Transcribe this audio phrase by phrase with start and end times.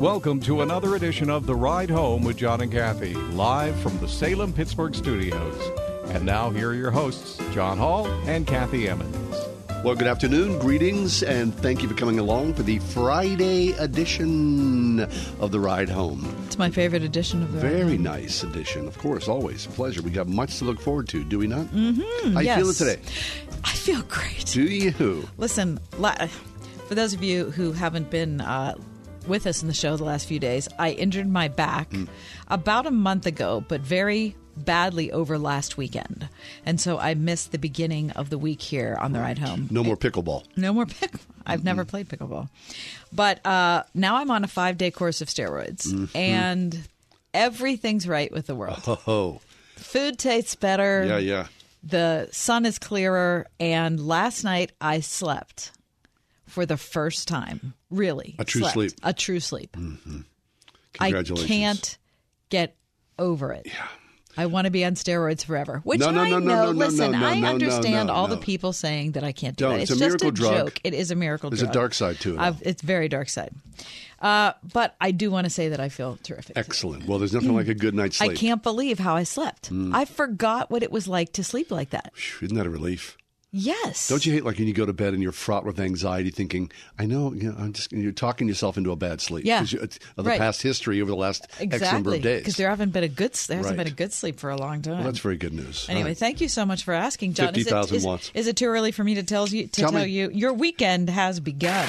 [0.00, 4.08] Welcome to another edition of The Ride Home with John and Kathy, live from the
[4.08, 5.54] Salem Pittsburgh studios.
[6.06, 9.36] And now, here are your hosts, John Hall and Kathy Emmons.
[9.84, 15.00] Well, good afternoon, greetings, and thank you for coming along for the Friday edition
[15.38, 16.34] of The Ride Home.
[16.46, 20.00] It's my favorite edition of the Very nice edition, of course, always a pleasure.
[20.00, 21.66] We got much to look forward to, do we not?
[21.66, 22.58] Mm-hmm, How you yes.
[22.58, 23.00] feeling today?
[23.64, 24.46] I feel great.
[24.46, 25.28] Do you?
[25.36, 26.26] Listen, la-
[26.88, 28.74] for those of you who haven't been uh,
[29.26, 32.08] with us in the show the last few days, I injured my back Mm.
[32.48, 36.28] about a month ago, but very badly over last weekend.
[36.66, 39.68] And so I missed the beginning of the week here on the ride home.
[39.70, 40.44] No more pickleball.
[40.56, 41.12] No more pick.
[41.46, 42.48] I've never played pickleball,
[43.12, 46.16] but uh, now I'm on a five day course of steroids, Mm-hmm.
[46.16, 46.78] and
[47.32, 48.82] everything's right with the world.
[49.06, 49.40] Oh,
[49.76, 51.04] Food tastes better.
[51.08, 51.46] yeah, yeah.
[51.82, 55.72] The sun is clearer, and last night I slept
[56.50, 57.74] for the first time.
[57.90, 58.74] Really, A true slept.
[58.74, 58.92] sleep.
[59.02, 59.76] A true sleep.
[60.94, 61.44] Congratulations.
[61.44, 61.98] I can't
[62.48, 62.76] get
[63.18, 63.62] over it.
[63.66, 63.86] Yeah.
[64.36, 65.80] I want to be on steroids forever.
[65.82, 66.44] Which No, no, I no, know.
[66.46, 69.56] no, no, no, Listen, no, no, I understand all the people saying that I can't
[69.56, 69.74] do Don't.
[69.74, 69.82] that.
[69.82, 70.66] It's It's, a just miracle a drug.
[70.68, 70.80] joke.
[70.84, 72.38] It is a miracle There's a dark side to it.
[72.38, 73.50] I've, it's very dark side.
[74.20, 76.56] Uh, but I do want to say that I feel terrific.
[76.56, 77.06] Excellent.
[77.06, 78.30] Well, there's nothing like a good night's sleep.
[78.30, 79.70] I can't believe how I slept.
[79.72, 79.94] Mm.
[79.94, 82.12] I forgot what it was like to sleep like that.
[82.40, 83.16] Isn't that a relief?
[83.52, 84.06] Yes.
[84.08, 86.70] Don't you hate like when you go to bed and you're fraught with anxiety, thinking,
[87.00, 89.44] "I know, you know I'm just," you're talking yourself into a bad sleep.
[89.44, 89.64] Yeah.
[89.64, 90.38] you- of the Right.
[90.38, 92.40] past history over the last X number Exactly, of days.
[92.42, 93.84] because there haven't been a good there hasn't Right.
[93.84, 94.94] been a good sleep for a long time.
[94.98, 95.86] well, that's very good news.
[95.88, 96.18] Anyway, right.
[96.18, 97.46] thank you so much for asking, John.
[97.56, 98.30] Is it- 50,000 is- watts.
[98.34, 101.10] Is it too early for me to tell you to Tell tell, you your weekend
[101.10, 101.88] has begun?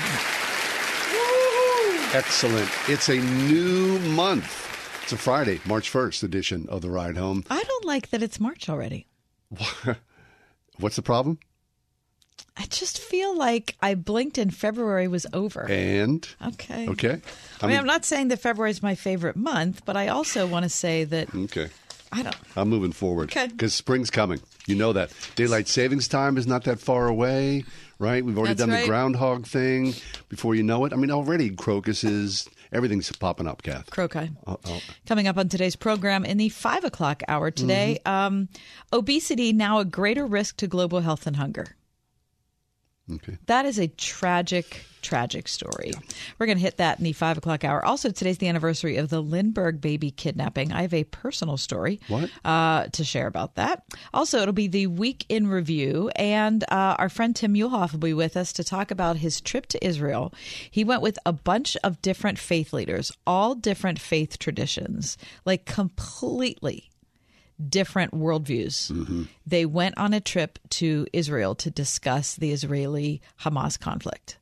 [2.13, 2.69] Excellent.
[2.89, 4.67] It's a new month.
[5.03, 7.45] It's a Friday, March 1st edition of The Ride Home.
[7.49, 9.05] I don't like that it's March already.
[10.77, 11.39] What's the problem?
[12.57, 15.67] I just feel like I blinked and February was over.
[15.69, 16.87] And, Okay.
[16.89, 17.21] okay.
[17.61, 20.63] I mean, I'm not saying that February is my favorite month, but I also want
[20.63, 21.69] to say that Okay.
[22.11, 22.35] I don't.
[22.57, 23.29] I'm moving forward.
[23.31, 23.47] Okay.
[23.47, 24.41] Because spring's coming.
[24.67, 25.11] You know that.
[25.35, 27.63] Daylight savings time is not that far away,
[27.99, 28.23] right?
[28.23, 29.93] We've already That's done the groundhog thing.
[30.27, 33.89] Before you know it, I mean, already crocuses, everything's popping up, Kath.
[33.89, 34.29] Croci.
[34.45, 34.81] Oh, oh.
[35.07, 38.13] Coming up on today's program in the five o'clock hour today, Mm-hmm.
[38.13, 38.49] um,
[38.91, 41.75] obesity now a greater risk to global health and hunger.
[43.15, 43.37] Okay.
[43.47, 45.93] That is a tragic, tragic story.
[46.37, 47.83] We're going to hit that in the five o'clock hour.
[47.83, 50.71] Also, today's the anniversary of the Lindbergh baby kidnapping.
[50.71, 51.99] I have a personal story?
[52.45, 53.83] Uh, to share about that.
[54.13, 58.13] Also, it'll be the week in review, and uh, our friend Tim Muehlhoff will be
[58.13, 60.33] with us to talk about his trip to Israel.
[60.69, 66.90] He went with a bunch of different faith leaders, all different faith traditions, like completely
[67.69, 69.27] different worldviews.
[69.45, 74.37] They went on a trip to Israel to discuss the Israeli Hamas conflict.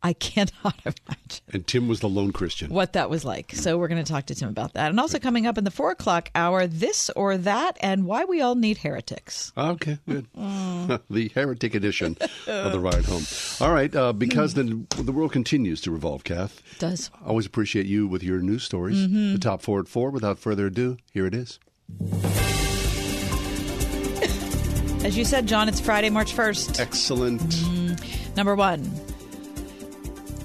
[0.00, 2.70] I cannot imagine And Tim was the lone Christian.
[2.72, 3.52] what that was like.
[3.52, 4.90] So we're going to talk to Tim about that.
[4.90, 8.40] And also coming up in the four o'clock hour, this or that, and why we
[8.40, 9.52] all need heretics.
[9.56, 10.26] Okay, good.
[10.38, 11.00] Mm.
[11.10, 13.24] the heretic edition of the ride home.
[13.60, 16.62] All right, uh, because the the world continues to revolve, Kath.
[16.74, 18.96] it Does Always appreciate you with your news stories.
[18.98, 19.32] Mm-hmm.
[19.32, 20.10] The top four at four.
[20.10, 21.58] Without further ado, here it is.
[25.04, 26.80] as you said, John, it's Friday, March first.
[26.80, 27.40] Excellent.
[27.40, 28.34] Mm-hmm.
[28.34, 28.90] Number one.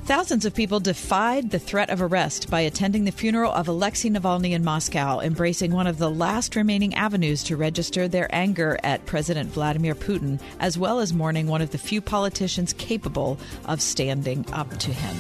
[0.06, 4.52] Thousands of people defied the threat of arrest by attending the funeral of Alexei Navalny
[4.52, 9.50] in Moscow, embracing one of the last remaining avenues to register their anger at President
[9.52, 14.78] Vladimir Putin, as well as mourning one of the few politicians capable of standing up
[14.80, 15.16] to him.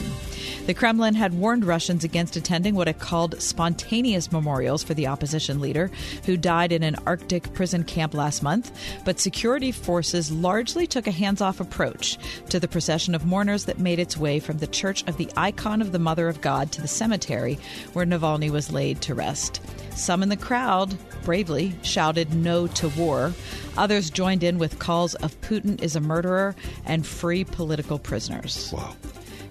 [0.65, 5.59] The Kremlin had warned Russians against attending what it called spontaneous memorials for the opposition
[5.59, 5.91] leader,
[6.25, 8.71] who died in an Arctic prison camp last month.
[9.03, 12.17] But security forces largely took a hands off approach
[12.47, 15.81] to the procession of mourners that made its way from the Church of the Icon
[15.81, 17.59] of the Mother of God to the cemetery
[17.91, 19.59] where Navalny was laid to rest.
[19.97, 20.95] Some in the crowd
[21.25, 23.33] bravely shouted no to war.
[23.75, 26.55] Others joined in with calls of Putin is a murderer
[26.85, 28.71] and free political prisoners.
[28.73, 28.95] Wow.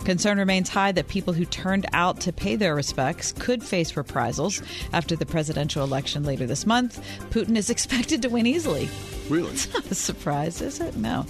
[0.04, 4.60] Concern remains high that people who turned out to pay their respects could face reprisals
[4.92, 7.00] after the presidential election later this month.
[7.30, 8.88] Putin is expected to win easily.
[9.28, 9.52] Really?
[9.52, 10.96] It's not a surprise, is it?
[10.96, 11.24] No.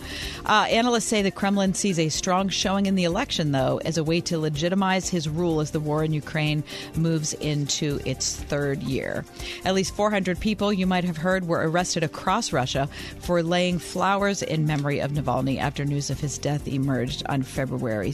[0.47, 4.05] Uh, analysts say the Kremlin sees a strong showing in the election, though, as a
[4.05, 6.65] way to legitimize his rule as the war in Ukraine
[6.97, 9.25] moves into its third year.
[9.65, 12.89] At least 400 people, you might have heard, were arrested across Russia
[13.21, 18.11] for laying flowers in memory of Navalny after news of his death emerged on February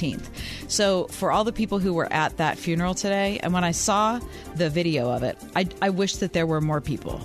[0.00, 0.26] 16th.
[0.68, 4.20] So, for all the people who were at that funeral today, and when I saw
[4.56, 7.20] the video of it, I, I wish that there were more people.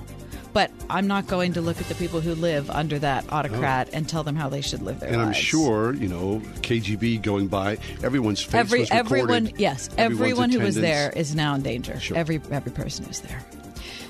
[0.54, 3.98] But I'm not going to look at the people who live under that autocrat oh.
[3.98, 7.50] and tell them how they should live their And I'm sure, you know, KGB going
[7.50, 9.20] by, everyone's face Every was recorded.
[9.20, 12.00] everyone, yes, everyone who was there is now in danger.
[12.00, 12.16] Sure.
[12.16, 13.44] Every every person who's there.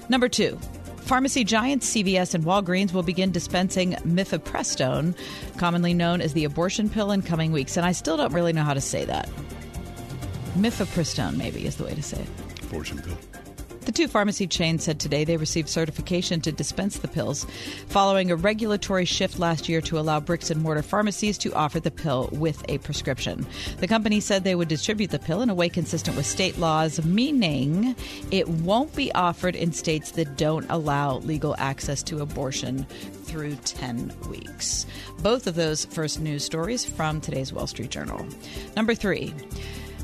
[0.08, 0.60] Number two.
[1.06, 5.16] Pharmacy giants CVS and Walgreens will begin dispensing mifepristone,
[5.56, 7.78] commonly known as the abortion pill, in coming weeks.
[7.78, 9.30] And I still don't really know how to say that.
[10.57, 12.60] Mifepristone, maybe, is the way to say it.
[12.63, 13.18] Fortune pill.
[13.86, 17.46] The two pharmacy chains said today they received certification to dispense the pills
[17.88, 21.92] following a regulatory shift last year to allow bricks and mortar pharmacies to offer the
[21.92, 23.46] pill with a prescription.
[23.78, 27.06] The company said they would distribute the pill in a way consistent with state laws,
[27.06, 27.96] meaning
[28.32, 32.86] it won't be offered in states that don't allow legal access to abortion
[33.26, 34.88] through 10 weeks.
[35.20, 38.26] Both of those first news stories from today's Wall Street Journal.
[38.76, 39.32] Number three.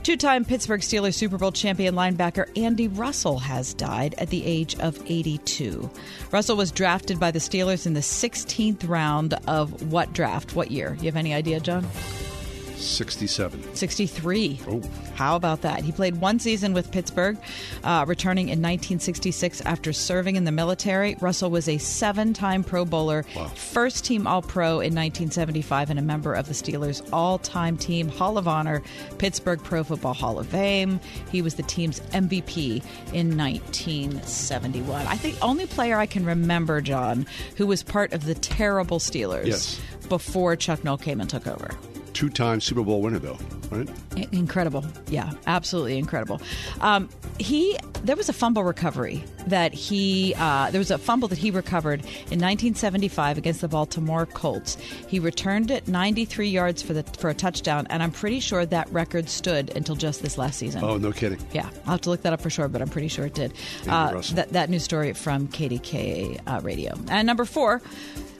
[0.03, 4.73] Two time Pittsburgh Steelers Super Bowl champion linebacker Andy Russell has died at the age
[4.79, 5.87] of 82.
[6.31, 10.55] Russell was drafted by the Steelers in the 16th round of what draft?
[10.55, 10.97] What year?
[10.99, 11.87] You have any idea, John?
[12.83, 13.75] 67.
[13.75, 14.59] 63.
[14.67, 14.81] Oh.
[15.15, 15.83] How about that?
[15.83, 17.37] He played one season with Pittsburgh,
[17.83, 21.15] uh, returning in 1966 after serving in the military.
[21.21, 23.23] Russell was a seven time Pro Bowler,
[23.55, 28.07] first team All Pro in 1975, and a member of the Steelers' all time team
[28.09, 28.81] Hall of Honor,
[29.17, 30.99] Pittsburgh Pro Football Hall of Fame.
[31.31, 32.83] He was the team's MVP
[33.13, 35.05] in 1971.
[35.07, 37.25] I think only player I can remember, John,
[37.57, 39.81] who was part of the terrible Steelers Yes.
[40.09, 41.71] before Chuck Noll came and took over.
[42.13, 43.37] Two time Super Bowl winner, though,
[43.69, 43.89] right?
[44.31, 44.85] Incredible.
[45.07, 46.41] Yeah, absolutely incredible.
[46.81, 47.09] Um,
[47.39, 51.51] he there was a fumble recovery that he uh, there was a fumble that he
[51.51, 54.75] recovered in 1975 against the Baltimore Colts.
[55.07, 58.91] He returned it 93 yards for the for a touchdown, and I'm pretty sure that
[58.91, 60.83] record stood until just this last season.
[60.83, 61.39] Oh, no kidding.
[61.53, 63.53] Yeah, I'll have to look that up for sure, but I'm pretty sure it did.
[63.87, 66.93] Uh, that, that news story from KDK uh, Radio.
[67.09, 67.81] And number four,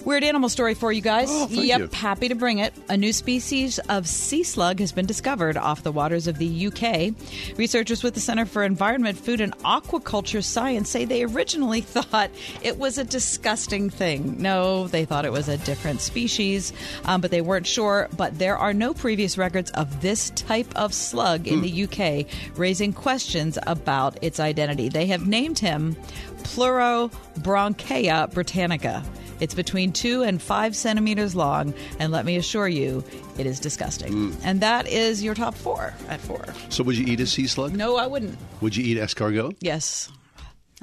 [0.06, 1.27] weird animal story for you guys.
[1.30, 1.89] Oh, yep, you.
[1.94, 2.74] happy to bring it.
[2.89, 7.13] A new species of sea slug has been discovered off the waters of the UK.
[7.57, 12.31] Researchers with the Center for Environment, Food, and Aquaculture Science say they originally thought
[12.62, 14.42] it was a disgusting thing.
[14.42, 16.74] No, they thought it was a different species,
[17.06, 18.09] um, but they weren't sure.
[18.18, 22.25] But there are no previous records of this type of slug in the UK,
[22.57, 24.89] raising questions about its identity.
[24.89, 25.95] They have named him
[26.44, 29.03] Pleurobranchaea britannica.
[29.41, 33.03] It's between two and five centimeters long, and let me assure you,
[33.38, 34.13] it is disgusting.
[34.13, 34.41] Mm.
[34.43, 36.45] And that is your top four at four.
[36.69, 37.75] So, would you eat a sea slug?
[37.75, 38.38] No, I wouldn't.
[38.61, 39.57] Would you eat escargot?
[39.59, 40.09] Yes.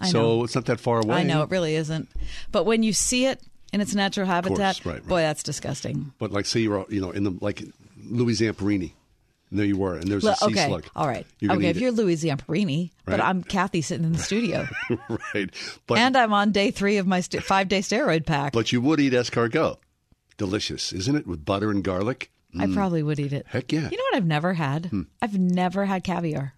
[0.00, 0.44] I so, know.
[0.44, 1.16] it's not that far away.
[1.16, 2.08] I know, it really isn't.
[2.52, 3.40] But when you see it
[3.72, 5.06] in its natural habitat, right, right.
[5.06, 6.12] boy, that's disgusting.
[6.19, 7.62] But, like, say you're, you know, in the, like,
[8.10, 8.93] Louis Zamperini.
[9.50, 10.86] And there you were, and there's Well, a sea okay, slug.
[10.94, 11.26] all right.
[11.42, 14.66] Okay, if you're Louis Zamperini, but I'm Kathy sitting in the studio,
[15.34, 15.50] right.
[15.86, 18.52] But, and I'm on day three of my st- five day steroid pack.
[18.52, 19.78] but you would eat escargot.
[20.36, 21.26] Delicious, isn't it?
[21.26, 22.31] With butter and garlic.
[22.58, 22.74] I mm.
[22.74, 23.46] probably would eat it.
[23.48, 23.88] Heck yeah.
[23.90, 24.86] You know what I've never had?
[24.86, 25.02] Hmm.
[25.20, 26.55] I've never had caviar.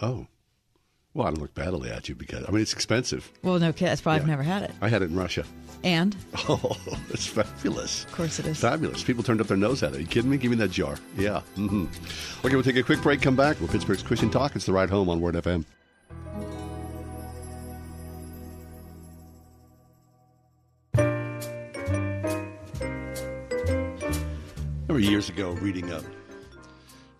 [0.00, 0.26] Oh.
[1.16, 3.32] Well, I don't look badly at you because, I mean, it's expensive.
[3.42, 3.72] Well, no.
[3.72, 4.70] That's why I've never had it.
[4.82, 5.46] I had it in Russia.
[5.82, 6.14] And
[6.46, 6.76] Oh,
[7.08, 8.04] it's fabulous.
[8.04, 8.60] of course it is.
[8.60, 9.02] Fabulous.
[9.02, 9.96] People turned up their nose at it.
[9.96, 10.36] Are you kidding me?
[10.36, 10.98] Give me that jar.
[11.16, 11.40] Yeah.
[11.54, 11.86] hmm
[12.44, 14.56] Okay, we'll take a quick break, come back with Pittsburgh's Christian Talk.
[14.56, 15.64] It's the ride home on Word FM.
[24.88, 26.02] remember years ago reading a,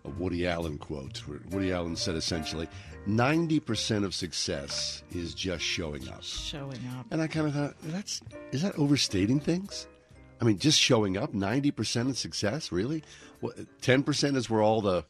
[0.05, 2.67] a Woody Allen quote where Woody Allen said essentially
[3.07, 6.23] 90% of success is just showing up.
[6.23, 7.05] Showing up.
[7.09, 8.21] And I kind of thought, that's
[8.51, 9.87] is that overstating things?
[10.39, 13.03] I mean, just showing up, ninety percent of success, really?
[13.81, 15.05] Ten percent is where all the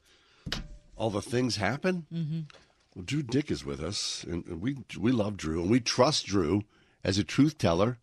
[0.96, 2.06] all the things happen.
[2.14, 2.40] Mm-hmm.
[2.96, 6.64] Well, Drew Dyck is with us, and we we love Drew, and we trust Drew
[7.04, 7.98] as a truth teller.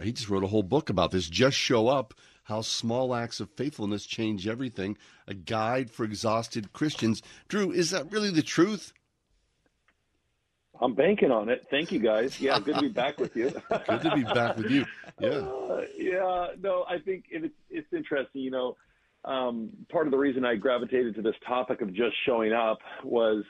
[0.00, 1.28] He just wrote a whole book about this.
[1.28, 2.14] Just show up.
[2.44, 4.96] How small acts of faithfulness change everything.
[5.26, 7.20] A guide for exhausted Christians.
[7.48, 8.92] Drew, is that really the truth?
[10.80, 11.66] I'm banking on it.
[11.70, 12.40] Thank you, guys.
[12.40, 13.50] Yeah, good to be back with you.
[13.88, 14.86] Good to be back with you.
[15.20, 15.28] Yeah.
[15.28, 18.42] Uh, yeah, no, I think it's it's interesting.
[18.42, 18.76] You know,
[19.24, 23.44] um, part of the reason I gravitated to this topic of just showing up was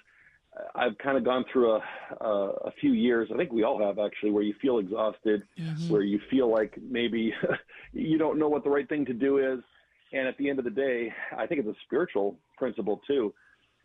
[0.75, 1.82] I've kind of gone through a,
[2.20, 2.28] a,
[2.66, 3.28] a few years.
[3.32, 5.88] I think we all have actually, where you feel exhausted, mm-hmm.
[5.88, 7.32] where you feel like maybe
[7.92, 9.61] you don't know what the right thing to do is.
[10.12, 13.35] And at the end of the day, I think it's a spiritual principle too,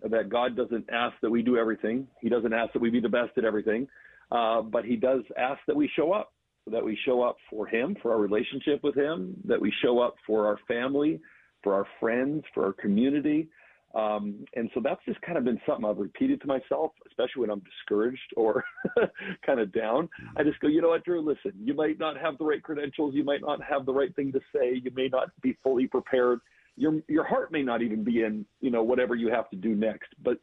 [0.09, 2.07] that God doesn't ask that we do everything.
[2.21, 3.87] He doesn't ask that we be the best at everything,
[4.31, 6.33] uh, but He does ask that we show up,
[6.71, 10.15] that we show up for Him, for our relationship with Him, that we show up
[10.25, 11.19] for our family,
[11.63, 13.47] for our friends, for our community.
[13.95, 17.51] Um, and so that's just kind of been something I've repeated to myself, especially when
[17.51, 18.63] I'm discouraged or
[19.45, 20.09] kind of down.
[20.35, 23.13] I just go, you know what, Drew, listen, you might not have the right credentials.
[23.13, 24.81] You might not have the right thing to say.
[24.83, 26.39] You may not be fully prepared.
[26.75, 29.75] Your, your heart may not even be in, you know, whatever you have to do
[29.75, 30.09] next.
[30.23, 30.39] But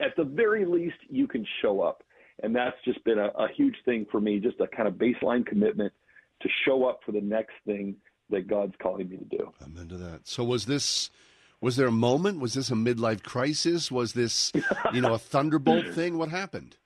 [0.00, 2.02] at the very least, you can show up.
[2.42, 5.44] And that's just been a, a huge thing for me, just a kind of baseline
[5.44, 5.92] commitment
[6.42, 7.96] to show up for the next thing
[8.30, 9.52] that God's calling me to do.
[9.64, 10.20] I'm into that.
[10.24, 11.10] So was this
[11.60, 12.40] was there a moment?
[12.40, 13.90] Was this a midlife crisis?
[13.90, 14.50] Was this,
[14.92, 16.18] you know, a thunderbolt thing?
[16.18, 16.76] What happened?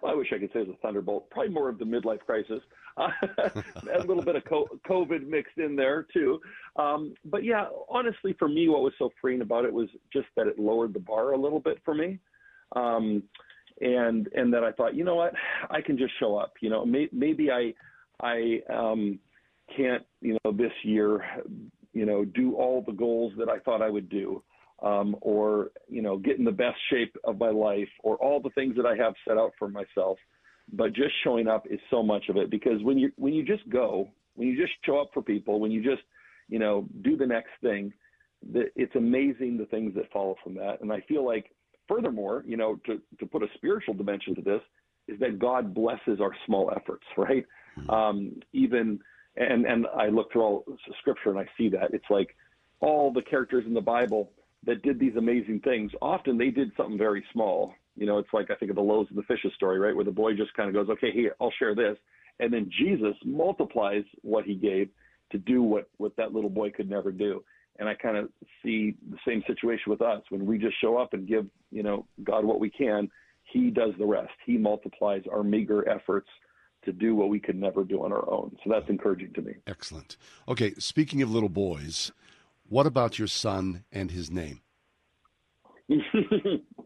[0.00, 1.28] Well, I wish I could say it was a thunderbolt.
[1.30, 2.60] Probably more of the midlife crisis.
[2.96, 6.40] A little bit of COVID mixed in there too.
[6.76, 10.46] Um, but yeah, honestly, for me, what was so freeing about it was just that
[10.46, 12.18] it lowered the bar a little bit for me.
[12.74, 13.22] Um,
[13.80, 15.32] and and that I thought, you know what,
[15.70, 16.54] I can just show up.
[16.60, 17.74] You know, may, maybe I
[18.20, 19.18] I um,
[19.76, 21.24] can't, you know, this year
[21.92, 24.42] you know, do all the goals that I thought I would do,
[24.82, 28.50] um, or you know, get in the best shape of my life, or all the
[28.50, 30.18] things that I have set out for myself.
[30.72, 33.68] But just showing up is so much of it because when you when you just
[33.68, 36.02] go, when you just show up for people, when you just
[36.48, 37.92] you know do the next thing,
[38.52, 40.80] the, it's amazing the things that follow from that.
[40.80, 41.54] And I feel like,
[41.88, 44.62] furthermore, you know, to to put a spiritual dimension to this
[45.08, 47.44] is that God blesses our small efforts, right?
[47.78, 47.90] Mm-hmm.
[47.90, 49.00] Um, even
[49.36, 50.64] and and I look through all
[51.00, 52.36] scripture and I see that it's like
[52.80, 54.30] all the characters in the Bible
[54.64, 55.90] that did these amazing things.
[56.00, 57.74] Often they did something very small.
[57.96, 60.04] You know, it's like I think of the loaves and the fishes story, right, where
[60.04, 61.96] the boy just kind of goes, "Okay, here, I'll share this,"
[62.40, 64.88] and then Jesus multiplies what he gave
[65.30, 67.44] to do what what that little boy could never do.
[67.78, 68.28] And I kind of
[68.62, 72.06] see the same situation with us when we just show up and give, you know,
[72.22, 73.10] God what we can.
[73.44, 74.32] He does the rest.
[74.44, 76.28] He multiplies our meager efforts
[76.84, 78.56] to do what we could never do on our own.
[78.62, 79.54] So that's encouraging to me.
[79.66, 80.16] Excellent.
[80.48, 82.12] Okay, speaking of little boys,
[82.68, 84.60] what about your son and his name?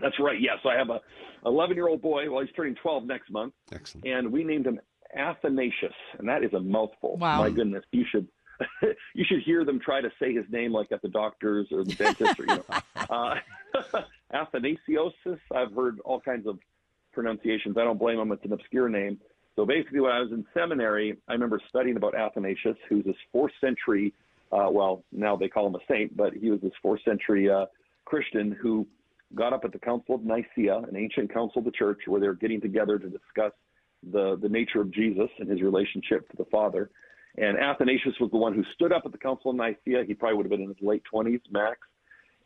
[0.00, 0.40] that's right.
[0.40, 1.00] Yes, I have a
[1.44, 2.30] 11 year old boy.
[2.30, 3.54] Well, he's turning 12 next month.
[3.72, 4.06] Excellent.
[4.06, 4.80] And we named him
[5.16, 7.16] Athanasius, and that is a mouthful.
[7.16, 7.38] Wow.
[7.38, 8.28] My goodness, you should.
[9.14, 11.92] you should hear them try to say his name like at the doctor's or the
[11.92, 12.64] dentist or you know
[13.10, 13.34] uh,
[14.32, 15.12] Athanasios.
[15.54, 16.58] I've heard all kinds of
[17.12, 17.76] pronunciations.
[17.76, 18.32] I don't blame them.
[18.32, 19.20] It's an obscure name.
[19.56, 23.52] So basically, when I was in seminary, I remember studying about Athanasius, who's this fourth
[23.60, 24.14] century,
[24.52, 27.66] uh, well, now they call him a saint, but he was this fourth century uh,
[28.04, 28.86] Christian who
[29.34, 32.28] got up at the Council of Nicaea, an ancient council of the church, where they
[32.28, 33.52] were getting together to discuss
[34.12, 36.90] the, the nature of Jesus and his relationship to the Father.
[37.38, 40.04] And Athanasius was the one who stood up at the Council of Nicaea.
[40.06, 41.78] He probably would have been in his late 20s, max.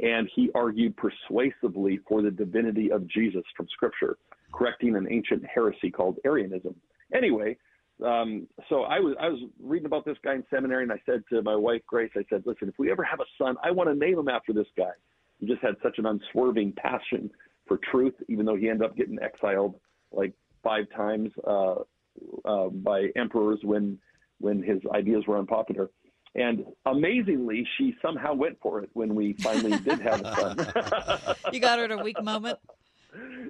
[0.00, 4.16] And he argued persuasively for the divinity of Jesus from Scripture,
[4.52, 6.75] correcting an ancient heresy called Arianism
[7.14, 7.56] anyway,
[8.04, 11.22] um, so I was I was reading about this guy in seminary, and I said
[11.30, 13.90] to my wife Grace, I said, "Listen, if we ever have a son, I want
[13.90, 14.92] to name him after this guy.
[15.40, 17.30] He just had such an unswerving passion
[17.66, 19.75] for truth, even though he ended up getting exiled
[20.12, 20.32] like
[20.62, 21.76] five times uh,
[22.44, 23.99] uh, by emperors when
[24.38, 25.90] when his ideas were unpopular."
[26.35, 31.37] And amazingly, she somehow went for it when we finally did have a son.
[31.52, 32.59] you got her at a weak moment.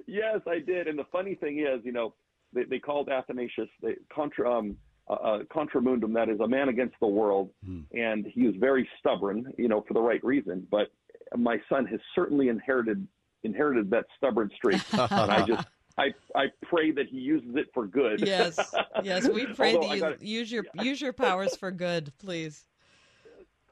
[0.07, 0.87] Yes, I did.
[0.87, 2.15] And the funny thing is, you know,
[2.53, 4.77] they, they called Athanasius the contra um,
[5.09, 7.81] uh, uh, contra mundum, that is a man against the world, hmm.
[7.91, 10.65] and he was very stubborn, you know, for the right reason.
[10.71, 10.91] But
[11.37, 13.07] my son has certainly inherited
[13.43, 15.67] inherited that stubborn streak, and I just.
[15.97, 18.21] I, I pray that he uses it for good.
[18.21, 18.57] Yes,
[19.03, 20.83] yes, we pray that you gotta, use your yeah.
[20.83, 22.63] use your powers for good, please.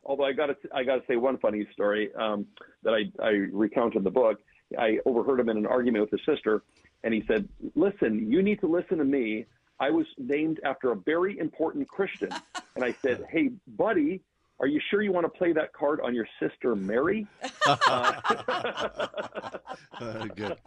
[0.04, 2.46] Although I got to I got to say one funny story um,
[2.84, 4.38] that I I recount in the book.
[4.78, 6.62] I overheard him in an argument with his sister,
[7.06, 9.46] and he said, "Listen, you need to listen to me.
[9.80, 12.30] I was named after a very important Christian."
[12.75, 14.22] And I said, "Hey, buddy,
[14.60, 17.28] are you sure you want to play that card on your sister Mary?"
[17.66, 18.13] uh,
[20.36, 20.58] good.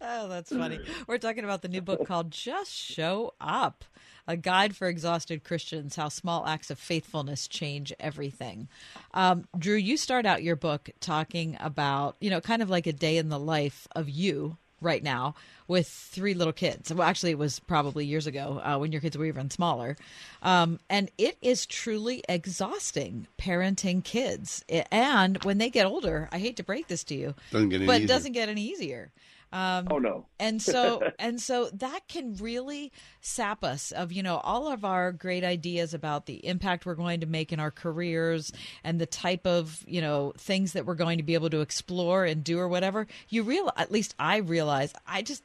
[0.00, 0.80] Oh, that's funny.
[1.06, 3.84] We're talking about the new book called Just Show Up
[4.26, 8.68] A Guide for Exhausted Christians How Small Acts of Faithfulness Change Everything.
[9.14, 12.92] Um, Drew, you start out your book talking about, you know, kind of like a
[12.92, 15.34] day in the life of you right now
[15.68, 16.92] with three little kids.
[16.92, 19.96] Well, actually, it was probably years ago uh, when your kids were even smaller.
[20.42, 24.64] Um, and it is truly exhausting parenting kids.
[24.90, 28.02] And when they get older, I hate to break this to you, Doesn't get but
[28.02, 29.10] it doesn't get any easier.
[29.52, 30.26] Um, Oh no.
[30.40, 35.12] and so and so that can really sap us of you know all of our
[35.12, 38.52] great ideas about the impact we're going to make in our careers
[38.84, 42.24] and the type of you know things that we're going to be able to explore
[42.24, 45.42] and do or whatever you real at least i realize i just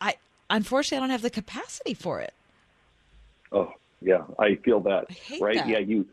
[0.00, 0.14] i
[0.50, 2.32] unfortunately i don't have the capacity for it
[3.52, 5.06] Oh, yeah, I feel that.
[5.08, 5.56] I hate right?
[5.56, 5.68] that.
[5.68, 6.06] Yeah, you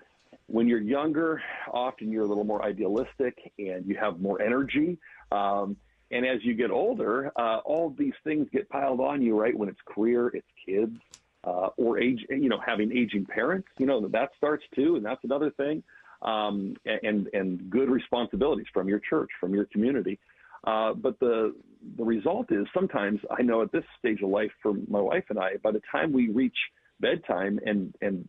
[0.47, 4.97] when you're younger, often you're a little more idealistic and you have more energy.
[5.31, 5.75] Um,
[6.11, 9.57] and as you get older, uh, all these things get piled on you, right?
[9.57, 10.97] When it's career, it's kids,
[11.43, 15.23] uh, or age, you know, having aging parents, you know, that starts too, and that's
[15.23, 15.83] another thing.
[16.21, 20.19] Um, and and good responsibilities from your church, from your community.
[20.65, 21.53] Uh, but the
[21.97, 25.37] the result is sometimes I know at this stage of life for my wife and
[25.37, 26.57] I, by the time we reach
[26.99, 28.27] bedtime and and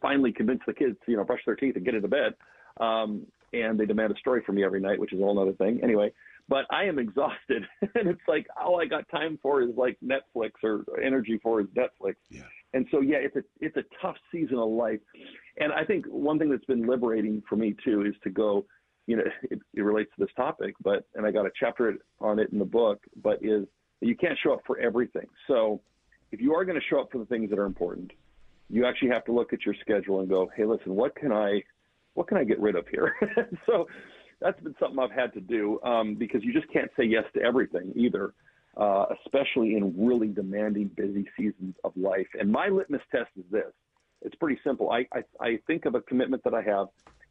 [0.00, 2.34] finally convince the kids to you know brush their teeth and get into bed,
[2.78, 5.52] um, and they demand a story from me every night, which is a whole other
[5.52, 5.80] thing.
[5.82, 6.12] Anyway,
[6.48, 10.52] but I am exhausted, and it's like all I got time for is like Netflix
[10.62, 12.14] or energy for is Netflix.
[12.30, 12.42] Yeah.
[12.74, 15.00] And so yeah, it's a it's a tough season of life,
[15.58, 18.66] and I think one thing that's been liberating for me too is to go.
[19.08, 22.38] You know, it, it relates to this topic, but and I got a chapter on
[22.38, 23.00] it in the book.
[23.20, 23.66] But is
[24.00, 25.26] you can't show up for everything.
[25.48, 25.80] So
[26.32, 28.10] if you are going to show up for the things that are important,
[28.68, 31.62] you actually have to look at your schedule and go, hey, listen, what can I,
[32.14, 33.14] what can I get rid of here?
[33.66, 33.86] so
[34.40, 37.42] that's been something I've had to do um, because you just can't say yes to
[37.42, 38.34] everything either,
[38.76, 42.26] uh, especially in really demanding, busy seasons of life.
[42.38, 43.72] And my litmus test is this:
[44.20, 44.90] it's pretty simple.
[44.90, 46.88] I, I, I think of a commitment that I have,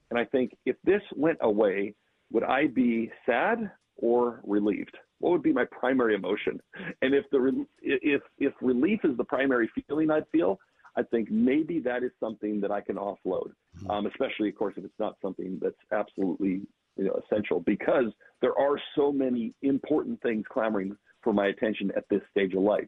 [0.09, 1.95] and I think if this went away,
[2.31, 4.97] would I be sad or relieved?
[5.19, 6.59] What would be my primary emotion?
[7.01, 10.59] And if the if if relief is the primary feeling I'd feel,
[10.95, 13.51] I think maybe that is something that I can offload,
[13.89, 16.61] um, especially of course if it's not something that's absolutely
[16.97, 22.03] you know essential because there are so many important things clamoring for my attention at
[22.09, 22.87] this stage of life.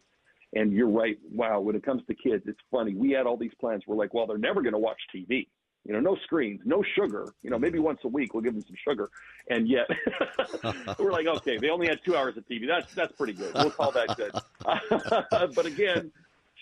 [0.55, 1.17] And you're right.
[1.31, 2.93] Wow, when it comes to kids, it's funny.
[2.93, 3.83] We had all these plans.
[3.87, 5.47] We're like, well, they're never going to watch TV.
[5.85, 7.33] You know, no screens, no sugar.
[7.41, 9.09] You know, maybe once a week we'll give them some sugar.
[9.49, 9.87] And yet,
[10.99, 12.67] we're like, okay, they only had two hours of TV.
[12.67, 13.53] That's that's pretty good.
[13.53, 14.31] We'll call that good.
[15.55, 16.11] but again,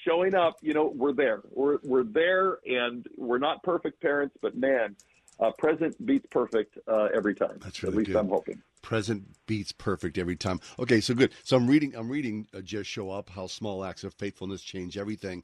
[0.05, 1.41] showing up, you know, we're there.
[1.49, 4.95] We're we're there, and we're not perfect parents, but man,
[5.39, 7.59] uh, present beats perfect uh, every time.
[7.61, 8.17] That's really At least good.
[8.17, 8.61] I'm hoping.
[8.81, 10.59] Present beats perfect every time.
[10.79, 11.31] Okay, so good.
[11.43, 11.95] So I'm reading.
[11.95, 12.47] I'm reading.
[12.53, 13.29] Uh, Just show up.
[13.29, 15.43] How small acts of faithfulness change everything.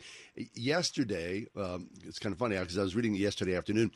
[0.54, 3.91] Yesterday, um, it's kind of funny because I was reading it yesterday afternoon.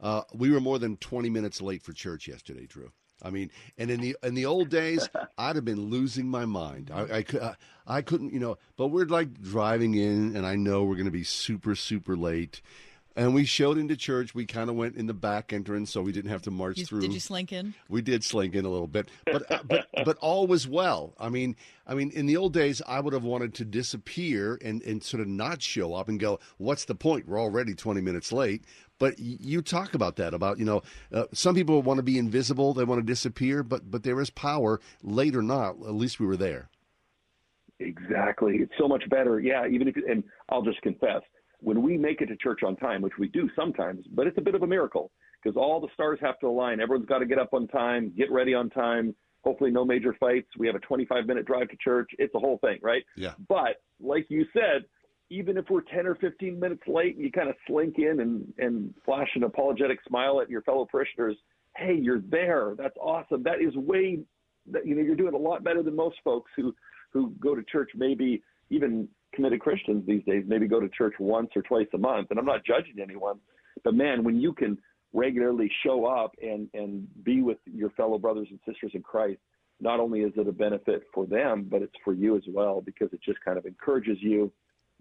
[0.00, 2.90] Uh, we were more than 20 minutes late for church yesterday, Drew.
[3.22, 5.08] I mean, and in the in the old days,
[5.38, 6.90] I'd have been losing my mind.
[6.92, 7.54] I, I,
[7.86, 8.58] I couldn't, you know.
[8.76, 12.60] But we're like driving in, and I know we're going to be super super late.
[13.14, 14.34] And we showed into church.
[14.34, 16.86] We kind of went in the back entrance, so we didn't have to march You-
[16.86, 17.02] through.
[17.02, 20.16] did you slink in We did slink in a little bit, but uh, but but
[20.18, 21.12] all was well.
[21.20, 21.54] I mean,
[21.86, 25.20] I mean, in the old days, I would have wanted to disappear and and sort
[25.20, 27.28] of not show up and go, "What's the point?
[27.28, 28.64] We're already twenty minutes late."
[29.02, 32.72] But you talk about that about you know, uh, some people want to be invisible,
[32.72, 35.70] they want to disappear, but but there is power, late or not.
[35.70, 36.68] At least we were there.
[37.80, 38.58] Exactly.
[38.58, 39.40] It's so much better.
[39.40, 39.66] Yeah.
[39.66, 41.20] Even if, and I'll just confess,
[41.58, 44.40] when we make it to church on time, which we do sometimes, but it's a
[44.40, 45.10] bit of a miracle
[45.42, 46.78] because all the stars have to align.
[46.78, 49.16] Everyone's got to get up on time, get ready on time.
[49.42, 50.46] Hopefully, no major fights.
[50.56, 52.08] We have a 25 minute drive to church.
[52.20, 53.02] It's a whole thing, right?
[53.16, 53.32] Yeah.
[53.48, 54.84] But like you said,
[55.32, 58.52] even if we're 10 or 15 minutes late and you kind of slink in and,
[58.58, 61.36] and flash an apologetic smile at your fellow parishioners,
[61.74, 62.74] hey, you're there.
[62.76, 63.42] That's awesome.
[63.42, 64.20] That is way,
[64.70, 66.74] that, you know, you're doing a lot better than most folks who,
[67.12, 71.48] who go to church maybe even committed Christians these days maybe go to church once
[71.56, 72.28] or twice a month.
[72.30, 73.38] And I'm not judging anyone,
[73.84, 74.76] but man, when you can
[75.14, 79.40] regularly show up and, and be with your fellow brothers and sisters in Christ,
[79.80, 83.08] not only is it a benefit for them, but it's for you as well because
[83.12, 84.52] it just kind of encourages you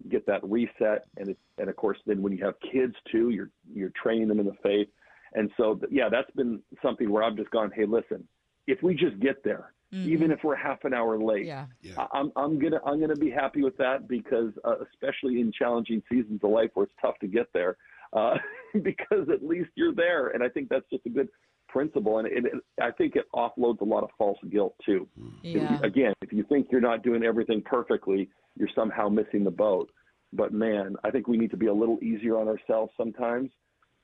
[0.10, 1.06] get that reset.
[1.18, 4.40] And it, and of course then when you have kids too you're you're training them
[4.40, 4.88] in the faith.
[5.34, 8.28] And so yeah that's been something where I've just gone hey listen
[8.68, 11.66] if we just get there even if we're half an hour late yeah.
[11.82, 11.94] Yeah.
[11.98, 16.02] I- I'm I'm gonna I'm gonna be happy with that because uh, especially in challenging
[16.10, 17.76] seasons of life where it's tough to get there,
[18.14, 18.38] uh,
[18.84, 21.28] because at least you're there, and I think that's just a good
[21.72, 25.08] principle, and it, it, I think it offloads a lot of false guilt too.
[25.44, 29.52] If yeah again, if you think you're not doing everything perfectly, you're somehow missing the
[29.52, 29.92] boat.
[30.34, 33.52] But man, I think we need to be a little easier on ourselves sometimes,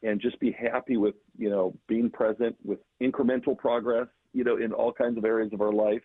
[0.03, 4.71] and just be happy with you know being present with incremental progress, you know, in
[4.73, 6.01] all kinds of areas of our life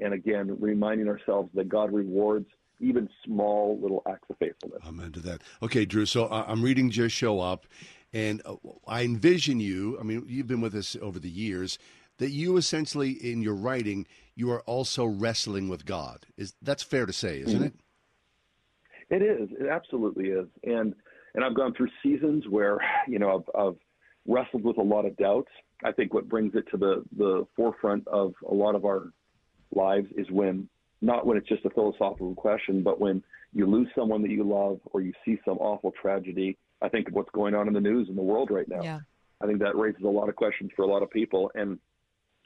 [0.00, 2.46] and again, reminding ourselves that God rewards
[2.80, 4.80] even small little acts of faithfulness.
[4.86, 5.42] Amen to that.
[5.62, 6.06] Okay, Drew.
[6.06, 7.66] So uh, I'm reading Just Show Up,
[8.12, 9.98] and uh, I envision you.
[9.98, 11.78] I mean, you've been with us over the years.
[12.18, 16.26] That you essentially, in your writing, you are also wrestling with God.
[16.36, 17.74] Is that's fair to say, isn't it?
[19.10, 19.48] It is.
[19.58, 20.46] It absolutely is.
[20.62, 20.94] And
[21.34, 23.76] and I've gone through seasons where you know I've, I've
[24.26, 25.50] wrestled with a lot of doubts.
[25.84, 29.12] I think what brings it to the the forefront of a lot of our
[29.74, 30.68] lives is when
[31.00, 34.78] not when it's just a philosophical question, but when you lose someone that you love
[34.92, 36.56] or you see some awful tragedy.
[36.82, 38.82] I think of what's going on in the news in the world right now.
[38.82, 39.00] Yeah.
[39.42, 41.50] I think that raises a lot of questions for a lot of people.
[41.54, 41.78] And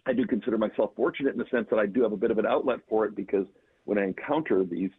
[0.07, 2.39] I do consider myself fortunate in the sense that I do have a bit of
[2.39, 3.47] an outlet for it because
[3.85, 4.91] when I encounter these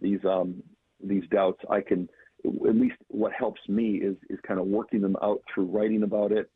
[0.00, 0.62] these um,
[1.02, 2.08] these doubts, I can
[2.44, 6.32] at least what helps me is is kind of working them out through writing about
[6.32, 6.50] it.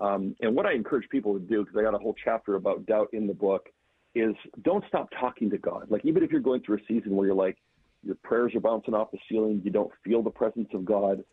[0.00, 2.86] Um, and what I encourage people to do, because I got a whole chapter about
[2.86, 3.68] doubt in the book,
[4.14, 5.90] is don't stop talking to God.
[5.90, 7.56] Like even if you're going through a season where you're like
[8.04, 11.24] your prayers are bouncing off the ceiling, you don't feel the presence of God,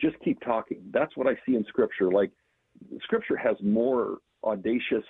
[0.00, 0.78] just keep talking.
[0.92, 2.10] That's what I see in Scripture.
[2.10, 2.30] Like
[3.02, 5.04] Scripture has more audacious,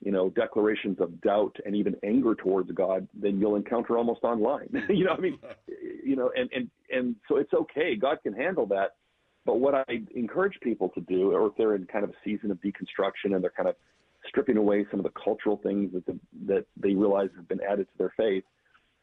[0.00, 4.68] you know, declarations of doubt and even anger towards God than you'll encounter almost online.
[4.88, 5.38] you know, I mean,
[6.04, 7.96] you know, and and and so it's okay.
[7.96, 8.94] God can handle that.
[9.44, 9.84] But what I
[10.16, 13.42] encourage people to do, or if they're in kind of a season of deconstruction and
[13.42, 13.76] they're kind of
[14.26, 17.86] stripping away some of the cultural things that the, that they realize have been added
[17.86, 18.42] to their faith,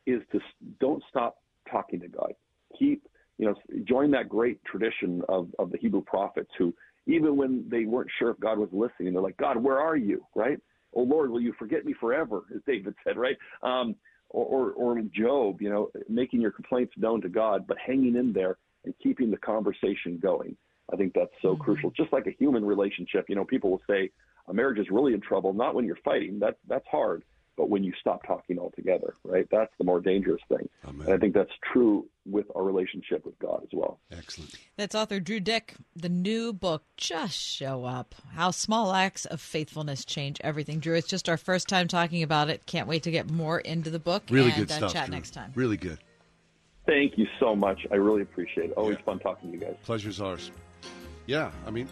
[0.05, 0.41] is to
[0.81, 1.37] don't stop
[1.71, 2.33] talking to God.
[2.77, 6.73] Keep you know join that great tradition of of the Hebrew prophets who
[7.05, 10.25] even when they weren't sure if God was listening, they're like, God, where are you?
[10.35, 10.57] Right?
[10.95, 12.43] Oh Lord, will you forget me forever?
[12.55, 13.37] As David said, right?
[13.61, 13.95] Um,
[14.29, 18.33] or, or, or Job, you know, making your complaints known to God, but hanging in
[18.33, 20.57] there and keeping the conversation going.
[20.91, 21.61] I think that's so mm-hmm.
[21.61, 21.91] crucial.
[21.91, 24.09] Just like a human relationship, you know, people will say
[24.47, 26.39] a marriage is really in trouble not when you're fighting.
[26.39, 27.23] That's that's hard
[27.57, 29.47] but when you stop talking altogether, right?
[29.51, 30.67] That's the more dangerous thing.
[30.87, 31.05] Amen.
[31.05, 33.99] And I think that's true with our relationship with God as well.
[34.11, 34.55] Excellent.
[34.77, 35.75] That's author Drew Dyck.
[35.95, 40.79] The new book, Just Show Up How Small Acts of Faithfulness Change Everything.
[40.79, 42.65] Drew, it's just our first time talking about it.
[42.65, 44.23] Can't wait to get more into the book.
[44.29, 44.93] Really and, good uh, stuff.
[44.93, 45.15] Chat Drew.
[45.15, 45.51] next time.
[45.55, 45.99] Really good.
[46.85, 47.79] Thank you so much.
[47.91, 48.73] I really appreciate it.
[48.73, 49.05] Always yeah.
[49.05, 49.75] fun talking to you guys.
[49.83, 50.51] Pleasure's ours.
[51.27, 51.87] Yeah, I mean,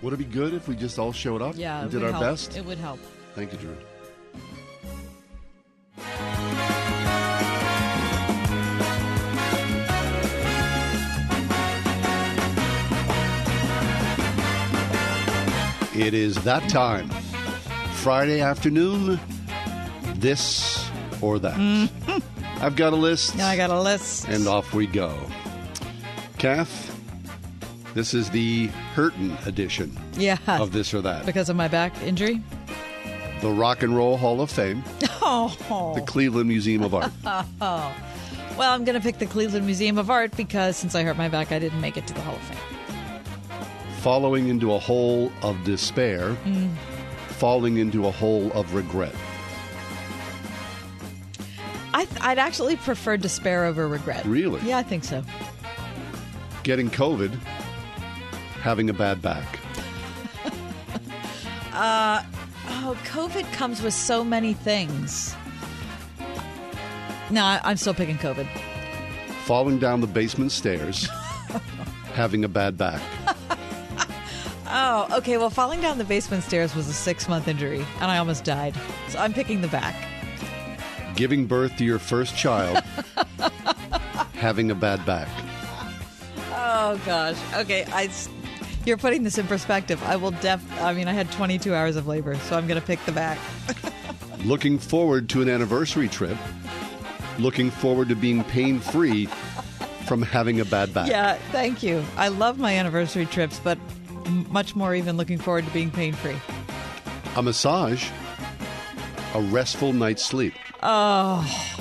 [0.00, 2.22] would it be good if we just all showed up yeah, and did our help.
[2.22, 2.56] best?
[2.56, 2.98] It would help.
[3.34, 3.76] Thank you, Drew.
[15.94, 17.10] It is that time.
[17.96, 19.20] Friday afternoon,
[20.14, 20.88] this
[21.20, 21.54] or that.
[21.54, 22.64] Mm-hmm.
[22.64, 23.34] I've got a list.
[23.34, 24.26] Yeah, I got a list.
[24.26, 25.14] And off we go.
[26.38, 26.98] Kath,
[27.92, 30.38] this is the Hurton edition yeah.
[30.46, 31.26] of this or that.
[31.26, 32.40] Because of my back injury?
[33.42, 34.82] The Rock and Roll Hall of Fame.
[35.24, 35.92] Oh.
[35.94, 37.12] The Cleveland Museum of Art.
[37.60, 37.94] oh.
[38.58, 41.28] Well, I'm going to pick the Cleveland Museum of Art because since I hurt my
[41.28, 42.58] back, I didn't make it to the Hall of Fame
[44.02, 46.74] falling into a hole of despair, mm.
[47.28, 49.14] falling into a hole of regret?
[51.94, 54.24] I would actually prefer despair over regret.
[54.24, 54.60] Really?
[54.62, 55.22] Yeah, I think so.
[56.64, 57.32] Getting COVID,
[58.60, 59.60] having a bad back.
[61.72, 62.24] uh,
[62.68, 65.34] oh, COVID comes with so many things.
[67.30, 68.48] No, I'm still picking COVID.
[69.44, 71.06] Falling down the basement stairs,
[72.14, 73.00] having a bad back.
[74.74, 75.36] Oh, okay.
[75.36, 78.74] Well, falling down the basement stairs was a six month injury, and I almost died.
[79.08, 79.94] So I'm picking the back.
[81.14, 82.82] Giving birth to your first child,
[84.32, 85.28] having a bad back.
[86.52, 87.36] Oh gosh.
[87.54, 88.10] Okay, I.
[88.84, 90.02] You're putting this in perspective.
[90.04, 90.60] I will def.
[90.80, 93.38] I mean, I had 22 hours of labor, so I'm going to pick the back.
[94.44, 96.36] looking forward to an anniversary trip.
[97.38, 99.26] Looking forward to being pain free
[100.06, 101.08] from having a bad back.
[101.08, 102.04] Yeah, thank you.
[102.16, 103.78] I love my anniversary trips, but
[104.32, 106.36] much more even looking forward to being pain free.
[107.36, 108.08] A massage,
[109.34, 110.54] a restful night's sleep.
[110.82, 111.78] Oh.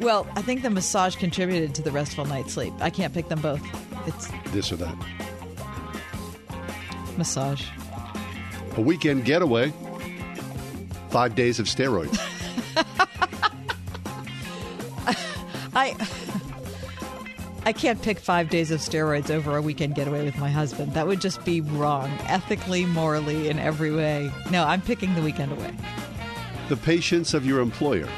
[0.00, 2.72] Well, I think the massage contributed to the restful night's sleep.
[2.80, 3.62] I can't pick them both.
[4.06, 4.96] It's this or that.
[7.18, 7.66] Massage.
[8.76, 9.72] A weekend getaway.
[11.10, 12.16] Five days of steroids.
[15.74, 15.94] I
[17.64, 20.94] I can't pick five days of steroids over a weekend getaway with my husband.
[20.94, 24.32] That would just be wrong, ethically, morally, in every way.
[24.50, 25.74] No, I'm picking the weekend away.
[26.68, 28.08] The patience of your employer.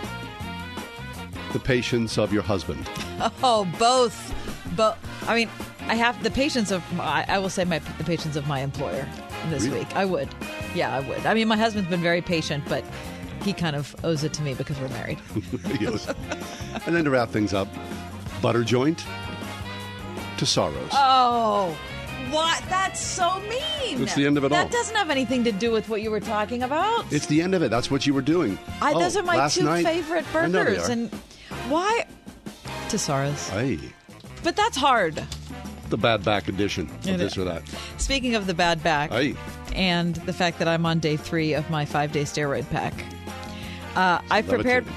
[1.53, 2.89] The patience of your husband.
[3.45, 4.35] Oh, both.
[4.75, 5.49] But I mean,
[5.83, 9.09] I have the patience of my, I will say my the patience of my employer
[9.49, 9.81] this really?
[9.81, 9.95] week.
[9.95, 10.29] I would.
[10.75, 11.25] Yeah, I would.
[11.25, 12.83] I mean, my husband's been very patient, but
[13.43, 15.19] he kind of owes it to me because we're married.
[16.85, 17.69] And then to wrap things up,
[18.41, 19.05] Butterjoint
[20.47, 20.89] to.
[20.93, 21.77] Oh,
[22.31, 22.63] what?
[22.69, 23.99] That's so mean.
[23.99, 24.69] That's the end of it that all.
[24.71, 27.11] doesn't have anything to do with what you were talking about.
[27.13, 27.71] It's the end of it.
[27.71, 28.59] That's what you were doing.
[28.81, 31.11] I, Oh, those are my last two night- favorite I know they burgers, and
[31.69, 32.07] why?
[32.89, 33.49] Tessaro's.
[33.51, 33.79] Hey,
[34.43, 35.23] But that's hard.
[35.91, 37.39] the bad back edition of It this is.
[37.39, 37.63] or that.
[37.99, 39.35] Speaking of the bad back, Hey.
[39.75, 42.95] and the fact that I'm on day three of my five day steroid pack,
[43.95, 44.87] uh, I've prepared.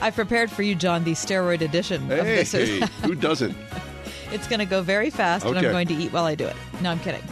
[0.00, 2.88] I've prepared for you, John, the steroid edition of Hey, this.
[3.02, 3.56] who doesn't?
[4.32, 6.56] It's going to go very fast, and I'm going to eat while I do it.
[6.82, 7.22] No, I'm kidding.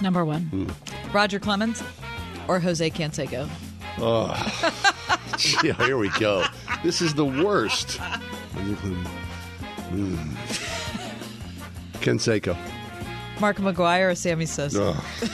[0.00, 0.68] Number one, Hmm.
[1.12, 1.82] Roger Clemens
[2.46, 3.48] or Jose Canseco.
[5.62, 6.44] Yeah, here we go.
[6.82, 7.98] This is the worst.
[9.90, 10.16] Mm.
[12.00, 12.56] Canseco.
[13.40, 14.96] Mark McGwire or Sammy Sosa.
[15.22, 15.30] Ugh.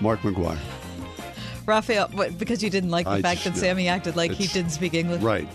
[0.00, 0.58] Mark McGwire.
[1.66, 3.60] Rafael, what, because you didn't like the I fact just- that.
[3.60, 5.22] Sammy acted like he It's- didn't speak English.
[5.22, 5.48] Right.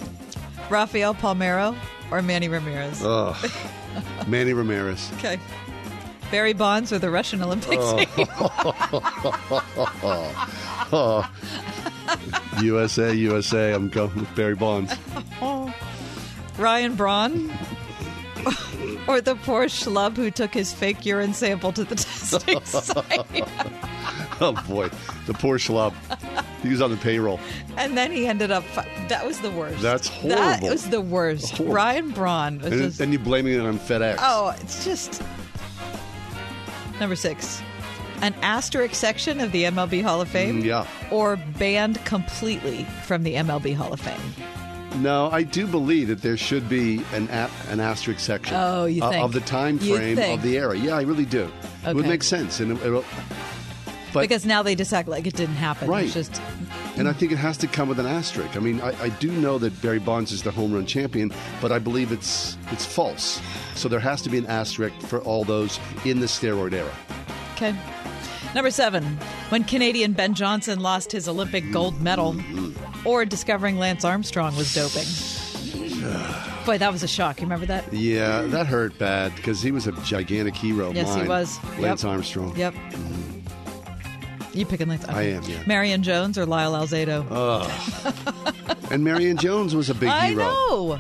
[0.69, 1.75] Rafael Palmeiro
[2.11, 3.03] or Manny Ramirez.
[3.03, 3.51] Ugh.
[4.27, 5.11] Manny Ramirez.
[5.17, 5.39] Okay.
[6.31, 7.81] Barry Bonds or the Russian Olympics.
[10.91, 11.29] Oh.
[12.61, 13.73] USA, USA.
[13.73, 14.93] I'm going with Barry Bonds.
[16.57, 17.51] Ryan Braun
[19.07, 23.47] or the poor schlub who took his fake urine sample to the testing site.
[24.41, 24.89] Oh boy,
[25.25, 25.93] the poor schlub.
[26.63, 27.39] He was on the payroll.
[27.77, 28.63] And then he ended up.
[29.07, 29.81] That was the worst.
[29.81, 30.35] That's horrible.
[30.37, 31.51] That was the worst.
[31.51, 31.73] Horrible.
[31.75, 32.97] Ryan Braun was And just.
[32.97, 34.17] then you're blaming it on FedEx.
[34.19, 35.21] oh, it's just.
[36.99, 37.61] Number six.
[38.21, 40.61] An asterisk section of the MLB Hall of Fame?
[40.61, 40.85] Mm, yeah.
[41.09, 44.19] Or banned completely from the MLB Hall of Fame?
[45.01, 48.55] No, I do believe that there should be an a- an asterisk section.
[48.57, 49.23] Oh, you uh, think?
[49.23, 50.77] of the time frame of the era?
[50.77, 51.49] Yeah, I really do.
[51.87, 53.05] It would make sense, and it.
[54.13, 55.87] But because now they just act like it didn't happen.
[55.87, 56.05] Right.
[56.05, 56.41] It's just.
[56.97, 58.55] and I think it has to come with an asterisk.
[58.55, 61.71] I mean, I, I do know that Barry Bonds is the home run champion, but
[61.71, 63.41] I believe it's it's false.
[63.75, 66.91] So there has to be an asterisk for all those in the steroid era.
[67.55, 67.75] Okay.
[68.55, 69.03] Number seven,
[69.49, 73.07] when Canadian Ben Johnson lost his Olympic gold medal, mm-hmm.
[73.07, 75.05] or discovering Lance Armstrong was doping.
[76.65, 77.39] Boy, that was a shock.
[77.39, 77.93] You remember that?
[77.93, 80.91] Yeah, that hurt bad because he was a gigantic hero.
[80.91, 81.59] Yes, he was.
[81.77, 82.11] Lance Yep.
[82.11, 82.55] Armstrong.
[82.55, 82.73] Yep.
[82.73, 83.28] Mm-hmm.
[84.59, 85.07] You picking Lance?
[85.07, 85.63] I am, yeah.
[85.65, 87.23] Marion Jones or Lyle Alzado?
[88.91, 90.43] And Marion Jones was a big I hero.
[90.43, 90.99] know.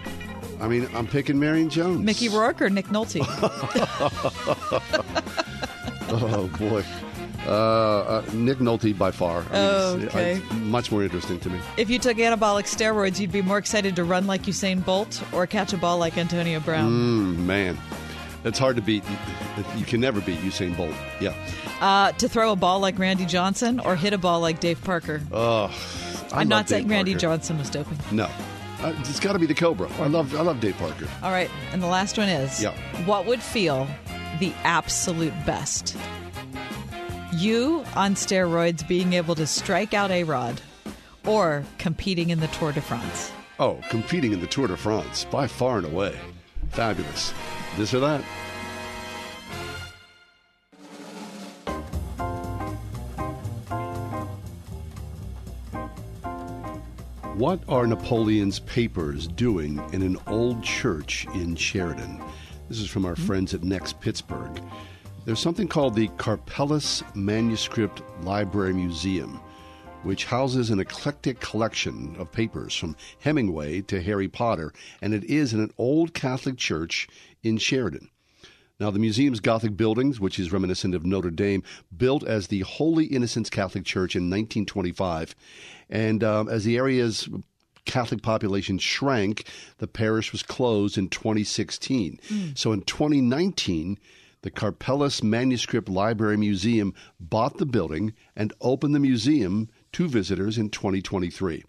[0.61, 1.99] I mean, I'm picking Marion Jones.
[1.99, 3.19] Mickey Rourke or Nick Nolte?
[6.11, 6.83] Oh boy.
[7.45, 9.43] Uh, uh, Nick Nolte by far.
[9.51, 10.31] I mean, Okay.
[10.37, 11.59] it's much more interesting to me.
[11.77, 15.45] if you took anabolic steroids, you'd be more excited to run like Usain Bolt or
[15.45, 16.89] catch a ball like Antonio Brown.
[16.91, 17.77] Mm, man,
[18.43, 19.03] it's hard to beat.
[19.77, 20.93] You can never beat Usain Bolt.
[21.19, 21.33] Yeah.
[21.81, 25.21] Uh, to throw a ball like Randy Johnson or hit a ball like Dave Parker.
[25.31, 25.65] Oh,
[26.31, 27.97] I I'm love not saying Dave Randy Johnson was doping.
[28.11, 28.25] No,
[28.81, 29.89] uh, it's got to be the Cobra.
[29.99, 30.35] I love.
[30.35, 31.07] I love Dave Parker.
[31.23, 32.73] All right, and the last one is Yeah.
[33.05, 33.87] what would feel
[34.39, 35.95] the absolute best?
[37.33, 40.61] You on steroids being able to strike out A-Rod
[41.25, 43.31] or competing in the Tour de France?
[43.59, 46.17] Oh, competing in the Tour de France by far and away,
[46.69, 47.33] fabulous.
[47.79, 48.21] This or that.
[57.35, 62.21] What are Napoleon's papers doing in an old church in Sheraden?
[62.67, 63.25] This is from our hmm?
[63.25, 64.61] friends at Next Pittsburgh.
[65.23, 69.39] There's something called the Karpeles Manuscript Library Museum,
[70.03, 75.53] which houses an eclectic collection of papers from Hemingway to Harry Potter, and it is
[75.53, 77.07] in an old Catholic church
[77.43, 78.09] in Sheraden.
[78.79, 81.63] Now, the museum's Gothic buildings, which is reminiscent of Notre Dame,
[81.95, 85.35] built as the Holy Innocents Catholic Church in 1925.
[85.89, 87.27] And um, as the area's
[87.85, 89.45] Catholic population shrank,
[89.79, 92.19] the parish was closed in 2016.
[92.55, 93.97] So in 2019,
[94.43, 100.69] the Karpeles Manuscript Library Museum bought the building and opened the museum to visitors in
[100.69, 101.65] 2023.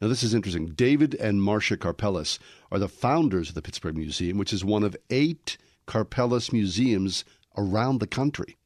[0.00, 0.68] Now, this is interesting.
[0.68, 2.38] David and Marcia Karpeles
[2.70, 5.56] are the founders of the Pittsburgh Museum, which is one of eight
[5.86, 7.24] Karpeles museums
[7.56, 8.56] around the country.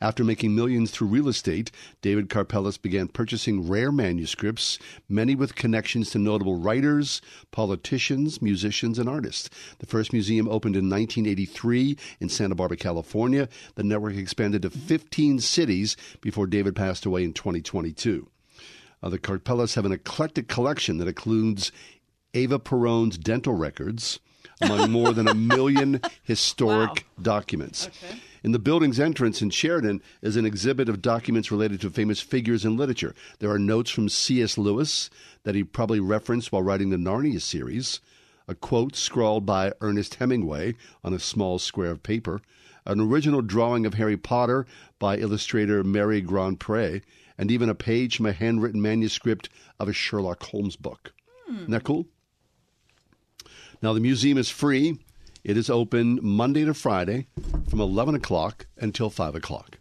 [0.00, 1.70] After making millions through real estate,
[2.02, 9.08] David Karpeles began purchasing rare manuscripts, many with connections to notable writers, politicians, musicians, and
[9.08, 9.48] artists.
[9.78, 13.48] The first museum opened in 1983 in Santa Barbara, California.
[13.76, 18.28] The network expanded to 15 cities before David passed away in 2022.
[19.02, 21.70] Uh, the Karpeles have an eclectic collection that includes
[22.36, 24.20] Ava Peron's dental records,
[24.60, 27.88] among more than a million historic documents.
[28.44, 32.66] In the building's entrance in Sheraden is an exhibit of documents related to famous figures
[32.66, 33.14] in literature.
[33.38, 34.58] There are notes from C.S.
[34.58, 35.08] Lewis
[35.44, 38.00] that he probably referenced while writing the Narnia series,
[38.46, 42.42] a quote scrawled by Ernest Hemingway on a small square of paper,
[42.84, 44.66] an original drawing of Harry Potter
[44.98, 47.00] by illustrator Mary GrandPré,
[47.38, 49.48] and even a page from a handwritten manuscript
[49.80, 51.14] of a Sherlock Holmes book.
[51.46, 51.56] Hmm.
[51.56, 52.06] Isn't that cool?
[53.86, 54.98] Now, the museum is free.
[55.44, 57.28] It is open Monday to Friday
[57.70, 59.78] from 11 o'clock until 5 o'clock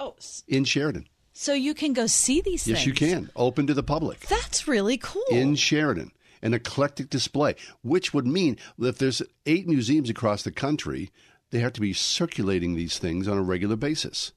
[0.00, 0.14] Oh,
[0.46, 1.04] in Sheraden.
[1.34, 2.86] so you can go see these Yes, things.
[2.86, 3.28] you can.
[3.36, 5.22] Open to the public That's really cool.
[5.30, 6.10] in Sheraden.
[6.40, 11.10] An eclectic display, which would mean that if there's eight museums across the country,
[11.50, 14.32] they have to be circulating these things on a regular basis.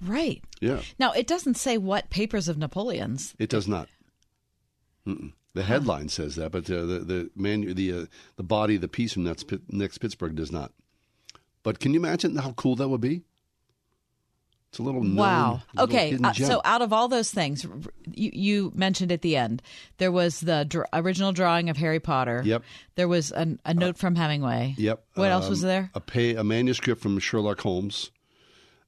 [0.00, 0.42] right.
[0.58, 3.34] Yeah, Now, it doesn't say what papers of Napoleon's.
[3.38, 3.90] it does not.
[5.06, 5.34] Mm-mm.
[5.54, 8.04] The headline says that, but uh, the the manu- the uh,
[8.36, 10.72] the body of the piece from next, Pit- next Pittsburgh does not.
[11.62, 13.22] But can you imagine how cool that would be?
[14.70, 15.62] It's a little known, Wow.
[15.74, 16.10] little Okay.
[16.12, 16.46] hidden Uh, gem.
[16.46, 17.72] so, out of all those things, r-
[18.14, 19.60] you, you mentioned at the end
[19.98, 22.40] there was the dr- original drawing of Harry Potter.
[22.42, 22.62] Yep.
[22.94, 24.74] There was an, a note from Hemingway.
[24.78, 25.04] Yep.
[25.14, 25.90] What else was Um, there?
[25.94, 28.10] A pay, a manuscript from Sherlock Holmes,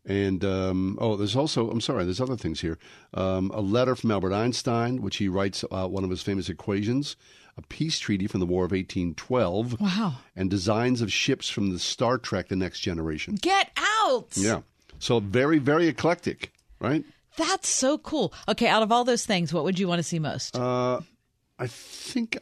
[0.07, 2.79] and um, oh, there's also I'm sorry, there's other things here.
[3.15, 7.17] Um, a letter from Albert Einstein, which he writes uh, one of his famous equations.
[7.57, 9.81] A peace treaty from the War of 1812.
[9.81, 10.15] Wow.
[10.35, 13.37] And designs of ships from the Star Trek: The Next Generation.
[13.41, 14.27] Get out.
[14.35, 14.63] Yeah.
[14.99, 17.05] So very, very eclectic, right?
[17.37, 18.33] That's so cool.
[18.49, 18.67] Okay.
[18.67, 20.57] Out of all those things, what would you want to see most?
[20.57, 21.01] Uh,
[21.59, 22.37] I think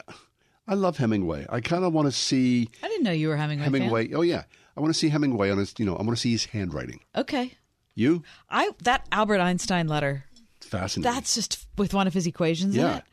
[0.67, 1.45] I love Hemingway.
[1.49, 3.65] I kind of want to see I didn't know you were a Hemingway.
[3.65, 3.73] fan.
[3.73, 4.13] Hemingway.
[4.13, 4.43] Oh yeah,
[4.75, 5.73] I want to see Hemingway on his.
[5.77, 6.99] You know, I want to see his handwriting.
[7.15, 7.53] Okay.
[7.95, 8.23] You?
[8.49, 10.25] I that Albert Einstein letter.
[10.61, 11.11] Fascinating.
[11.13, 12.97] That's just with one of his equations in yeah.
[12.97, 13.03] it.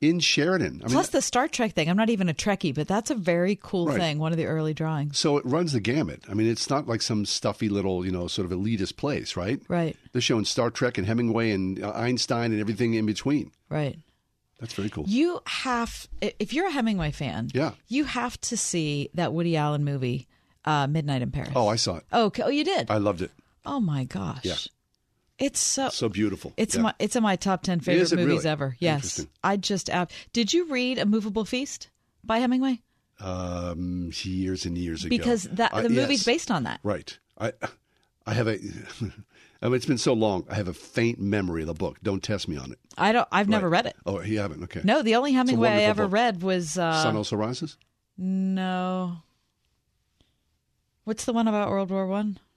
[0.00, 0.62] In Sheraden.
[0.62, 1.90] I mean, Plus the Star Trek thing.
[1.90, 3.98] I'm not even a Trekkie, but that's a very cool Right.
[3.98, 4.18] thing.
[4.20, 5.18] One of the early drawings.
[5.18, 6.22] so it runs the gamut.
[6.28, 9.60] I mean, it's not like some stuffy little, you know, sort of elitist place, right?
[9.66, 9.96] Right.
[10.12, 13.50] They're showing Star Trek and Hemingway and uh, Einstein and everything in between.
[13.68, 13.98] Right.
[14.60, 15.04] That's very cool.
[15.08, 17.72] You have, if you're a Hemingway fan, Yeah.
[17.88, 20.28] you have to see that Woody Allen movie,
[20.64, 21.50] uh, Midnight in Paris.
[21.54, 22.04] Oh, I saw it.
[22.12, 22.42] Oh, okay.
[22.42, 22.90] Oh, you did.
[22.90, 23.30] I loved it.
[23.66, 24.44] oh my gosh.
[24.44, 24.56] Yeah.
[25.38, 25.88] It's so.
[25.90, 26.52] So beautiful.
[26.56, 26.82] it's Yeah.
[26.82, 28.48] my it's in my top ten favorite movies really?
[28.48, 28.76] ever.
[28.80, 30.52] Yes, I just ab- did.
[30.52, 31.88] You read A Movable Feast
[32.24, 32.80] by Hemingway
[33.20, 35.10] um, years and years ago.
[35.16, 36.24] because that Uh, the movie's yes.
[36.24, 36.80] based on that.
[36.82, 37.16] Right.
[37.38, 37.52] I
[38.26, 38.58] I have a.
[39.62, 40.44] I mean, it's been so long.
[40.50, 41.98] I have a faint memory of the book.
[42.02, 42.78] Don't test me on it.
[42.98, 43.28] I don't.
[43.30, 43.94] I've never read it.
[44.06, 44.64] Oh, you haven't?
[44.64, 44.80] Okay.
[44.82, 46.12] No, the only Hemingway I ever book.
[46.14, 47.76] read was uh, Sun also rises.
[48.16, 49.18] no.
[51.08, 52.38] What's the one about World War One?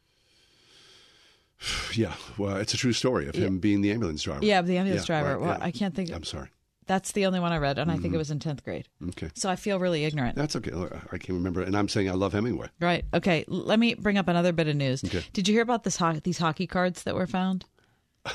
[1.93, 2.13] Yeah.
[2.37, 4.43] Well, it's a true story of him being the ambulance driver.
[4.43, 5.37] Yeah, the ambulance Yeah, driver.
[5.37, 5.65] right, well, yeah.
[5.65, 6.09] I can't think.
[6.09, 6.49] Of, I'm sorry.
[6.87, 8.01] That's the only one I read, and I Mm-hmm.
[8.01, 8.87] think it was in tenth grade.
[9.09, 9.29] Okay.
[9.35, 10.35] So I feel really ignorant.
[10.35, 10.71] That's okay.
[10.73, 11.61] I can't remember.
[11.61, 12.67] And I'm saying I love Hemingway.
[12.81, 13.05] Right.
[13.13, 13.45] Okay.
[13.47, 15.03] Let me bring up another bit of news.
[15.03, 15.23] Okay.
[15.33, 17.63] Did you hear about this ho- these hockey cards that were found?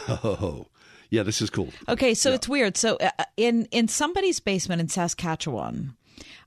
[0.08, 0.68] Oh,
[1.10, 1.22] yeah.
[1.24, 1.68] This is cool.
[1.88, 2.76] Okay, so it's weird.
[2.78, 5.96] So uh, in in somebody's basement in Saskatchewan,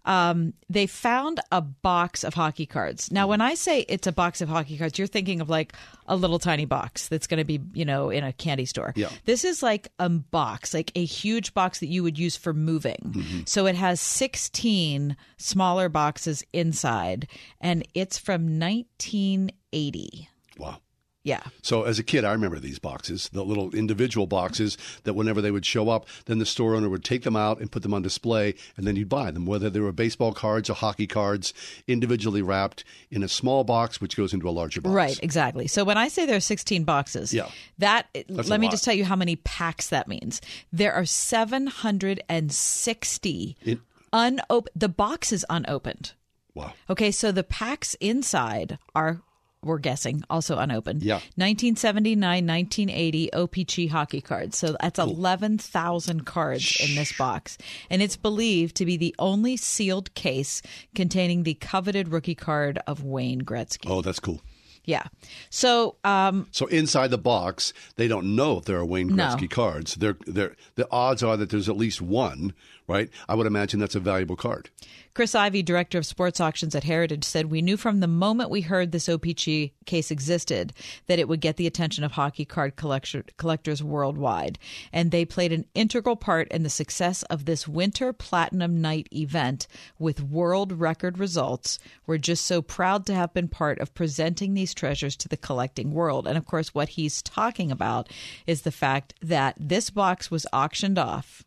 [0.10, 3.12] um, they found a box of hockey cards.
[3.12, 5.74] Now, when I say it's a box of hockey cards, you're thinking of like
[6.08, 8.91] a little tiny box that's going to be, you know, in a candy store.
[8.95, 9.10] Yeah.
[9.26, 13.43] This is like a box, like a huge box that you would use for moving.
[13.45, 17.28] So it has 16 smaller boxes inside,
[17.62, 20.28] and it's from 1980.
[20.58, 20.80] Wow.
[21.21, 21.43] Yeah.
[21.62, 25.51] So as a kid, I remember these boxes, the little individual boxes that whenever they
[25.51, 28.01] would show up, then the store owner would take them out and put them on
[28.01, 31.53] display, and then you'd buy them, whether they were baseball cards or hockey cards,
[31.88, 34.93] individually wrapped in a small box, which goes into a larger box.
[34.93, 35.67] Right, exactly.
[35.67, 37.49] So when I say there are 16 boxes, Yeah.
[37.79, 38.71] that That's let me lot.
[38.71, 40.39] just tell you how many packs that means.
[40.71, 43.79] There are 760 It-
[44.13, 44.69] unopened.
[44.75, 46.13] The box is unopened.
[46.55, 46.73] Wow.
[46.89, 49.21] Okay, so the packs inside are
[49.63, 51.04] we're guessing also unopened.
[51.04, 51.15] Yeah.
[51.36, 54.58] 1979, 1980 OPC hockey cards.
[54.58, 57.58] So that's 11,000 cards in this box.
[57.89, 60.62] And it's believed to be the only sealed case
[60.95, 63.89] containing the coveted rookie card of Wayne Gretzky.
[63.89, 64.41] Oh, that's cool.
[64.86, 65.04] Yeah.
[65.50, 69.26] So, um, So inside the box, they don't know if there are Wayne No.
[69.28, 69.95] Gretzky cards.
[69.95, 72.54] They're, they're, the odds are that there's at least one,
[72.89, 73.10] right?
[73.30, 74.69] I would imagine that's a valuable card.
[75.13, 78.62] Chris Ivy, director of sports auctions at Heritage, said, We knew from the moment we
[78.62, 80.73] heard this OPC case existed
[81.08, 84.58] that it would get the attention of hockey card collector, collectors worldwide.
[84.94, 89.67] And they played an integral part in the success of this Winter Platinum Night event
[90.00, 91.79] with world record results.
[92.08, 95.92] We're just so proud to have been part of presenting these treasures to the collecting
[95.92, 96.27] world.
[96.27, 98.10] And of course, what he's talking about
[98.48, 101.44] is the fact that this box was auctioned off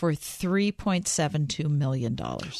[0.00, 2.16] for $3.72 million.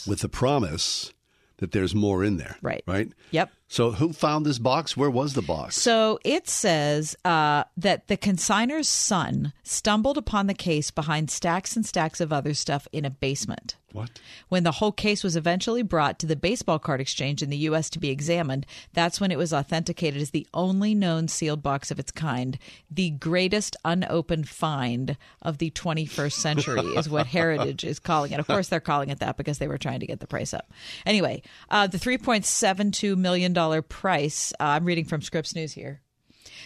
[0.07, 1.15] with the promise
[1.57, 2.57] that there's more in there.
[2.61, 2.85] Right.
[2.87, 3.09] Right.
[3.31, 3.51] Yep.
[3.71, 4.97] So who found this box?
[4.97, 5.77] Where was the box?
[5.77, 11.87] So it says uh, that the consignor's son stumbled upon the case behind stacks and
[11.87, 13.77] stacks of other stuff in a basement.
[13.93, 14.11] what?
[14.49, 17.89] When the whole case was eventually brought to the baseball card exchange in the U.S.
[17.91, 22.01] to be examined, that's when it was authenticated as the only known sealed box of
[22.01, 22.59] its kind.
[22.91, 28.41] The greatest unopened find of the 21st century is what Heritage is calling it.
[28.41, 30.69] Of course, they're calling it that because they were trying to get the price up.
[31.07, 36.01] Anyway, uh, the $3.72 million price, uh, I'm reading from Scripps News here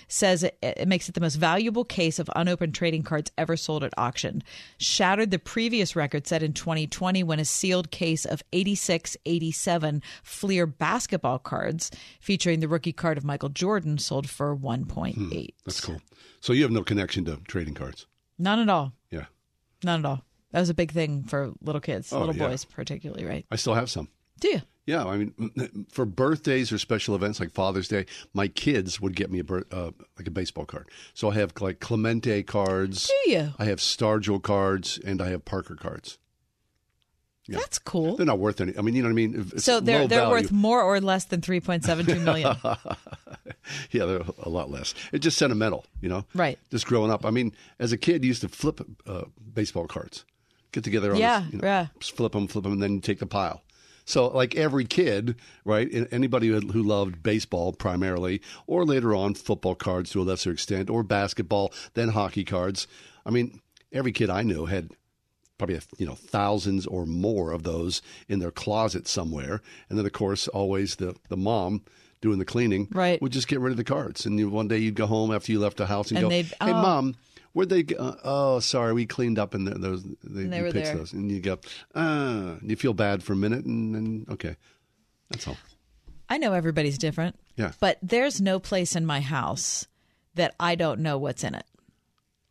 [0.09, 3.85] says it, it makes it the most valuable case of unopened trading cards ever sold
[3.85, 4.43] at auction.
[4.79, 10.67] Shattered the previous record set in 2020 when a sealed case of 86 87 Fleer
[10.67, 11.91] basketball cards
[12.21, 15.55] featuring the rookie card of Michael Jordan sold for 1.8.
[15.65, 16.01] That's cool.
[16.41, 18.07] So you have no connection to trading cards.
[18.39, 18.93] None at all.
[19.11, 19.27] Yeah.
[19.83, 20.23] None at all.
[20.53, 22.49] That was a big thing for little kids, Oh, little yeah.
[22.49, 23.45] boys particularly, right?
[23.51, 24.09] I still have some.
[24.45, 24.63] Do you?
[24.87, 29.31] Yeah, I mean, for birthdays or special events like Father's Day, my kids would get
[29.31, 30.89] me a bir- uh, like a baseball card.
[31.15, 33.07] So I have like Clemente cards.
[33.25, 33.55] Do you?
[33.59, 36.19] I have Stargell cards, and I have Parker cards.
[37.47, 37.59] Yeah.
[37.59, 38.17] That's cool.
[38.17, 38.77] They're not worth any.
[38.77, 39.51] I mean, you know what I mean.
[39.55, 40.33] It's So they're they're value.
[40.43, 42.55] worth more or less than 3.72 million.
[43.91, 44.93] Yeah, they're a lot less.
[45.13, 46.27] It's just sentimental, you know.
[46.35, 46.59] Right.
[46.71, 47.25] Just growing up.
[47.25, 49.25] I mean, as a kid, you used to flip uh,
[49.55, 50.27] baseball cards,
[50.73, 51.13] get together.
[51.13, 51.87] On Yeah, this, you know, yeah.
[51.99, 53.63] just flip them, flip them, and then you take the pile.
[54.05, 55.89] So, like every kid, right?
[56.13, 60.91] Anybody who who loved baseball primarily, or later on football cards to a lesser extent,
[60.91, 62.87] or basketball, then hockey cards.
[63.25, 63.61] I mean,
[63.93, 64.91] every kid I knew had
[65.57, 70.13] probably you know thousands or more of those in their closet somewhere, and then of
[70.13, 71.83] course always the the mom
[72.21, 73.21] doing the cleaning Right.
[73.23, 75.61] would just get rid of the cards, and one day you'd go home after you
[75.61, 76.73] left the house and, And go, "Hey, oh.
[76.73, 77.15] mom."
[77.55, 77.97] Where'd they go?
[77.97, 80.97] Uh, oh, sorry, we cleaned up and th- those they, And they you there.
[80.97, 81.59] those, and you go,
[81.95, 84.57] ah, you feel bad for a minute, and then okay,
[85.31, 85.57] that's all.
[86.29, 87.37] I know everybody's different.
[87.57, 87.73] Yeah.
[87.81, 89.87] But there's no place in my house
[90.35, 91.65] that I don't know what's in it.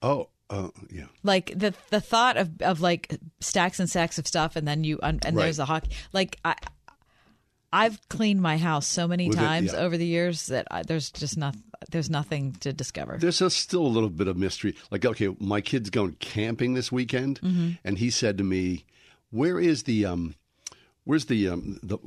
[0.01, 4.55] Oh, uh, yeah, Like the the thought of of like stacks and stacks of stuff,
[4.55, 5.35] and then you and Right.
[5.35, 5.89] there's a hockey.
[6.13, 6.55] Like I,
[7.73, 9.79] I've cleaned my house so many With it, times yeah.
[9.79, 11.55] over the years that I, there's just not
[11.91, 13.17] there's nothing to discover.
[13.19, 14.75] There's a, still a little bit of mystery.
[14.91, 17.69] Like, okay, my kid's going camping this weekend, Mm-hmm.
[17.83, 18.85] and he said to me,
[19.31, 20.35] "Where is the um,
[21.03, 21.97] where's the um, the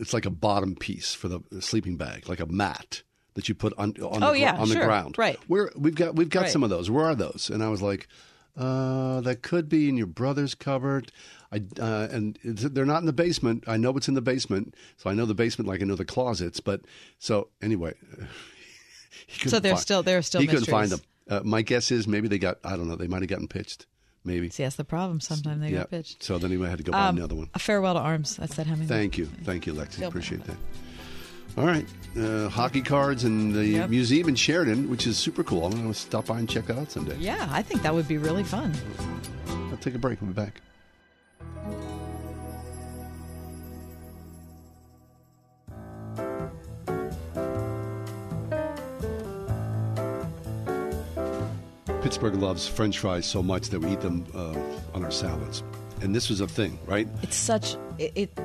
[0.00, 3.02] it's like a bottom piece for the sleeping bag, like a mat
[3.34, 5.18] that you put on on, Oh, the, yeah, on the ground.
[5.18, 5.38] Right.
[5.48, 6.50] Where we've got we've got Right.
[6.52, 6.90] some of those.
[6.90, 7.50] Where are those?
[7.52, 8.06] And I was like,
[8.56, 11.10] uh, that could be in your brother's cupboard.
[11.52, 13.64] I uh, and it's, they're not in the basement.
[13.66, 16.04] I know it's in the basement, so I know the basement like I know the
[16.04, 16.60] closets.
[16.60, 16.82] But
[17.18, 17.94] so anyway,
[19.28, 21.00] So there's find- still they're still he couldn't find them.
[21.28, 22.58] Uh, my guess is maybe they got.
[22.64, 22.96] I don't know.
[22.96, 23.86] They might have gotten pitched.
[24.26, 24.48] Maybe.
[24.50, 25.20] See, that's the problem.
[25.20, 25.78] Sometimes they yeah.
[25.80, 26.22] got pitched.
[26.22, 27.50] So then he had to go buy Um, another one.
[27.54, 28.36] A farewell to arms.
[28.36, 28.86] That's that Hemingway.
[28.94, 29.94] Thank you, thank you, Lexi.
[29.96, 30.56] Feel Appreciate that.
[31.56, 31.86] All right,
[32.18, 33.90] uh, hockey cards and the Yep.
[33.90, 35.64] museum in Sheraden, which is super cool.
[35.66, 37.16] I'm going to stop by and check that out someday.
[37.18, 38.72] Yeah, I think that would be really fun.
[39.70, 40.20] I'll take a break.
[40.20, 40.60] We'll be back.
[52.14, 54.54] Pittsburgh loves French fries so much that we eat them uh,
[54.96, 55.64] on our salads.
[56.00, 57.08] And this was a thing, right?
[57.22, 58.38] It's such it, it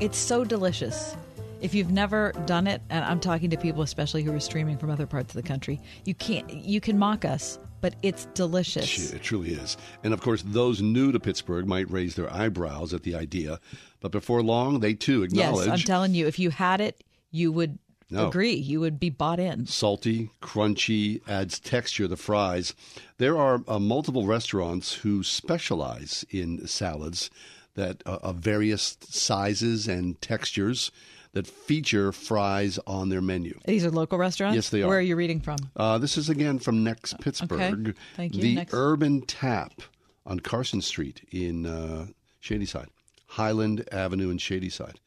[0.00, 1.16] it's so delicious.
[1.62, 4.90] If you've never done it, and I'm talking to people especially who are streaming from
[4.90, 9.14] other parts of the country, you can't you can mock us, but it's delicious.
[9.14, 9.78] It truly is.
[10.04, 13.60] And of course, those new to Pittsburgh might raise their eyebrows at the idea,
[14.00, 17.50] but before long, they too acknowledge Yes, I'm telling you, if you had it, you
[17.50, 17.78] would
[18.10, 18.28] No.
[18.28, 18.54] agree.
[18.54, 19.66] You would be bought in.
[19.66, 22.74] salty, crunchy, adds texture to the fries.
[23.18, 27.30] There are uh, multiple restaurants who specialize in salads
[27.74, 30.90] that uh, of various sizes and textures
[31.32, 33.58] that feature fries on their menu.
[33.64, 34.56] These are local restaurants.
[34.56, 34.88] Yes, they are.
[34.88, 35.58] Where are you reading from?
[35.76, 37.88] Uh, this is again from Next Pittsburgh.
[37.90, 37.98] Okay.
[38.16, 38.42] Thank you.
[38.42, 38.74] The Next.
[38.74, 39.82] Urban Tap
[40.26, 42.06] on Carson Street in uh,
[42.40, 42.88] Shadyside,
[43.26, 44.98] Highland Avenue in Shadyside.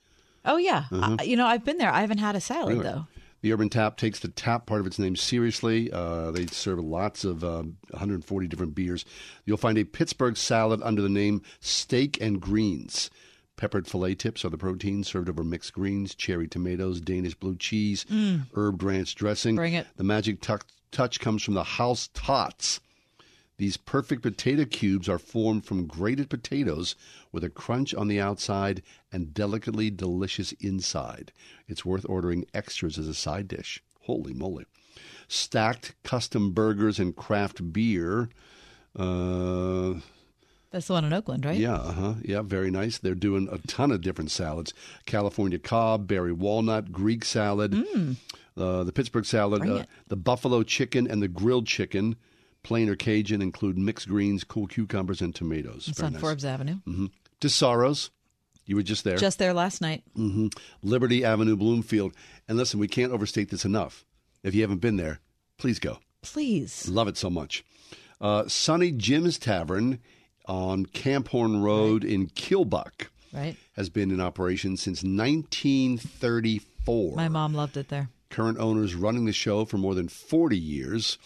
[0.46, 1.92] Oh yeah, I, you know I've been there.
[1.92, 2.80] I haven't had a salad Mm-hmm.
[2.82, 2.94] Really?
[2.94, 3.08] though.
[3.42, 5.92] The Urban Tap takes the tap part of its name seriously.
[5.92, 9.04] Uh, they serve lots of uh, 140 different beers.
[9.44, 13.10] You'll find a Pittsburgh salad under the name Steak and Greens.
[13.58, 18.06] Peppered filet tips are the protein served over mixed greens, cherry tomatoes, Danish blue cheese,
[18.56, 19.56] herb ranch dressing.
[19.56, 19.58] Mm.
[19.58, 19.88] Bring it.
[19.98, 22.80] The magic tuck touch comes from the House Tots.
[23.58, 26.96] These perfect potato cubes are formed from grated potatoes
[27.32, 28.82] with a crunch on the outside
[29.12, 31.32] and delicately delicious inside.
[31.68, 33.84] It's worth ordering extras as a side dish.
[34.02, 34.66] Holy moly.
[35.28, 38.30] Stacked custom burgers and craft beer.
[38.96, 39.96] Uh,
[40.72, 41.58] That's the one in Oakland, right?
[41.58, 42.16] Yeah, uh-huh.
[42.24, 42.98] Yeah, very nice.
[42.98, 44.74] They're doing a ton of different salads.
[45.06, 47.74] California Cobb, berry walnut, Greek salad,
[48.58, 52.16] uh, the Pittsburgh salad, uh, the buffalo chicken and the grilled chicken,
[52.64, 55.88] plain or Cajun, include mixed greens, cool cucumbers, and tomatoes.
[55.88, 56.22] It's Very on nice.
[56.22, 56.78] Forbes Avenue.
[57.42, 58.10] Tessaro's,
[58.66, 59.18] you were just there.
[59.18, 60.04] Just there last night.
[60.16, 60.48] hmm
[60.82, 62.14] Liberty Avenue, Bloomfield.
[62.48, 64.06] And listen, we can't overstate this enough.
[64.44, 65.20] If you haven't been there,
[65.58, 66.00] please go.
[66.22, 66.88] Please.
[66.88, 67.66] Love it so much.
[68.22, 70.00] Uh, Sunny Jim's Tavern
[70.46, 73.58] on Camp Horne Road in Kilbuck Right?
[73.76, 77.16] has been in operation since 1934.
[77.16, 78.10] My mom loved it there.
[78.30, 81.18] Current owners running the show for more than 40 years.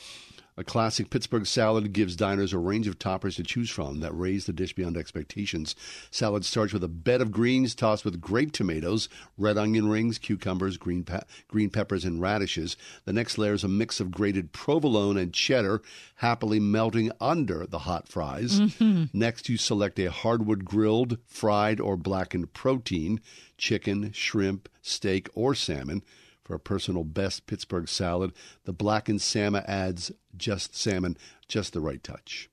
[0.60, 4.48] A classic Pittsburgh salad gives diners a range of toppers to choose from that raise
[4.48, 5.76] the dish beyond expectations.
[6.10, 10.78] Salad starts with a bed of greens tossed with grape tomatoes, red onion rings, cucumbers,
[10.78, 12.76] green, pe- green peppers, and radishes.
[13.06, 15.84] The next layer is a mix of grated provolone and cheddar,
[16.16, 18.60] happily melting under the hot fries.
[18.60, 19.06] Mm-hmm.
[19.14, 23.22] Next, you select a hardwood grilled, fried, or blackened protein
[23.58, 26.04] chicken, shrimp, steak, or salmon.
[26.48, 28.32] For a personal best Pittsburgh salad,
[28.64, 31.18] the blackened salmon adds just salmon,
[31.50, 32.50] just the right touch.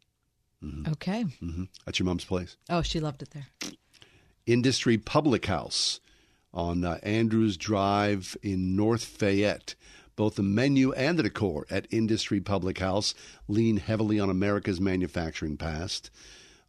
[0.88, 1.22] Okay.
[1.22, 2.56] hmm That's your mom's place.
[2.68, 3.46] Oh, she loved it there.
[4.46, 6.00] Industry Public House
[6.52, 9.76] on uh, Andrews Drive in North Fayette.
[10.16, 13.14] Both the menu and the decor at Industry Public House
[13.46, 16.10] lean heavily on America's manufacturing past.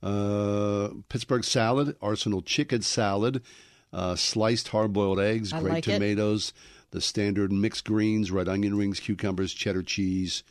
[0.04, 3.42] Uh, Pittsburgh salad, Arsenal chicken salad,
[3.94, 6.00] uh, sliced hard boiled eggs, I great like it.
[6.96, 10.44] The standard mixed greens, red onion rings, cucumbers, cheddar cheese.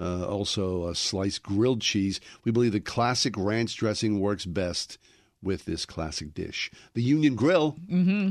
[0.00, 2.20] Uh, also, uh, sliced grilled cheese.
[2.44, 4.98] We believe the classic ranch dressing works best
[5.42, 6.70] with this classic dish.
[6.94, 7.76] The Union Grill,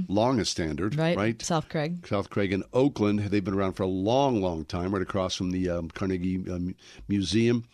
[0.08, 1.02] longest standard, Mm-hmm.
[1.02, 1.18] Right?
[1.18, 1.42] right?
[1.42, 2.08] South Craig.
[2.08, 3.20] South Craig and Oakland.
[3.20, 6.76] They've been around for a long, long time, right across from the um, Carnegie um,
[7.10, 7.66] Museum.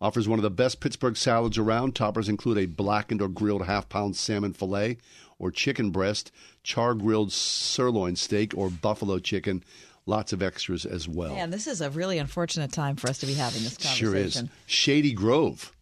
[0.00, 1.94] Offers one of the best Pittsburgh salads around.
[1.94, 4.98] Toppers include a blackened or grilled half pound salmon filet
[5.38, 6.32] or chicken breast,
[6.68, 9.64] char grilled sirloin steak, or buffalo chicken.
[10.04, 11.34] Lots of extras as well.
[11.34, 14.06] Man, this is a really unfortunate time for us to be having this conversation.
[14.06, 14.34] Sure is.
[14.34, 14.50] conversation.
[14.66, 15.72] Shady Grove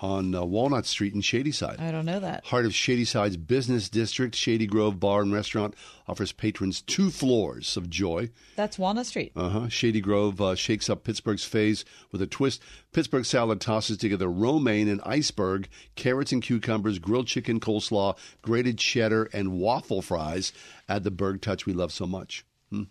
[0.00, 1.80] on uh, Walnut Street in Shadyside.
[1.80, 2.44] I don't know that.
[2.44, 5.74] Heart of Shadyside's business district, Shady Grove Bar and Restaurant
[6.06, 8.30] offers patrons two floors of joy.
[8.56, 9.32] That's Walnut Street.
[9.34, 9.68] Uh huh.
[9.68, 12.62] Shady Grove uh, shakes up Pittsburgh's phase with a twist.
[12.92, 19.30] Pittsburgh salad tosses together romaine and iceberg, carrots and cucumbers, grilled chicken coleslaw, grated cheddar,
[19.32, 20.52] and waffle fries.
[20.88, 22.44] Add the Burgh touch we love so much.
[22.70, 22.84] hmm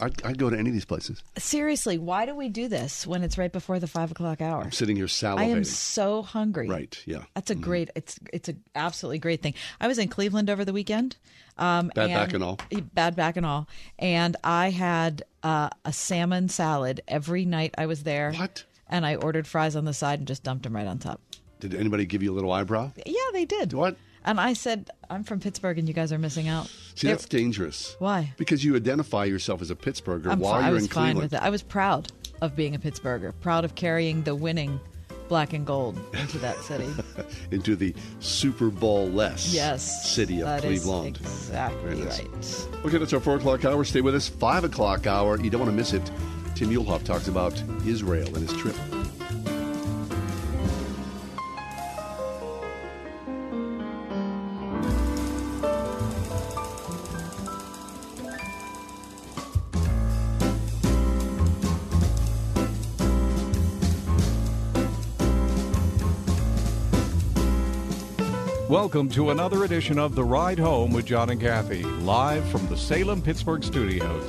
[0.00, 1.22] I'd, I'd go to any of these places.
[1.38, 4.62] Seriously, why do we do this when it's right before the five o'clock hour?
[4.62, 5.38] I'm sitting here salivating.
[5.38, 6.68] I am so hungry.
[6.68, 7.24] Right, yeah.
[7.34, 7.90] That's a great.
[7.94, 9.54] It's it's a absolutely great thing.
[9.80, 11.16] I was in Cleveland over the weekend.
[11.56, 12.58] Um, Bad back and all.
[12.94, 13.68] Bad back and all.
[13.98, 18.32] And I had uh, a salmon salad every night I was there.
[18.32, 18.64] What?
[18.88, 21.20] And I ordered fries on the side and just dumped them right on top.
[21.60, 22.92] Did anybody give you a little eyebrow?
[23.06, 23.72] Yeah, they did.
[23.72, 23.96] What?
[24.24, 26.70] And I said, I'm from Pittsburgh, and you guys are missing out.
[26.94, 27.94] See, that's dangerous.
[27.98, 28.32] Why?
[28.38, 31.04] Because you identify yourself as a Pittsburgher I'm while fi- I you're was in fine
[31.14, 31.32] Cleveland.
[31.32, 31.42] with it.
[31.44, 32.10] I was proud
[32.40, 34.80] of being a Pittsburgher, proud of carrying the winning
[35.28, 36.88] black and gold into that city.
[37.50, 41.16] Into the Super Bowl less Yes, city of Cleveland.
[41.18, 42.20] exactly nice.
[42.66, 42.84] right.
[42.86, 43.84] Okay, that's our four o'clock hour.
[43.84, 44.28] Stay with us.
[44.28, 45.40] Five o'clock hour.
[45.40, 46.02] You don't want to miss it.
[46.54, 47.54] Tim Muehlhoff talks about
[47.86, 48.76] Israel and his trip.
[68.84, 72.76] Welcome to another edition of The Ride Home with John and Kathy, live from the
[72.76, 74.28] Salem Pittsburgh studios.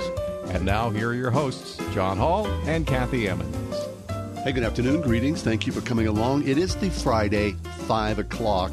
[0.52, 3.76] And now, here are your hosts, John Hall and Kathy Emmons.
[4.46, 5.02] Hey, good afternoon.
[5.02, 5.42] Greetings.
[5.44, 6.48] Thank you for coming along.
[6.48, 7.52] It is the Friday,
[7.86, 8.72] five o'clock.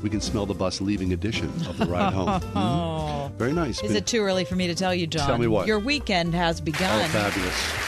[0.00, 2.28] We can smell the bus leaving edition of the ride home.
[2.40, 3.32] Mhm.
[3.36, 3.82] Very nice.
[3.82, 5.26] Is Been- it too early for me to tell you, John?
[5.26, 5.66] Tell me what.
[5.66, 7.08] Your weekend has Oh, begun.
[7.10, 7.85] fabulous.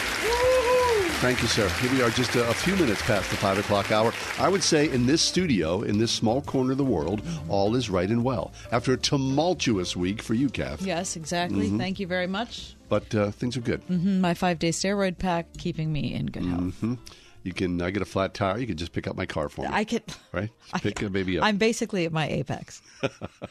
[1.20, 1.68] Thank you, sir.
[1.80, 4.12] Here we are, just a, a few minutes past the five o'clock hour.
[4.38, 7.90] I would say in this studio, in this small corner of the world, all is
[7.90, 8.52] right and well.
[8.70, 11.66] After a tumultuous week for you, Kath, yes, exactly.
[11.66, 11.78] Mm-hmm.
[11.78, 12.76] Thank you very much.
[12.88, 13.84] but uh, things are good.
[13.88, 16.60] Mhm, My five day steroid pack keeping me in good health.
[16.62, 16.94] Mm-hmm.
[17.42, 17.82] You can.
[17.82, 18.58] I get a flat tire.
[18.58, 19.68] You can just pick up my car for me.
[19.72, 20.02] I could.
[20.32, 20.50] right?
[20.70, 21.44] Just pick a baby up.
[21.44, 22.80] I'm basically at my apex.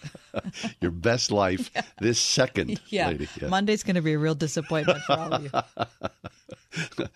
[0.81, 3.07] Your best life this second, Yeah.
[3.09, 3.27] lady.
[3.41, 3.47] Yeah.
[3.49, 7.07] Monday's going to be a real disappointment for all of you.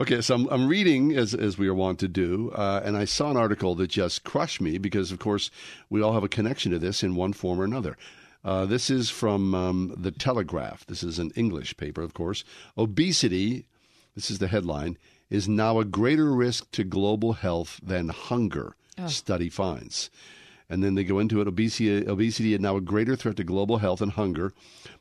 [0.00, 3.04] Okay, so I'm, I'm reading as as we are wont to do, uh, and I
[3.04, 5.50] saw an article that just crushed me because, of course,
[5.90, 7.98] we all have a connection to this in one form or another.
[8.42, 10.86] Uh, this is from um, the Telegraph.
[10.86, 12.44] This is an English paper, of course.
[12.78, 13.66] Obesity.
[14.14, 14.96] This is the headline.
[15.28, 18.76] Is now a greater risk to global health than hunger.
[19.06, 20.08] study finds.
[20.70, 21.48] And then they go into it.
[21.48, 24.54] Obesity, obesity is now a greater threat to global health and hunger.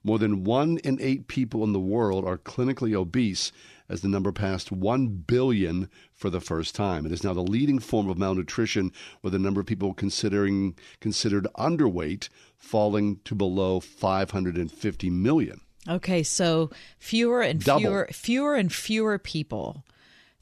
[0.03, 3.53] More than one in eight people in the world are clinically obese,
[3.89, 7.05] as the number passed 1 billion for the first time.
[7.05, 11.47] It is now the leading form of malnutrition, with the number of people considering considered
[11.57, 15.61] underweight falling to below 550 million.
[15.87, 16.69] Okay, so
[16.99, 17.81] fewer and Double.
[17.81, 19.83] fewer fewer and fewer people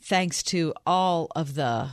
[0.01, 1.89] thanks to all of the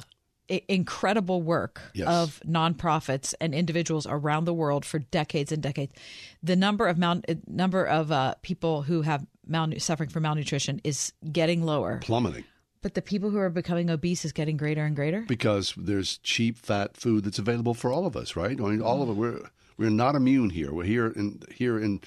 [0.69, 2.07] incredible work Yes.
[2.09, 5.93] of nonprofits and individuals around the world for decades and decades.
[6.43, 11.13] The number of mal- number of uh, people who have mal- suffering from malnutrition is
[11.33, 12.45] getting lower, Plummeting.
[12.83, 15.23] but the people who are becoming obese is getting greater and greater.
[15.29, 18.61] because there's cheap fat food that's available for all of us, right?
[18.61, 19.15] I mean, all of it.
[19.15, 19.41] We're
[19.77, 20.73] we're not immune here.
[20.73, 22.01] We're here in here in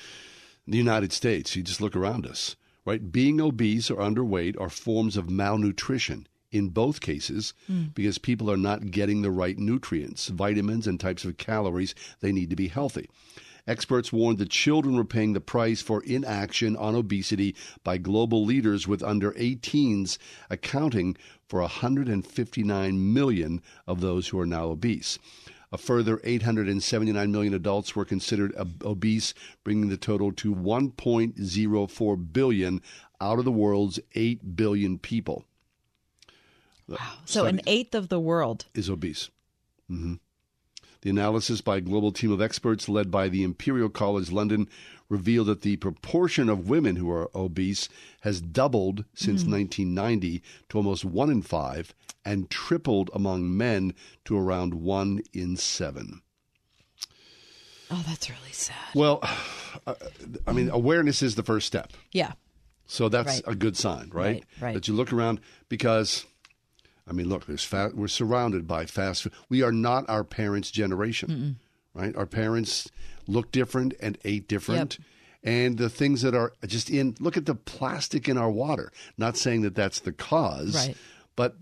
[0.66, 1.56] the United States.
[1.56, 3.12] You just look around us, right?
[3.12, 7.86] Being obese or underweight are forms of malnutrition in both cases hmm.
[7.94, 12.50] because people are not getting the right nutrients, vitamins, and types of calories they need
[12.50, 13.10] to be healthy.
[13.68, 18.88] Experts warned that children were paying the price for inaction on obesity by global leaders,
[18.88, 20.18] with under 18s
[20.50, 21.18] accounting
[21.50, 25.20] for 159 million of those who are now obese.
[25.70, 29.34] A further 879 million adults were considered ob- obese,
[29.66, 32.82] bringing the total to 1.04 billion
[33.20, 35.44] out of the world's 8 billion people
[37.26, 38.66] So an eighth of the world.
[38.74, 39.30] is obese.
[39.88, 40.16] hmm
[41.02, 44.68] The analysis by a global team of experts led by the Imperial College London
[45.10, 47.88] revealed that the proportion of women who are obese
[48.22, 51.94] has doubled since 1990 to almost one in five
[52.26, 53.94] and tripled among men
[54.26, 56.22] to around one in seven.
[57.90, 58.76] Oh, that's really sad.
[58.94, 59.20] Well,
[59.88, 59.96] uh,
[60.46, 61.94] I mean, awareness is the first step.
[62.12, 62.34] Yeah.
[62.86, 63.44] So that's Right.
[63.48, 64.14] a good sign, right?
[64.14, 64.74] Right, right.
[64.74, 66.26] That you look around because,
[67.10, 69.34] I mean, look, there's fa- we're surrounded by fast food.
[69.50, 71.60] We are not our parents' generation,
[71.94, 72.16] right?
[72.16, 72.90] Our parents
[73.28, 74.98] looked different and ate different.
[75.44, 78.92] And the things that are just in, look at the plastic in our water.
[79.18, 80.98] Not saying that that's the cause, Right.
[81.36, 81.56] but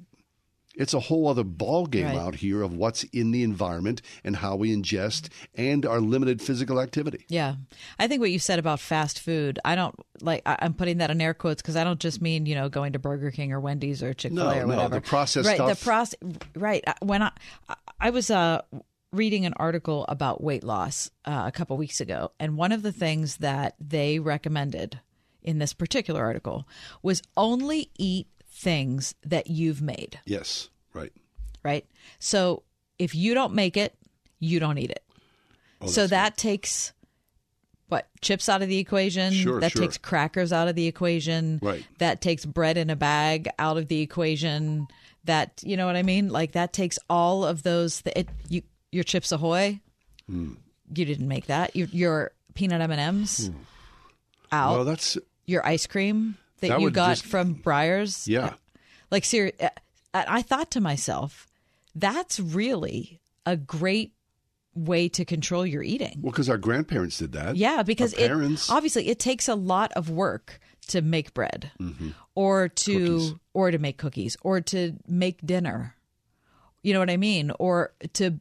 [0.78, 2.15] it's a whole other ball game Right.
[2.17, 6.80] out here of what's in the environment and how we ingest and our limited physical
[6.80, 7.26] activity.
[7.30, 7.55] Yeah.
[7.99, 11.21] I think what you said about fast food, I don't like, I'm putting that in
[11.21, 14.03] air quotes because I don't just mean, you know, going to Burger King or Wendy's
[14.03, 14.95] or Chick fil A No, or no, whatever.
[14.95, 15.80] the processed right, stuff.
[15.80, 16.19] The process,
[16.55, 16.84] right.
[17.01, 17.32] When I,
[17.69, 18.61] I- I was, uh,
[19.13, 22.91] reading an article about weight loss uh, a couple weeks ago, and one of the
[22.91, 24.99] things that they recommended
[25.41, 26.67] in this particular article
[27.01, 31.12] was only eat things that you've made, Yes, right.
[31.64, 31.86] right?
[32.20, 32.64] So
[32.97, 33.93] if you don't make it,
[34.39, 35.03] you don't eat it.
[35.82, 36.93] Oh, so that takes
[37.89, 39.34] what chips out of the equation.
[39.34, 39.82] Sure, that sure.
[39.82, 41.60] takes crackers out of the equation.
[41.62, 41.86] Right.
[41.99, 44.88] That takes bread in a bag out of the equation.
[45.26, 46.30] That you know what I mean?
[46.30, 48.01] Like that takes all of those.
[48.01, 49.82] th- It, you your chips ahoy.
[50.30, 50.53] Hmm.
[50.93, 51.76] You didn't make that.
[51.76, 53.58] Your your peanut M and M's hmm.
[54.51, 54.76] out.
[54.76, 56.38] Well, that's your ice cream
[56.70, 58.28] that, That you got just- from Breyers.
[58.28, 58.53] yeah.
[59.11, 59.70] Like, ser- uh,
[60.13, 61.47] I thought to myself,
[61.93, 64.13] that's really a great
[64.74, 66.20] way to control your eating.
[66.22, 67.55] Well, because our grandparents did that.
[67.55, 68.70] Yeah, because it parents.
[68.70, 71.72] obviously it takes a lot of work to make bread,
[72.36, 73.13] or to Mm-hmm.
[73.18, 73.34] Cookies.
[73.53, 75.95] or to make cookies, or to make dinner.
[76.84, 77.51] You know what I mean?
[77.59, 78.39] Or to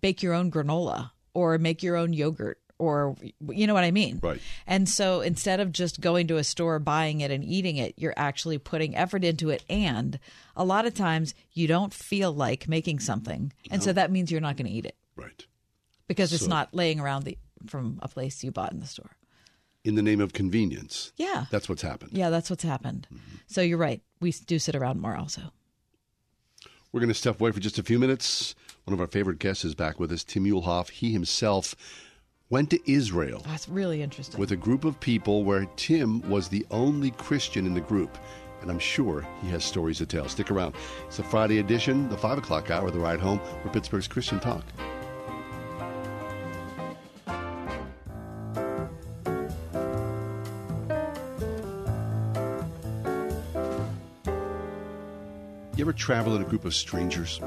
[0.00, 3.16] bake your own granola, or make your own yogurt, or
[3.48, 4.20] you know what I mean?
[4.22, 4.40] Right.
[4.66, 8.14] And so instead of just going to a store, buying it, and eating it, you're
[8.16, 9.64] actually putting effort into it.
[9.68, 10.18] And
[10.56, 14.40] a lot of times you don't feel like making something, and so that means you're
[14.40, 15.44] not going to eat it right.
[16.06, 19.10] because it's So- not laying around the from a place you bought in the store.
[19.84, 21.12] In the name of convenience.
[21.16, 21.46] Yeah.
[21.50, 22.10] That's what's happened.
[22.12, 23.06] Yeah, that's what's happened.
[23.12, 23.36] Mm-hmm.
[23.46, 24.02] So you're right.
[24.20, 25.52] We do sit around more also.
[26.92, 28.54] We're going to step away for just a few minutes.
[28.84, 30.90] One of our favorite guests is back with us, Tim Muehlhoff.
[30.90, 31.74] He himself
[32.50, 34.40] went to Israel That's really interesting.
[34.40, 38.16] with a group of people where Tim was the only Christian in the group.
[38.62, 40.28] And I'm sure he has stories to tell.
[40.28, 40.74] Stick around.
[41.06, 44.64] It's a Friday edition, the 5 o'clock hour, The Ride Home, for Pittsburgh's Christian Talk.
[55.76, 57.40] You ever travel in a group of strangers?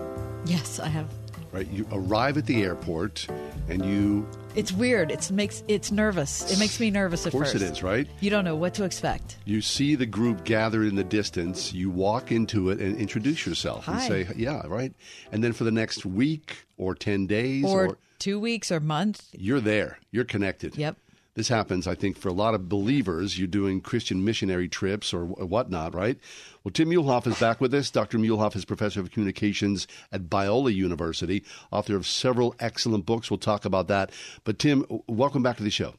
[0.46, 1.08] yes, I have.
[1.52, 1.68] Right?
[1.68, 3.28] You arrive at the airport
[3.68, 4.26] and you
[4.56, 5.12] It's weird.
[5.12, 6.52] It's makes it's nervous.
[6.52, 7.36] It makes me nervous at first.
[7.36, 7.64] Of course first.
[7.64, 8.08] it is, right?
[8.20, 9.38] You don't know what to expect.
[9.46, 13.88] You see the group gathered in the distance, you walk into it and introduce yourself
[13.88, 14.94] and say, Yeah, right?
[15.32, 19.28] And then for the next week or 10 days, Or, or, two weeks or month.
[19.32, 20.76] you're there, you're connected.
[20.78, 20.98] Yep.
[21.34, 23.40] This happens, I think, for a lot of believers.
[23.40, 26.20] You're doing Christian missionary trips or whatnot, right?
[26.64, 27.90] Well, Tim Muehlhoff is back with us.
[27.90, 28.18] Dr.
[28.18, 33.32] Muehlhoff is professor of communications at Biola University, author of several excellent books.
[33.32, 34.12] We'll talk about that.
[34.44, 35.96] But, Tim, welcome back to the show.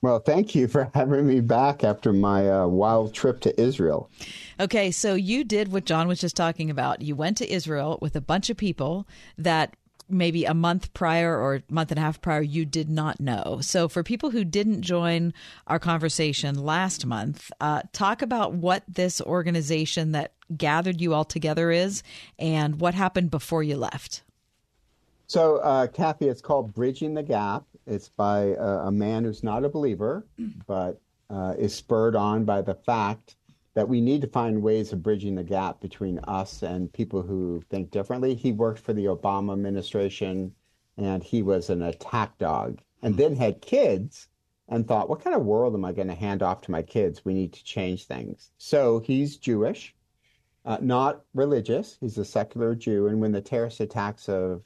[0.00, 4.08] Well, thank you for having me back after my uh, wild trip to Israel.
[4.60, 7.02] Okay, so you did what John was just talking about.
[7.02, 9.74] You went to Israel with a bunch of people that
[10.08, 13.58] maybe a month prior or month and a half prior you did not know.
[13.60, 15.32] So for people who didn't join
[15.66, 21.70] our conversation last month, uh, talk about what this organization that gathered you all together
[21.70, 22.02] is
[22.38, 24.22] and what happened before you left.
[25.28, 27.64] So, uh, Kathy, it's called Bridging the Gap.
[27.86, 30.24] It's by a, a man who's not a believer,
[30.66, 31.00] but
[31.30, 33.35] uh, is spurred on by the fact
[33.76, 37.62] that we need to find ways of bridging the gap between us and people who
[37.68, 38.34] think differently.
[38.34, 40.54] He worked for the Obama administration
[40.96, 44.28] and he was an attack dog and then had kids
[44.70, 47.22] and thought, what kind of world am I going to hand off to my kids?
[47.22, 48.50] We need to change things.
[48.56, 49.94] So he's Jewish,
[50.64, 51.98] uh, not religious.
[52.00, 53.08] He's a secular Jew.
[53.08, 54.62] And when the terrorist attacks of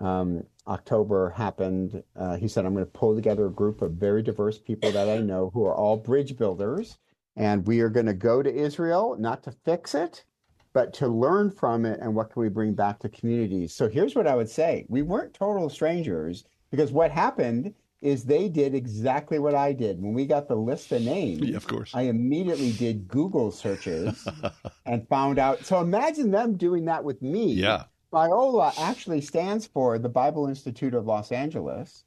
[0.00, 4.24] um, October happened, uh, he said, I'm going to pull together a group of very
[4.24, 6.98] diverse people that I know who are all bridge builders
[7.36, 10.24] and we are going to go to Israel, not to fix it,
[10.72, 13.74] but to learn from it and what can we bring back to communities.
[13.74, 18.50] So here's what I would say we weren't total strangers because what happened is they
[18.50, 20.02] did exactly what I did.
[20.02, 21.90] When we got the list of names, yeah, of course.
[21.94, 24.28] I immediately did Google searches
[24.86, 25.64] and found out.
[25.64, 27.54] So imagine them doing that with me.
[27.54, 27.84] Yeah.
[28.12, 32.04] Biola actually stands for the Bible Institute of Los Angeles,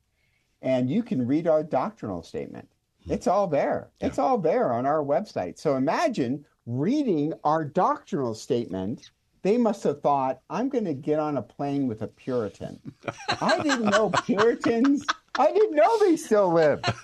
[0.62, 2.70] and you can read our doctrinal statement.
[3.10, 3.90] It's all there.
[4.00, 4.08] Yeah.
[4.08, 5.58] It's all there on our website.
[5.58, 9.12] So imagine reading our doctrinal statement.
[9.44, 12.80] They must have thought, I'm going to get on a plane with a Puritan.
[13.42, 15.06] I didn't know Puritans.
[15.40, 16.82] I didn't know they still live.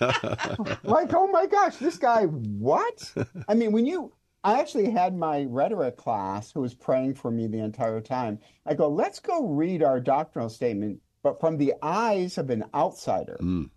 [0.82, 3.12] like, oh my gosh, this guy, what?
[3.48, 7.46] I mean, when you, I actually had my rhetoric class who was praying for me
[7.46, 8.38] the entire time.
[8.66, 13.38] I go, let's go read our doctrinal statement, but from the eyes of an outsider.
[13.40, 13.70] Mm.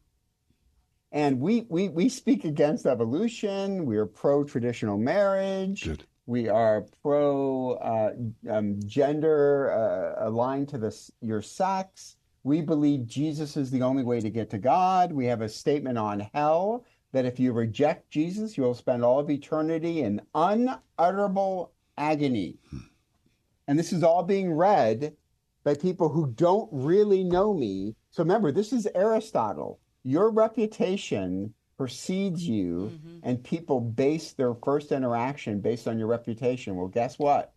[1.12, 3.86] And we, we, we speak against evolution.
[3.86, 5.86] We are pro traditional marriage.
[5.86, 6.04] Good.
[6.26, 8.12] We are pro uh,
[8.52, 12.18] um, gender uh, aligned to the, your sex.
[12.44, 15.14] We believe Jesus is the only way to get to God.
[15.14, 19.20] We have a statement on hell that if you reject Jesus, you will spend all
[19.20, 22.58] of eternity in unutterable agony.
[22.70, 22.78] Hmm.
[23.70, 25.16] And this is all being read
[25.64, 27.96] by people who don't really know me.
[28.12, 33.20] So remember, this is Aristotle your reputation precedes you mm-hmm.
[33.24, 36.78] and people base their first interaction based on your reputation.
[36.78, 37.54] Well, guess what?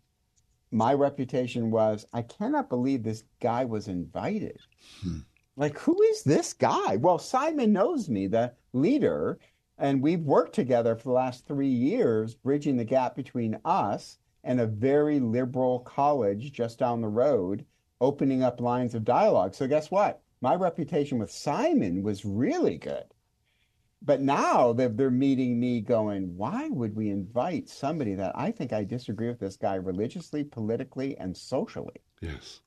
[0.69, 4.59] My reputation was I cannot believe this guy was invited.
[5.01, 5.19] Hmm.
[5.55, 6.97] Like, who is this guy?
[6.97, 9.39] Well, Simon knows me, the leader,
[9.77, 14.59] and we've worked together for the last three years, bridging the gap between us and
[14.59, 17.65] a very liberal college just down the road,
[18.01, 19.55] opening up lines of dialogue.
[19.55, 20.21] So, guess what?
[20.41, 23.05] My reputation with Simon was really good.
[24.03, 28.73] But now they're, they're meeting me going, why would we invite somebody that I think
[28.73, 32.01] I disagree with this guy religiously, politically, and socially?
[32.19, 32.61] Yes.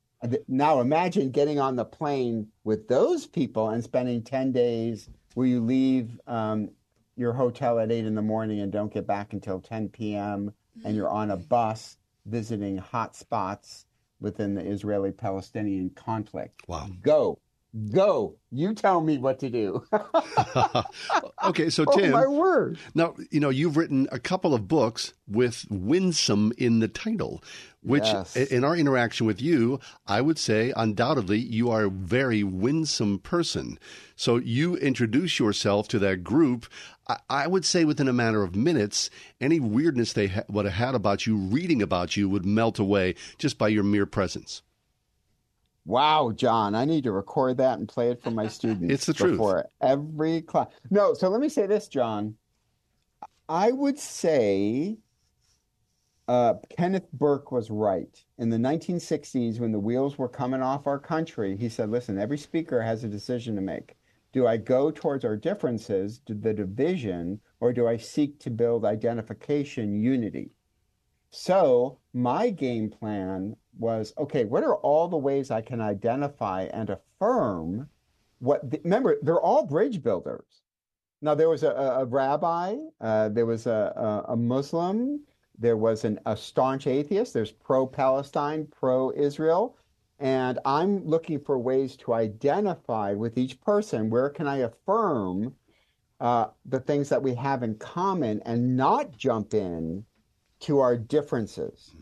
[0.47, 5.59] Now imagine getting on the plane with those people and spending 10 days where you
[5.59, 6.69] leave um,
[7.17, 10.53] your hotel at 8 in the morning and don't get back until 10 p.m.
[10.85, 13.85] and you're on a bus visiting hot spots
[14.21, 16.63] within the Israeli Palestinian conflict.
[16.67, 16.89] Wow.
[17.01, 17.39] Go.
[17.91, 18.37] Go.
[18.51, 19.83] You tell me what to do.
[21.43, 22.79] okay, so oh, Tim, oh, my word.
[22.93, 27.43] Now you know you've written a couple of books with winsome in the title,
[27.81, 28.37] which yes.
[28.37, 33.77] in our interaction with you, I would say undoubtedly you are a very winsome person.
[34.15, 36.67] So you introduce yourself to that group.
[37.09, 39.09] I, I would say within a matter of minutes,
[39.41, 43.15] any weirdness they ha- would have had about you, reading about you, would melt away
[43.37, 44.61] just by your mere presence.
[45.85, 48.93] Wow, John, I need to record that and play it for my students.
[48.93, 49.33] it's the truth.
[49.33, 50.67] Before every class.
[50.89, 52.35] No, so let me say this, John.
[53.47, 54.97] I would say
[56.27, 58.23] uh, Kenneth Burke was right.
[58.39, 62.37] In the 1960s, when the wheels were coming off our country, he said, listen, every
[62.39, 63.95] speaker has a decision to make.
[64.33, 70.01] Do I go towards our differences, the division, or do I seek to build identification,
[70.01, 70.49] unity?
[71.29, 76.89] So my game plan was okay, what are all the ways I can identify and
[76.89, 77.89] affirm
[78.39, 80.61] what, the, remember, they're all bridge builders.
[81.21, 85.21] Now, there was a, a rabbi, uh, there was a, a, Muslim,
[85.57, 89.77] there was an, a staunch atheist, there's pro Palestine, pro Israel.
[90.19, 94.09] And I'm looking for ways to identify with each person.
[94.09, 95.55] Where can I affirm
[96.19, 100.05] uh, the things that we have in common and not jump in
[100.61, 101.95] to our differences.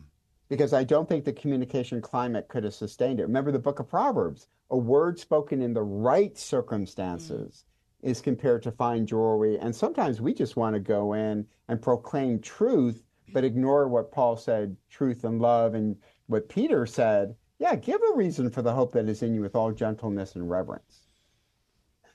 [0.54, 3.24] Because I don't think the communication climate could have sustained it.
[3.24, 7.64] Remember the book of Proverbs a word spoken in the right circumstances
[8.04, 8.08] mm.
[8.08, 9.58] is compared to fine jewelry.
[9.58, 13.02] And sometimes we just want to go in and proclaim truth,
[13.32, 15.96] but ignore what Paul said truth and love, and
[16.28, 17.34] what Peter said.
[17.58, 20.48] Yeah, give a reason for the hope that is in you with all gentleness and
[20.48, 21.00] reverence.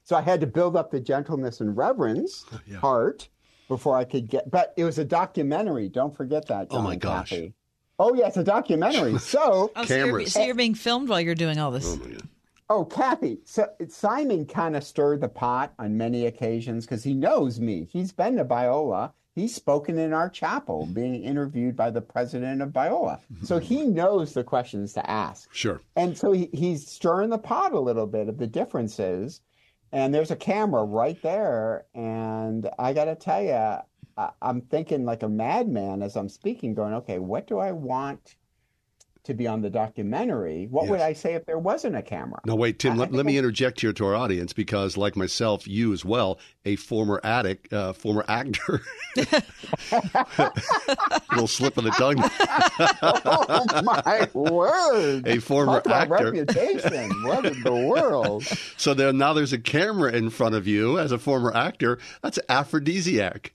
[0.03, 2.77] So I had to build up the gentleness and reverence yeah.
[2.77, 3.27] heart
[3.67, 4.49] before I could get.
[4.49, 5.89] But it was a documentary.
[5.89, 6.71] Don't forget that.
[6.71, 7.33] John oh my gosh.
[7.99, 9.17] Oh yeah, it's a documentary.
[9.19, 11.85] So, oh, so, you're, so, you're, being filmed while you're doing all this.
[11.85, 12.17] Oh.
[12.71, 13.39] Oh, Kathy.
[13.45, 17.87] So Simon kind of stirred the pot on many occasions because he knows me.
[17.91, 19.11] He's been to Biola.
[19.33, 23.21] He's spoken in our chapel, being interviewed by the president of Biola.
[23.43, 25.51] So he knows the questions to ask.
[25.53, 25.81] Sure.
[25.95, 29.41] And so he, he's stirring the pot a little bit of the differences
[29.91, 31.85] and there's a camera right there.
[31.93, 33.77] And I got to tell you,
[34.19, 38.35] I, I'm thinking like a madman as I'm speaking, going, okay, what do I want
[39.23, 40.67] to be on the documentary?
[40.69, 40.89] What yes.
[40.91, 42.41] would I say if there wasn't a camera?
[42.45, 43.37] No, wait, Tim, I, let, I let me I...
[43.37, 47.93] interject here to our audience because, like myself, you as well, a former addict, uh,
[47.93, 48.81] former actor.
[51.31, 52.17] little slip of the tongue.
[53.01, 55.27] oh, my word.
[55.27, 56.31] A former actor.
[56.31, 57.09] reputation.
[57.23, 58.43] what in the world?
[58.77, 61.99] So there, now there's a camera in front of you as a former actor.
[62.21, 63.51] That's aphrodisiac.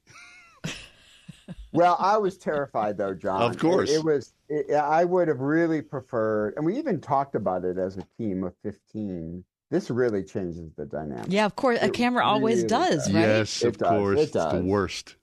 [1.74, 3.42] Well, I was terrified though, John.
[3.42, 3.90] Of course.
[3.90, 7.78] It, it was it, I would have really preferred, and we even talked about it
[7.78, 9.44] as a team of 15.
[9.70, 11.26] This really changes the dynamic.
[11.28, 11.80] Yeah, of course.
[11.80, 13.20] A it camera always really does, right?
[13.20, 13.88] Yes, it of does.
[13.88, 14.20] course.
[14.20, 14.52] It does.
[14.54, 15.16] It's the worst.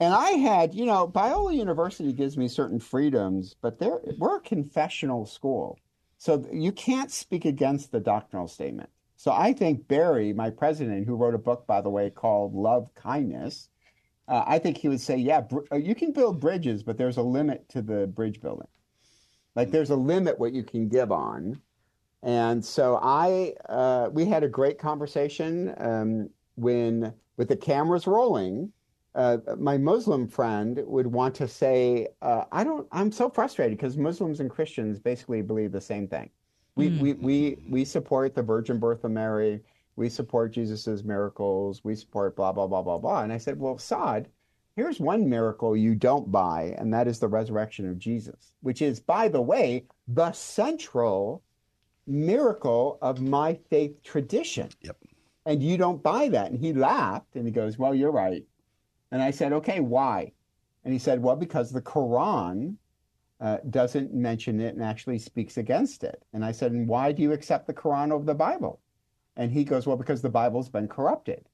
[0.00, 4.40] And I had, you know, Biola University gives me certain freedoms, but they're, we're a
[4.40, 5.78] confessional school.
[6.18, 8.90] So you can't speak against the doctrinal statement.
[9.16, 12.94] So I think Barry, my president, who wrote a book, by the way, called Love
[12.94, 13.68] Kindness,
[14.28, 17.16] uh, I think he would say, yeah, br- uh, you can build bridges, but there's
[17.16, 18.68] a limit to the bridge building.
[19.56, 21.60] Like there's a limit what you can give on.
[22.22, 28.72] And so I, uh, we had a great conversation um, when, with the cameras rolling,
[29.14, 33.96] uh, my Muslim friend would want to say, uh, I don't, I'm so frustrated because
[33.96, 36.30] Muslims and Christians basically believe the same thing.
[36.76, 37.00] We, mm.
[37.00, 39.60] we, we, we support the virgin birth of Mary
[39.98, 41.82] we support Jesus's miracles.
[41.82, 43.22] We support blah, blah, blah, blah, blah.
[43.22, 44.28] And I said, well, Saad,
[44.76, 49.00] here's one miracle you don't buy, and that is the resurrection of Jesus, which is,
[49.00, 51.42] by the way, the central
[52.06, 54.68] miracle of my faith tradition.
[54.82, 54.96] Yep.
[55.46, 56.52] And you don't buy that.
[56.52, 58.44] And he laughed and he goes, well, you're right.
[59.10, 60.32] And I said, okay, why?
[60.84, 62.76] And he said, well, because the Quran
[63.40, 66.22] uh, doesn't mention it and actually speaks against it.
[66.32, 68.80] And I said, and why do you accept the Quran over the Bible?
[69.38, 71.48] And he goes, Well, because the Bible's been corrupted.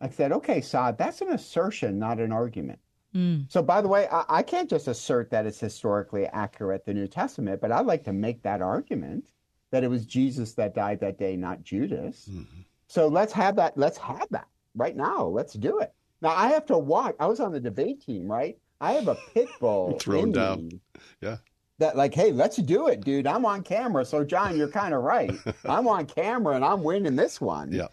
[0.00, 2.78] I said, Okay, Saad, that's an assertion, not an argument.
[3.14, 3.50] Mm.
[3.50, 7.06] So, by the way, I, I, can't just assert that it's historically accurate, the New
[7.06, 9.32] Testament, but I'd like to make that argument
[9.70, 12.28] that it was Jesus that died that day, not Judas.
[12.30, 12.60] Mm-hmm.
[12.88, 13.78] So let's have that.
[13.78, 15.24] Let's have that right now.
[15.24, 15.94] Let's do it.
[16.20, 17.16] Now I have to walk.
[17.18, 18.58] I was on the debate team, right?
[18.80, 20.68] I have a pit bull thrown down.
[20.68, 20.80] Me.
[21.22, 21.38] Yeah
[21.78, 23.26] that like, hey, let's do it, dude.
[23.26, 24.04] I'm on camera.
[24.04, 25.32] So John, you're kind of right.
[25.64, 27.72] I'm on camera and I'm winning this one.
[27.72, 27.88] Yeah.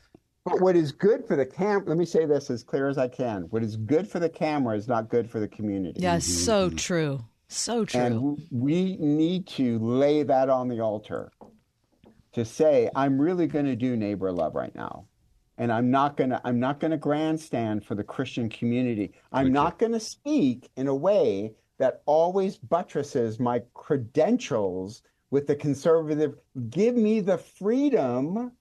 [0.45, 3.07] But what is good for the camera, let me say this as clear as I
[3.07, 3.43] can.
[3.43, 6.01] What is good for the camera is not good for the community.
[6.01, 6.19] Yeah, mm-hmm.
[6.19, 7.23] so true.
[7.47, 8.01] So true.
[8.01, 11.31] And we need to lay that on the altar
[12.33, 15.05] to say, I'm really going to do neighbor love right now.
[15.57, 19.13] And I'm not going to I'm not going to grandstand for the Christian community.
[19.31, 19.53] I'm okay.
[19.53, 25.01] not going to speak in a way that always buttresses my credentials
[25.31, 26.35] with the conservative
[26.69, 28.51] give me the freedom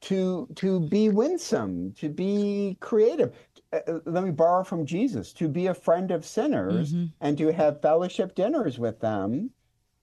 [0.00, 3.34] to to be winsome to be creative.
[3.72, 7.06] Uh, uh, let me borrow from jesus to be a friend of sinners mm-hmm.
[7.20, 9.50] and to have fellowship dinners with them.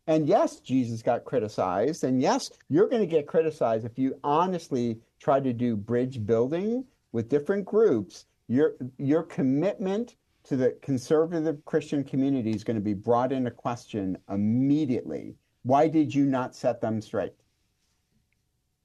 [0.07, 2.03] And yes jesus got criticized.
[2.03, 6.85] And yes you're going to get criticized if you honestly try to do bridge building
[7.11, 8.25] with different groups.
[8.47, 14.17] Your your commitment to the conservative Christian community is going to be brought into question
[14.29, 15.35] immediately.
[15.63, 17.33] Why did you not set them straight?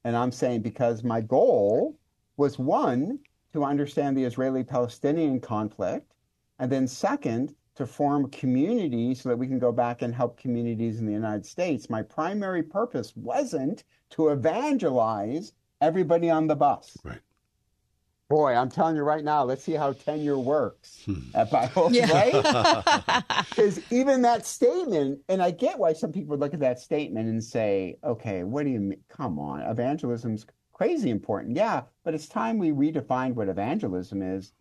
[0.05, 1.99] And I'm saying because my goal
[2.37, 3.19] was one,
[3.53, 6.13] to understand the Israeli Palestinian conflict,
[6.59, 10.99] and then second, to form community so that we can go back and help communities
[10.99, 11.91] in the United States.
[11.91, 16.97] My primary purpose wasn't to evangelize everybody on the bus.
[17.03, 17.21] Right.
[18.29, 21.21] Boy, I'm telling you right now, let's see how tenure works hmm.
[21.35, 22.11] at Biola, yeah.
[22.13, 23.45] right?
[23.51, 27.43] Because even that statement, and I get why some people look at that statement and
[27.43, 29.01] say, okay, what do you mean?
[29.09, 31.57] Come on, evangelism's crazy important.
[31.57, 34.53] Yeah, but it's time we redefined what evangelism is.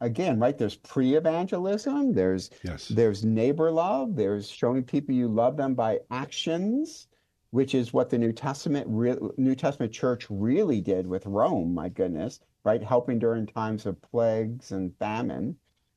[0.00, 0.56] again, right?
[0.56, 2.14] There's pre-evangelism.
[2.14, 2.88] There's Yes.
[2.88, 4.16] there's neighbor love.
[4.16, 7.08] There's showing people you love them by actions,
[7.50, 11.74] which is what the New Testament re- New Testament church really did with Rome.
[11.74, 12.82] My goodness, right?
[12.82, 15.56] Helping during times of plagues and famine.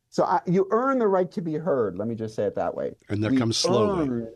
[0.10, 1.98] So I, you earn the right to be heard.
[1.98, 2.94] Let me just say it that way.
[3.10, 4.08] And that We comes slowly.
[4.08, 4.34] earn-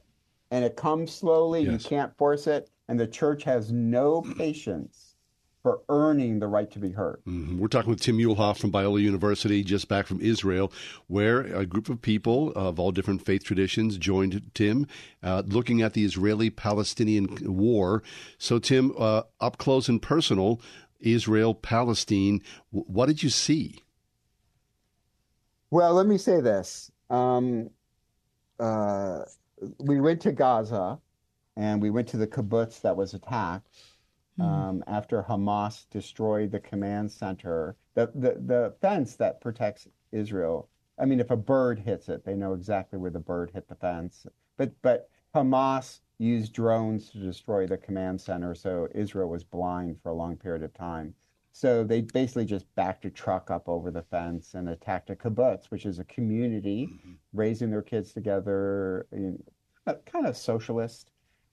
[0.52, 1.62] and it comes slowly.
[1.64, 1.84] Yes.
[1.84, 2.70] You can't force it.
[2.90, 5.16] And the church has no patience
[5.64, 7.22] for earning the right to be heard.
[7.26, 7.58] Mhm.
[7.58, 10.70] We're talking with Tim Muehlhoff from Biola University, just back from Israel,
[11.08, 14.86] where a group of people of all different faith traditions joined Tim,
[15.24, 18.04] uh, looking at the Israeli-Palestinian war.
[18.38, 20.60] So, Tim, uh, up close and personal,
[21.04, 22.42] Israel, Palestine.
[22.72, 23.80] What did you see?
[25.70, 26.92] Well, let me say this.
[27.10, 27.70] Um,
[28.60, 29.24] uh,
[29.80, 31.00] we went to Gaza
[31.56, 33.68] and we went to the kibbutz that was attacked
[34.40, 40.70] um, after Hamas destroyed the command center, the, the, the fence that protects Israel.
[41.00, 43.76] I mean, if a bird hits it, they know exactly where the bird hit the
[43.76, 44.26] fence.
[44.58, 50.10] But, but Hamas used drones to destroy the command center, so Israel was blind for
[50.10, 51.14] a long period of time.
[51.52, 55.66] So they basically just backed a truck up over the fence and attacked a kibbutz,
[55.70, 56.90] which is a community
[57.34, 59.38] raising their kids together, you
[59.86, 61.12] know, kind of socialist.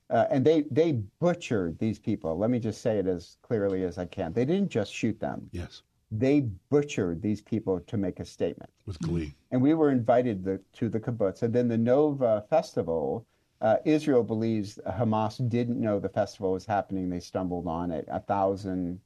[0.08, 2.36] Uh, and they, they butchered these people.
[2.38, 4.32] Let me just say it as clearly as I can.
[4.32, 6.40] They didn't just shoot them, Yes, they
[6.70, 8.70] butchered these people to make a statement.
[8.86, 9.34] with glee.
[9.52, 11.42] And we were invited the, to the kibbutz.
[11.42, 13.26] And then the Nova Festival,
[13.60, 17.10] uh, Israel believes Hamas didn't know the festival was happening.
[17.10, 18.06] They stumbled on it.
[18.10, 19.00] A thousand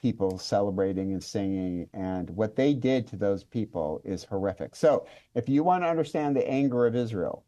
[0.00, 1.88] people celebrating and singing.
[1.92, 4.76] And what they did to those people is horrific.
[4.76, 7.44] So if you want to understand the anger of Israel,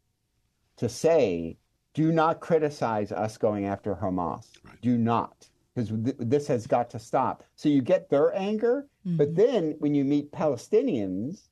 [0.77, 1.57] to say,
[1.93, 4.47] do not criticize us going after Hamas.
[4.81, 5.47] Do not.
[5.73, 7.43] Because th- this has got to stop.
[7.55, 11.49] So you get their anger, but then when you meet Palestinians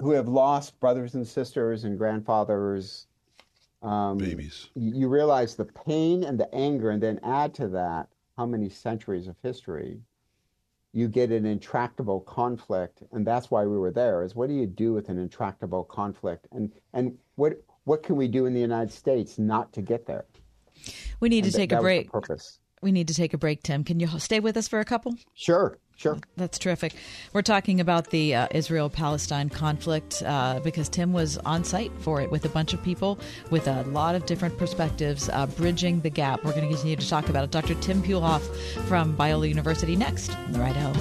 [0.00, 3.06] who have lost brothers and sisters and grandfathers,
[3.82, 4.68] um, Babies.
[4.74, 8.68] you you realize the pain and the anger, and then add to that how many
[8.68, 10.00] centuries of history.
[10.92, 14.22] You get an intractable conflict, and that's why we were there.
[14.22, 18.28] Is what do you do with an intractable conflict, and and what what can we
[18.28, 20.24] do in the United States not to get there?
[21.20, 22.10] We need to And that- take that a was the break.
[22.12, 22.58] purpose.
[22.82, 23.84] We need to take a break, Tim.
[23.84, 25.14] Can you stay with us for a couple?
[25.34, 26.18] Sure, sure.
[26.36, 26.94] That's terrific.
[27.32, 32.20] We're talking about the uh, Israel Palestine conflict uh, because Tim was on site for
[32.20, 33.18] it with a bunch of people
[33.50, 36.44] with a lot of different perspectives, uh, bridging the gap.
[36.44, 37.50] We're going to continue to talk about it.
[37.50, 37.74] Dr.
[37.74, 38.42] Tim Muehlhoff
[38.86, 40.96] from Biola University next on the ride home.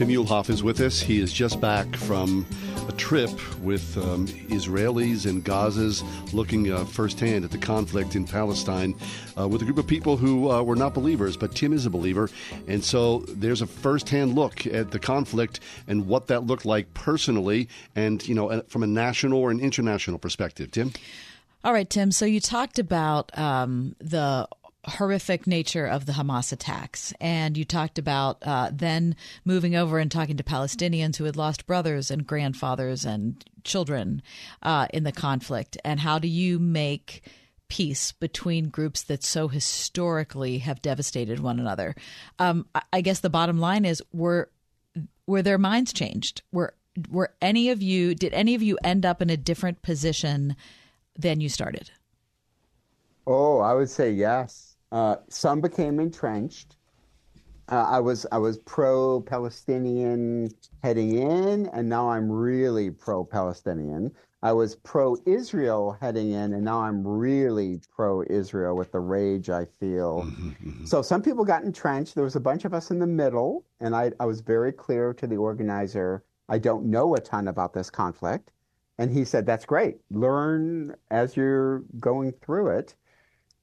[0.00, 0.98] Tim Muehlhoff is with us.
[0.98, 2.46] He is just back from
[2.90, 3.30] a trip
[3.60, 8.96] with um, Israelis and Gazas, looking uh, firsthand at the conflict in Palestine
[9.38, 11.90] uh, with a group of people who uh, were not believers, but Tim is a
[11.90, 12.28] believer.
[12.66, 17.68] And so there's a firsthand look at the conflict and what that looked like personally
[17.94, 20.72] and, you know, from a national or an international perspective.
[20.72, 20.92] Tim?
[21.62, 22.10] All right, Tim.
[22.10, 24.48] So you talked about um, the
[24.86, 29.14] horrific nature of the Hamas attacks, and you talked about uh, then
[29.44, 34.22] moving over and talking to Palestinians who had lost brothers and grandfathers and children
[34.62, 35.76] uh, in the conflict.
[35.84, 37.22] And how do you make
[37.68, 41.94] peace between groups that so historically have devastated one another?
[42.38, 44.50] Um, I- guess the bottom line is were
[45.26, 46.42] were their minds changed?
[46.52, 46.74] Were
[47.10, 50.56] were any of you did any of you end up in a different position
[51.16, 51.90] than you started?
[53.26, 54.69] Oh, I would say yes.
[54.92, 56.76] Uh, some became entrenched.
[57.68, 60.50] Uh, I was I was pro-Palestinian
[60.82, 64.10] heading in, and now I'm really pro-Palestinian.
[64.42, 70.26] I was pro-Israel heading in, and now I'm really pro-Israel with the rage I feel.
[70.86, 72.14] So some people got entrenched.
[72.14, 75.12] There was a bunch of us in the middle, and I, I was very clear
[75.14, 76.24] to the organizer.
[76.48, 78.50] I don't know a ton about this conflict.
[78.98, 79.98] And he said, That's great.
[80.10, 82.94] Learn as you're going through it.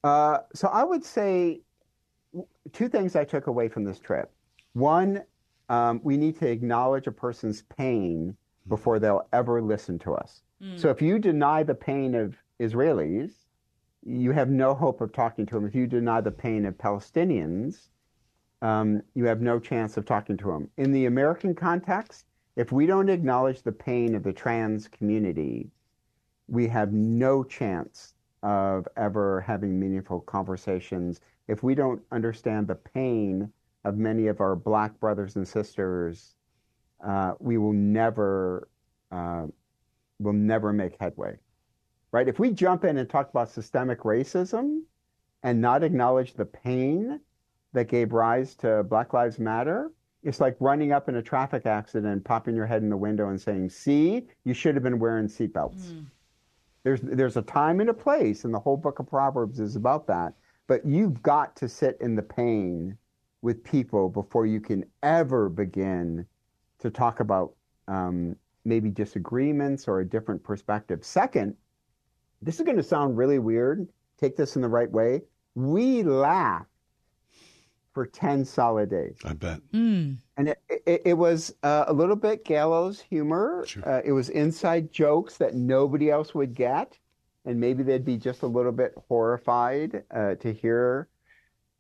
[0.08, 1.62] Uh, so I would say
[2.72, 4.32] two things I took away from this trip.
[4.74, 5.24] One,
[5.68, 8.38] um, we need to acknowledge a person's pain
[8.70, 10.44] before they'll ever listen to us.
[10.80, 13.34] So if you deny the pain of Israelis,
[14.06, 15.66] you have no hope of talking to them.
[15.66, 17.90] If you deny the pain of Palestinians,
[18.62, 20.70] um, you have no chance of talking to them.
[20.78, 25.70] In the American context, if we don't acknowledge the pain of the trans community,
[26.48, 28.14] we have no chance
[28.44, 31.22] of ever having meaningful conversations.
[31.48, 33.52] If we don't understand the pain
[33.84, 36.36] of many of our black brothers and sisters,
[37.06, 38.68] uh, we will never
[39.12, 39.48] uh,
[40.20, 41.38] will never make headway.
[42.12, 42.28] Right?
[42.28, 44.82] If we jump in and talk about systemic racism,
[45.44, 47.20] and not acknowledge the pain
[47.74, 49.92] that gave rise to Black Lives Matter,
[50.24, 53.40] it's like running up in a traffic accident, popping your head in the window and
[53.40, 55.92] saying, See, you should have been wearing seatbelts.
[55.92, 56.06] Mm.
[56.88, 60.08] There's, there's a time and a place, and the whole book of Proverbs is about
[60.08, 60.36] that.
[60.68, 62.98] But you've got to sit in the pain
[63.42, 66.26] with people before you can ever begin
[66.80, 67.52] to talk about
[67.90, 71.04] um, maybe disagreements or a different perspective.
[71.04, 71.58] Second,
[72.42, 73.86] this is going to sound really weird.
[74.18, 75.24] Take this in the right way.
[75.56, 76.68] We laugh
[77.98, 79.18] for 10 solid days.
[79.26, 79.60] I bet.
[79.74, 80.18] Mm.
[80.38, 83.66] And it, it, it was uh, a little bit gallows humor.
[83.66, 83.90] Sure.
[83.90, 86.96] Uh, it was inside jokes that nobody else would get.
[87.46, 91.08] And maybe they'd be just a little bit horrified uh, to hear.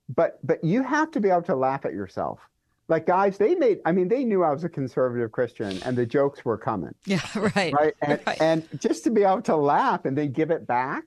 [0.09, 2.39] But, but you have to be able to laugh at yourself
[2.87, 6.05] like guys they made i mean they knew i was a conservative christian and the
[6.05, 8.41] jokes were coming yeah right right and, right.
[8.41, 11.03] and just to be able to laugh and then give it back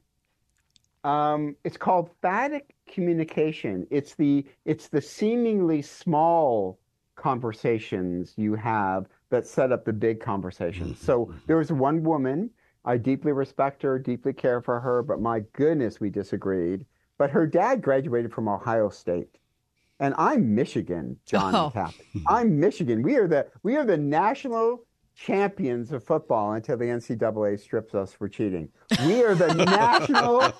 [1.04, 6.78] um, it's called phatic communication it's the it's the seemingly small
[7.16, 11.07] conversations you have that set up the big conversations mm-hmm.
[11.07, 12.51] so there was one woman
[12.84, 16.84] i deeply respect her deeply care for her but my goodness we disagreed
[17.18, 19.38] but her dad graduated from ohio state
[20.03, 21.91] and I'm Michigan, John oh.
[22.26, 23.03] I'm Michigan.
[23.03, 24.86] We are the we are the national
[25.20, 28.68] champions of football until the NCAA strips us for cheating.
[29.04, 30.52] We are the national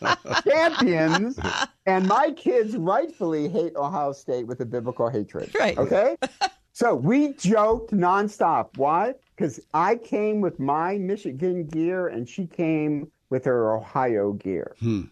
[0.45, 1.39] champions,
[1.87, 5.55] and my kids rightfully hate Ohio State with a biblical hatred.
[5.59, 5.79] Right.
[5.79, 6.17] Okay.
[6.73, 8.77] so we joked nonstop.
[8.77, 9.15] Why?
[9.35, 14.77] Because I came with my Michigan gear, and she came with her Ohio gear.
[14.81, 15.03] Hmm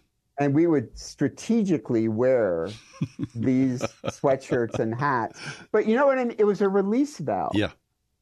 [0.41, 2.69] and we would strategically wear
[3.35, 5.41] these sweatshirts and hats.
[5.73, 6.37] But you know what I mean?
[6.39, 7.57] It was a release valve.
[7.57, 7.71] Yeah,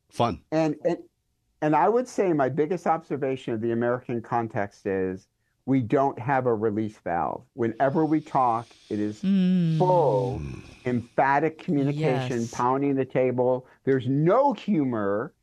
[0.09, 0.41] fun.
[0.51, 0.97] And and
[1.67, 5.27] and I would say my biggest observation of the American context is
[5.65, 7.43] we don't have a release valve.
[7.55, 9.77] Whenever we talk, it is mm.
[9.77, 10.41] full,
[10.85, 12.55] emphatic communication, yes.
[12.55, 13.67] pounding the table.
[13.83, 15.35] There's no humor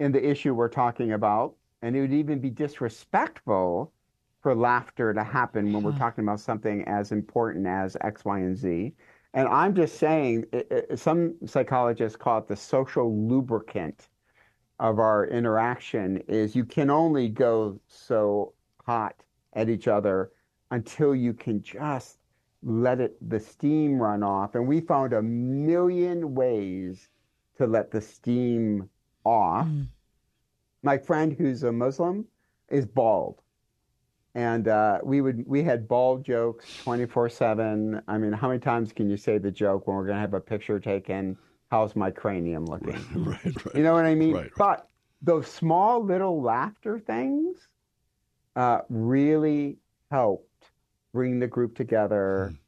[0.00, 3.92] in the issue we're talking about, and it would even be disrespectful
[4.42, 8.58] for laughter to happen when we're talking about something as important as X, Y, and
[8.58, 8.94] Z.
[9.32, 14.08] And I'm just saying, it, it, some psychologists call it the social lubricant
[14.80, 18.52] of our interaction is you can only go so
[18.84, 19.22] hot
[19.54, 20.30] at each other
[20.70, 22.18] until you can just
[22.62, 24.54] let it the steam run off.
[24.54, 27.08] And we found a million ways
[27.56, 28.88] to let the steam
[29.24, 29.66] off.
[29.66, 29.88] Mm.
[30.82, 32.24] my friend who's a muslim
[32.70, 33.42] is bald.
[34.34, 38.92] And uh, we would we had bald jokes 24 7 i mean how many times
[38.92, 41.36] can you say the joke when we're going to have a picture taken
[41.70, 43.74] how's my cranium looking right, right, right.
[43.74, 44.88] you know what i mean right, but
[45.22, 47.68] those small little laughter things
[48.56, 49.78] uh, really
[50.10, 50.64] helped
[51.12, 52.58] bring the group together mm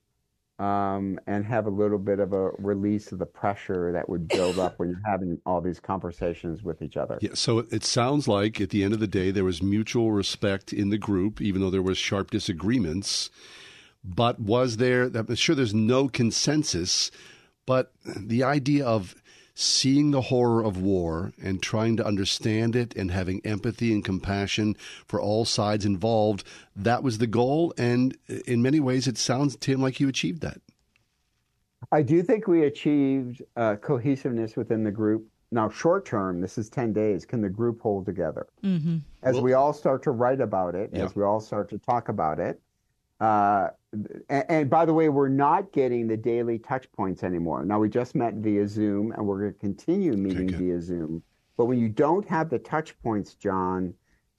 [0.60, 4.58] um, and have a little bit of a release of the pressure that would build
[4.58, 7.18] up when you're having all these conversations with each other.
[7.22, 10.74] Yeah, so it sounds like at the end of the day there was mutual respect
[10.74, 13.30] in the group, even though there was sharp disagreements.
[14.04, 15.04] But was there?
[15.04, 17.10] I'm sure there's no consensus,
[17.70, 19.14] but the idea of
[19.54, 24.76] seeing the horror of war and trying to understand it and having empathy and compassion
[25.06, 26.42] for all sides involved,
[26.74, 27.72] that was the goal.
[27.78, 30.60] And in many ways, it sounds, Tim, like you achieved that.
[31.92, 35.28] I do think we achieved uh, cohesiveness within the group.
[35.52, 37.24] Now, short term, this is 10 days.
[37.24, 38.48] Can the group hold together?
[38.64, 38.96] Mm-hmm.
[39.22, 41.04] As well, we all start to write about it, yeah.
[41.04, 42.60] as we all start to talk about it,
[43.20, 43.68] uh,
[44.28, 47.64] and, and, by the way, we're not getting the daily touch points anymore.
[47.64, 51.22] Now, we just met via Zoom, and we're going to continue meeting okay, via Zoom.
[51.56, 53.92] But when you don't have the touch points, John,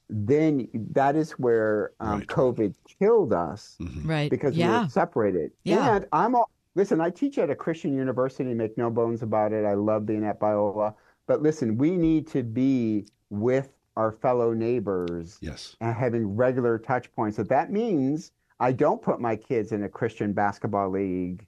[0.10, 2.28] then that is where um, right.
[2.28, 3.78] COVID killed us.
[3.80, 4.10] Mm-hmm.
[4.10, 4.32] Right.
[4.32, 4.80] Because yeah.
[4.80, 5.52] we were separated.
[5.64, 5.98] Yeah.
[5.98, 9.66] And I'm all, listen, I teach at a Christian university, make no bones about it.
[9.66, 10.96] I love being at Biola.
[11.28, 15.76] But listen, we need to be with our fellow neighbors yes.
[15.80, 17.38] and having regular touch points.
[17.38, 18.32] So that means
[18.62, 21.48] I don't put my kids in a Christian basketball league.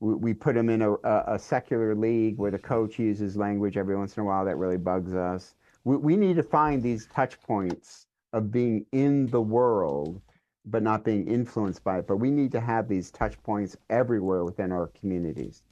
[0.00, 3.78] We, we put them in a, a, a, secular league where the coach uses language
[3.78, 5.54] every once in a while that really bugs us.
[5.84, 10.20] We, we need to find these touch points of being in the world,
[10.66, 12.06] but not being influenced by it.
[12.06, 15.62] But we need to have these touch points everywhere within our communities.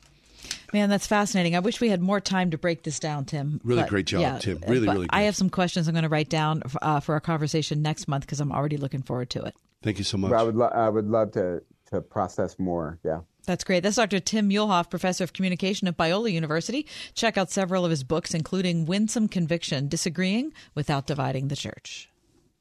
[0.73, 1.55] Man, that's fascinating.
[1.55, 3.61] I wish we had more time to break this down, Tim.
[3.63, 4.63] Really but, great job, yeah, Tim.
[4.67, 5.11] Really, really good.
[5.11, 8.25] I have some questions I'm going to write down uh, for our conversation next month
[8.25, 9.55] because I'm already looking forward to it.
[9.83, 10.33] Thank you so much.
[10.33, 12.99] I would lo- I would love to to process more.
[13.05, 13.21] Yeah.
[13.47, 13.83] That's great.
[13.83, 14.21] That's Dr.
[14.21, 16.87] Tim Muehlhoff, professor of communication at Biola University.
[17.15, 22.11] Check out several of his books, including Winsome Conviction Disagreeing Without Dividing the Church.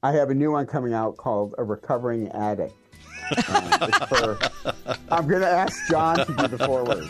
[0.02, 2.74] I have a new one coming out called A Recovering Addict.
[3.50, 4.40] Um, for,
[5.12, 7.06] I'm going to ask John to do the forward.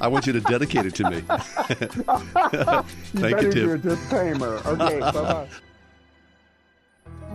[0.00, 1.16] I want you to dedicate it to me.
[1.18, 1.24] you
[3.20, 4.60] Thank better you, do a disclaimer.
[4.66, 5.48] Okay, bye bye.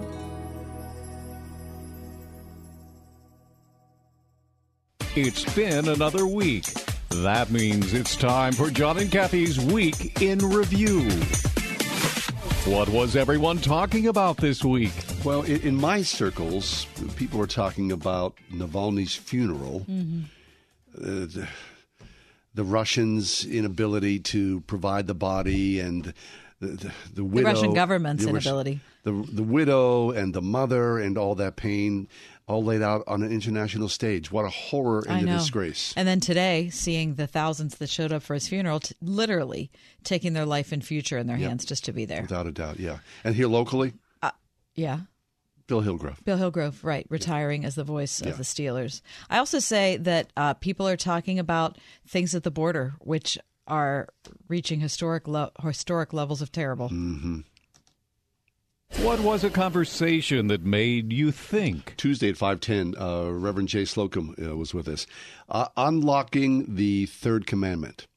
[5.15, 6.65] It's been another week.
[7.09, 11.09] That means it's time for John and Kathy's Week in Review.
[12.71, 14.91] What was everyone talking about this week?
[15.23, 20.21] Well, in, in my circles, people were talking about Navalny's funeral, Mm-hmm.
[20.97, 21.47] uh, the,
[22.53, 26.13] the Russians' inability to provide the body, and
[26.59, 27.47] the, the, the widow.
[27.49, 28.79] Russian government's the Rus- inability.
[29.03, 32.07] The, the widow and the mother and all that pain,
[32.49, 34.31] all laid out on an international stage.
[34.31, 35.93] What a horror and a disgrace.
[35.95, 39.69] And then today, seeing the thousands that showed up for his funeral, t- literally
[40.03, 42.23] taking their life and future in their hands just to be there.
[42.23, 42.99] Without a doubt, yeah.
[43.23, 43.93] And here locally,
[44.75, 45.01] Yeah.
[45.67, 46.23] Bill Hillgrove.
[46.25, 48.29] Bill Hillgrove, right, retiring as the voice Yeah.
[48.29, 49.01] of the Steelers.
[49.29, 51.77] I also say that uh, people are talking about
[52.07, 54.07] things at the border, which are
[54.47, 56.89] reaching historic lo- historic levels of terrible.
[56.89, 57.43] Mm.
[58.97, 61.93] What was a conversation that made you think?
[61.95, 65.07] Tuesday at 510, uh, Reverend Jay Slocum uh, was with us.
[65.47, 68.07] Uh, unlocking the third commandment.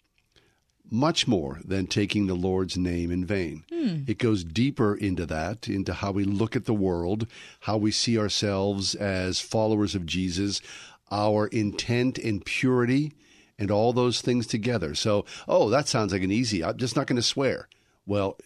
[0.90, 3.64] Much more than taking the Lord's name in vain.
[4.06, 7.26] It goes deeper into that, into how we look at the world,
[7.60, 10.60] how we see ourselves as followers of Jesus,
[11.10, 13.12] our intent and purity,
[13.58, 14.94] and all those things together.
[14.94, 16.64] So, oh, that sounds like an easy.
[16.64, 17.68] I'm just not going to swear.
[18.04, 18.36] Well,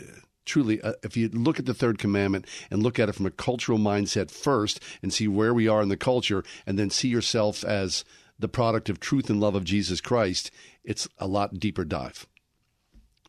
[0.46, 3.30] truly, uh, if you look at the third commandment and look at it from a
[3.30, 7.64] cultural mindset first and see where we are in the culture, and then see yourself
[7.64, 8.04] as
[8.38, 10.50] the product of truth and love of Jesus Christ,
[10.84, 12.26] it's a lot deeper dive.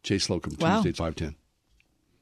[0.03, 0.77] Jay Slocum, Wow.
[0.77, 1.35] Tuesday 510.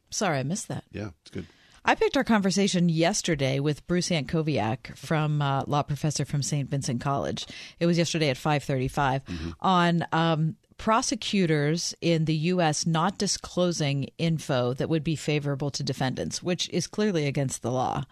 [0.09, 0.85] Sorry, I missed that.
[0.91, 1.45] Yeah, it's good.
[1.87, 6.67] I picked our conversation yesterday with Bruce Antkowiak from uh, law professor from St.
[6.67, 7.45] Vincent College.
[7.79, 9.21] It was yesterday at 5:35
[9.59, 12.85] on um, prosecutors in the U.S.
[12.85, 18.03] not disclosing info that would be favorable to defendants, which is clearly against the law.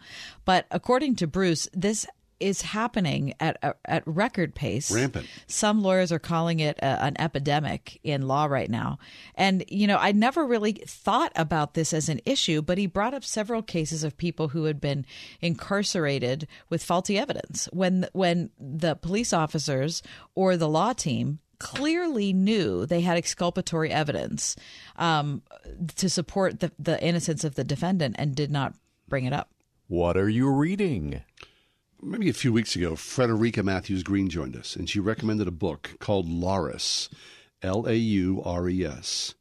[0.45, 2.05] But according to Bruce, this
[2.39, 4.91] is happening at uh, at record pace.
[4.91, 5.27] Rampant.
[5.47, 8.99] Some lawyers are calling it a, an epidemic in law right now.
[9.35, 13.13] And, you know, I never really thought about this as an issue, but he brought
[13.13, 15.05] up several cases of people who had been
[15.41, 20.03] incarcerated with faulty evidence when when the police officers
[20.35, 24.55] or the law team clearly knew they had exculpatory evidence
[24.95, 25.41] um,
[25.95, 28.73] to support the, the innocence of the defendant and did not
[29.07, 29.49] bring it up.
[29.87, 31.21] What are you reading?
[32.03, 36.27] maybe a few weeks ago, Frederica Mathewes-Green joined us, and she recommended a book called
[36.29, 37.09] Laurus,
[37.61, 39.35] L A U R E S.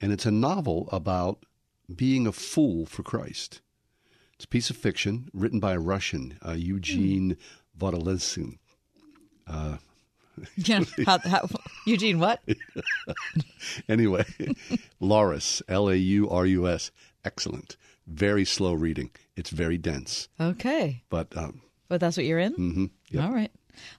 [0.00, 1.44] And it's a novel about
[1.94, 3.60] being a fool for Christ.
[4.34, 7.36] It's a piece of fiction written by a Russian, uh, Eugene
[7.78, 8.58] Vodolensky.
[9.48, 9.78] You
[10.68, 11.48] know, how, how,
[11.86, 12.40] Eugene, what?
[13.88, 14.24] Anyway,
[15.00, 16.90] Laurus, L A U R U S.
[17.24, 17.76] Excellent.
[18.06, 19.10] Very slow reading.
[19.36, 20.28] It's very dense.
[20.38, 21.02] Okay.
[21.08, 22.54] But um, But that's what you're in?
[22.54, 23.20] Mm-hmm.
[23.20, 23.50] All right.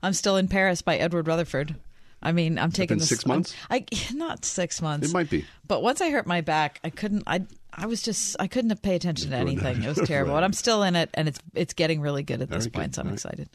[0.03, 1.75] I'm still in Paris by Edward Rutherfurd.
[2.21, 3.09] I mean, I'm taking this.
[3.09, 3.55] six months?
[3.69, 5.09] I not six months.
[5.09, 5.45] it might be.
[5.67, 7.23] But once I hurt my back, I couldn't.
[7.27, 9.83] I I was just I couldn't pay attention to anything.
[9.83, 10.33] It was terrible.
[10.33, 10.37] Right.
[10.39, 12.95] But I'm still in it, and it's it's getting really good at this point.
[12.95, 12.95] good.
[12.95, 13.49] So I'm All right.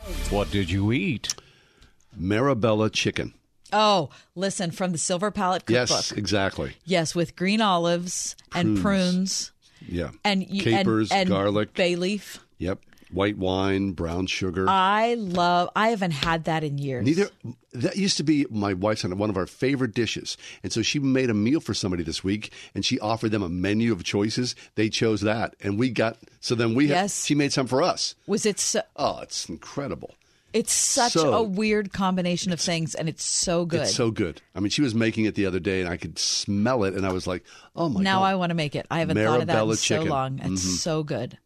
[0.00, 0.32] Excited.
[0.32, 1.34] What did you eat?
[2.18, 3.34] Marabella chicken.
[3.72, 5.88] Oh, listen from the Silver Palate cookbook.
[5.90, 6.76] Yes, exactly.
[6.84, 9.52] Yes, with green olives and prunes
[9.86, 10.10] Yeah.
[10.24, 11.74] and you- capers, and, and garlic.
[11.74, 12.38] bay leaf.
[12.58, 12.80] Yep.
[13.10, 14.66] White wine, brown sugar.
[14.68, 15.70] I love.
[15.74, 17.04] I haven't had that in years.
[17.06, 17.30] Neither
[17.72, 20.36] that used to be my wife's one of our favorite dishes.
[20.62, 23.48] And so she made a meal for somebody this week and she offered them a
[23.48, 24.54] menu of choices.
[24.74, 25.54] They chose that.
[25.60, 27.24] And we got so then we had- Yes.
[27.24, 28.14] she made some for us.
[28.26, 28.58] Was it?
[28.58, 30.14] So, Oh, it's incredible.
[30.54, 33.82] It's such So- a weird combination of things, and it's so good.
[33.82, 34.40] It's so good.
[34.54, 37.04] I mean, she was making it the other day and I could smell it and
[37.06, 37.44] I was like,
[37.76, 38.04] "Oh my god.
[38.04, 38.86] now god." I want to make it.
[38.90, 40.38] I haven't thought of that in Marabella so long.
[40.42, 40.78] It's Mhm.
[40.78, 41.36] so good.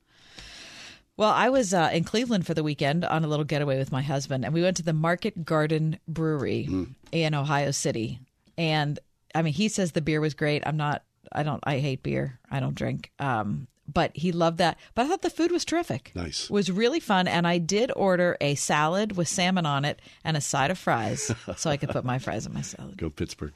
[1.17, 4.03] Well, I was uh, in Cleveland for the weekend on a little getaway with my
[4.03, 6.95] husband, and we went to the Market Garden Brewery Mm.
[7.13, 8.19] in Ohio City.
[8.57, 8.99] And
[9.35, 10.63] I mean, he says the beer was great.
[10.67, 11.03] I'm not.
[11.31, 11.63] I don't.
[11.65, 12.39] I hate beer.
[12.51, 13.11] I don't drink.
[13.19, 14.79] Um, but he loved that.
[14.95, 16.13] But I thought the food was terrific.
[16.15, 16.45] Nice.
[16.45, 20.37] It was really fun, and I did order a salad with salmon on it and
[20.37, 22.97] a side of fries, so I could put my fries in my salad.
[22.97, 23.53] Go Pittsburgh.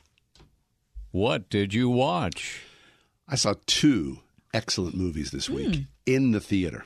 [1.11, 2.63] What did you watch?
[3.29, 4.19] I saw two
[4.53, 5.81] excellent movies this week Hmm.
[6.05, 6.85] in the theater.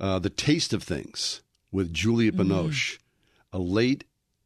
[0.00, 2.38] Uh, the Taste of Things with Julia Hmm.
[2.40, 2.98] Binoche,
[3.52, 4.04] a late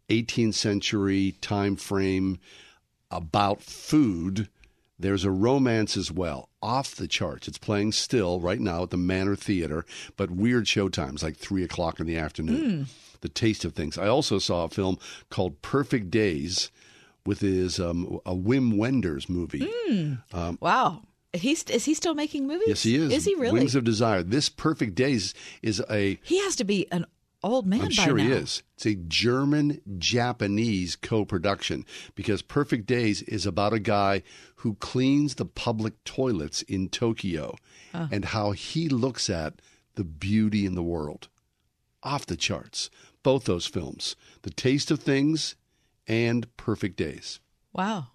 [0.08, 2.38] 18th century time frame
[3.10, 4.48] about food
[4.96, 7.48] There's a romance as well, off the charts.
[7.48, 9.84] It's playing still right now at the Manor Theater,
[10.16, 12.86] but weird showtimes, like 3 o'clock in the afternoon.
[13.20, 13.98] The taste of things.
[13.98, 14.98] I also saw a film
[15.30, 16.70] called Perfect Days
[17.26, 19.68] with his um, a Wim Wenders movie.
[20.60, 21.02] Wow.
[21.34, 22.68] He's is he still making movies?
[22.68, 23.12] Yes, he is.
[23.12, 23.60] Is he really?
[23.60, 24.22] Wings of Desire.
[24.22, 27.06] This Perfect Days is a he has to be an
[27.42, 28.62] old man I'm sure he is.
[28.76, 31.84] It's a German Japanese co production
[32.14, 34.22] because Perfect Days is about a guy
[34.56, 37.56] who cleans the public toilets in Tokyo
[37.92, 39.60] and how he looks at
[39.94, 41.28] the beauty in the world.
[42.02, 42.90] Off the charts.
[43.22, 45.56] Both those films The Taste of Things
[46.06, 47.40] and Perfect Days.
[47.72, 48.08] Wow.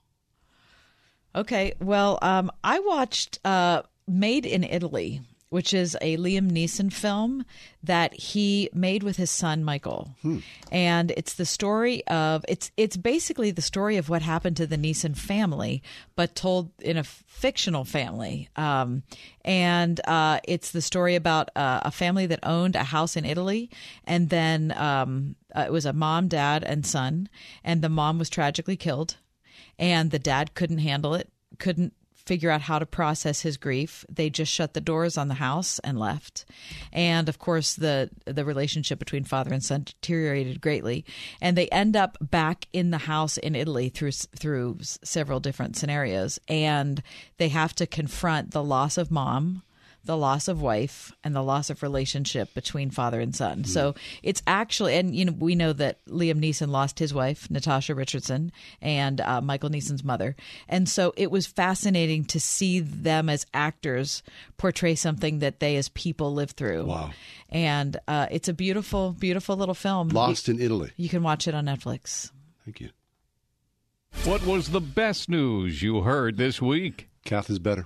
[1.39, 1.73] Okay.
[1.79, 7.45] Well, um, I watched uh, Made in Italy, which is a Liam Neeson film
[7.81, 10.09] that he made with his son Michael,
[10.69, 14.77] and it's the story of it's it's basically the story of what happened to the
[14.77, 15.81] Neeson family,
[16.17, 18.49] but told in a fictional family.
[18.57, 19.03] Um,
[19.45, 23.69] and uh, it's the story about uh, a family that owned a house in Italy,
[24.03, 27.29] and then um, uh, it was a mom, dad, and son,
[27.63, 29.15] and the mom was tragically killed
[29.79, 31.93] and the dad couldn't handle it, couldn't
[32.29, 34.05] figure out how to process his grief.
[34.07, 36.45] They just shut the doors on the house and left.
[36.93, 41.05] And of course, the the relationship between father and son deteriorated greatly,
[41.41, 46.37] and they end up back in the house in Italy through through several different scenarios,
[46.47, 47.01] and
[47.37, 49.63] they have to confront the loss of mom
[50.09, 53.63] the loss of wife and the loss of relationship between father and son.
[53.63, 57.93] So it's actually, and you know, we know that Liam Neeson lost his wife, Natasha
[57.93, 60.35] Richardson, and uh, Michael Neeson's mother.
[60.67, 64.23] And so it was fascinating to see them as actors
[64.57, 66.85] portray something that they as people live through.
[66.85, 67.11] Wow.
[67.49, 70.09] And uh, it's a beautiful, beautiful little film.
[70.09, 70.91] Lost in Italy.
[70.97, 72.31] You, you can watch it on Netflix.
[72.65, 72.89] Thank you.
[74.23, 77.09] What was the best news you heard this week?
[77.25, 77.85] Kath is better.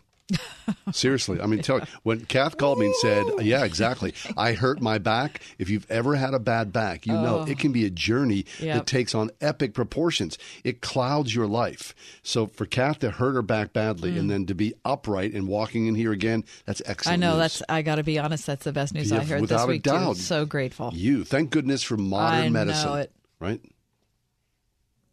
[0.91, 4.14] Seriously, I mean, tell you, when Kath called me and said, "Yeah, exactly.
[4.38, 5.41] I hurt my back.
[5.57, 8.76] If you've ever had a bad back, you know it can be a journey Yep.
[8.76, 10.38] that takes on epic proportions.
[10.64, 11.93] It clouds your life.
[12.22, 15.88] So for Kath to hurt her back badly and then to be upright and walking
[15.88, 17.07] in here again, that's Mm.
[17.11, 17.39] I know news.
[17.39, 17.64] that's.
[17.68, 18.45] I got to be honest.
[18.45, 19.84] That's the best news Yeah, I heard without this a week.
[19.84, 19.89] Too.
[19.91, 20.18] doubt.
[20.18, 20.91] So grateful.
[20.93, 21.23] you.
[21.26, 22.97] Thank goodness for modern I know medicine.
[22.99, 23.11] it.
[23.39, 23.61] Right?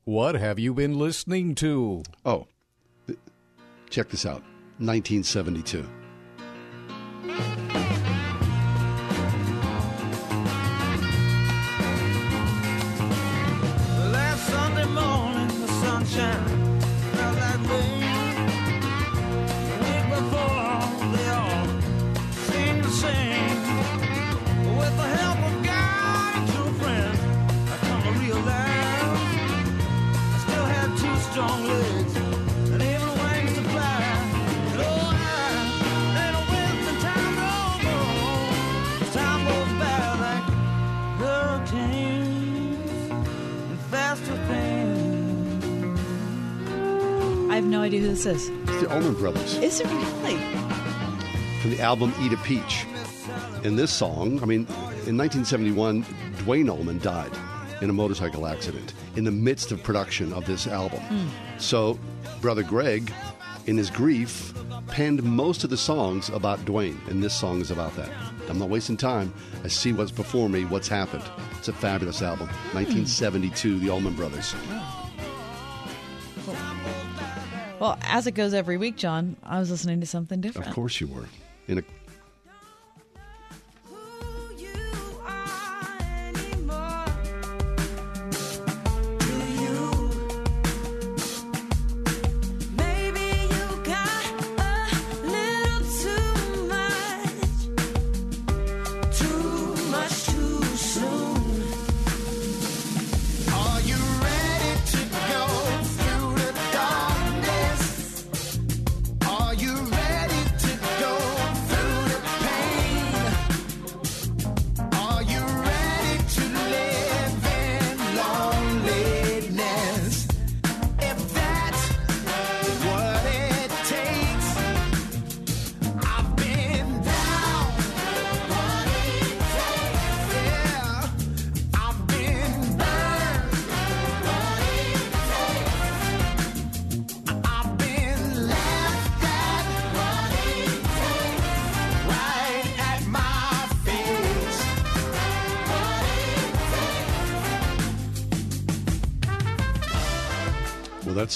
[0.05, 2.03] What have you been listening to?
[2.25, 2.47] Oh,
[3.07, 3.19] th-
[3.91, 4.43] check this out.
[4.81, 5.87] 1972.
[14.11, 16.60] Last Sunday morning, the sunshine
[48.25, 48.73] have no idea who this.
[48.75, 49.57] It's the Allman Brothers.
[49.59, 50.71] Is it really?
[51.61, 52.87] from the album Eat a Peach.
[53.65, 54.67] In this song, I mean,
[55.07, 56.07] in 1971,
[56.39, 57.33] Duane Allman died
[57.83, 61.01] in a motorcycle accident in the midst of production of this album.
[61.01, 61.29] Hmm.
[61.59, 61.99] So,
[62.41, 63.13] brother Gregg,
[63.67, 64.55] in his grief,
[64.89, 68.11] penned most of the songs about Dwayne, and this song is about that.
[68.49, 69.33] I'm not wasting time.
[69.63, 71.25] I see what's before me, what's happened.
[71.59, 72.49] It's a fabulous album.
[72.49, 72.77] Hmm.
[72.77, 74.55] 1972, the Allman Brothers.
[77.81, 80.69] Well, as it goes every week, John, I was listening to something different.
[80.69, 81.25] Of course you were.
[81.67, 81.83] In a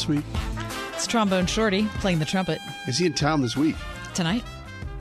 [0.09, 0.25] that's.
[0.95, 3.77] It's Trombone Shorty playing the trumpet Is he in town this week?
[4.15, 4.45] tonight.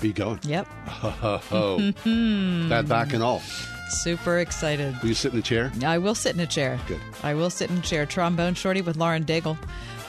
[0.02, 0.40] Are you going?
[0.44, 0.68] Yep.
[1.04, 1.78] Oh,
[2.70, 3.42] that back and all.
[3.90, 5.00] Super excited.
[5.02, 5.72] Will you sit in a chair?
[5.86, 6.80] I will sit in a chair.
[6.88, 7.00] Good.
[7.22, 8.06] I will sit in a chair.
[8.08, 9.58] Trombone Shorty with Lauren Daigle.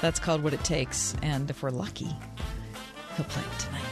[0.00, 1.14] That's called What It Takes.
[1.22, 2.08] And if we're lucky,
[3.16, 3.82] he'll play it tonight.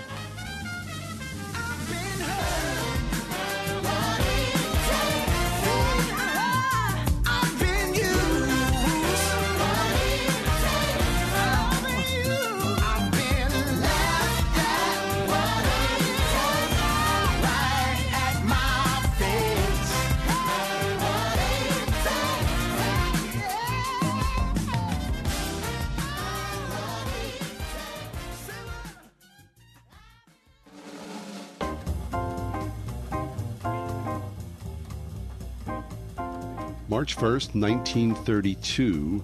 [37.13, 39.23] March 1st, 1932.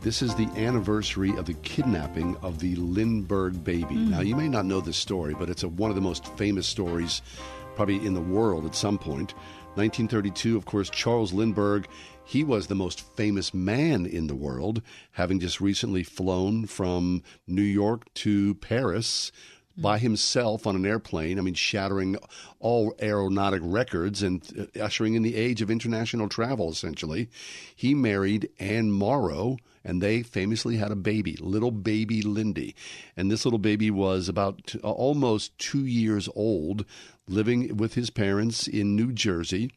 [0.00, 3.94] This is the anniversary of the kidnapping of the Lindbergh baby.
[3.94, 4.10] Hmm.
[4.10, 6.66] Now, you may not know this story, but it's a, one of the most famous
[6.66, 7.20] stories
[7.76, 9.34] probably in the world at some point.
[9.74, 11.86] 1932, of course, Charles Lindbergh,
[12.24, 14.80] he was the most famous man in the world,
[15.12, 19.30] having just recently flown from New York to Paris
[19.80, 21.38] by himself on an airplane.
[21.38, 22.16] I mean, shattering
[22.58, 27.28] all aeronautic records and uh, ushering in the age of international travel, essentially.
[27.74, 32.74] He married Anne Morrow, and they famously had a baby, little baby Lindy.
[33.16, 36.84] And this little baby was about t- almost two years old,
[37.26, 39.70] living with his parents in New Jersey.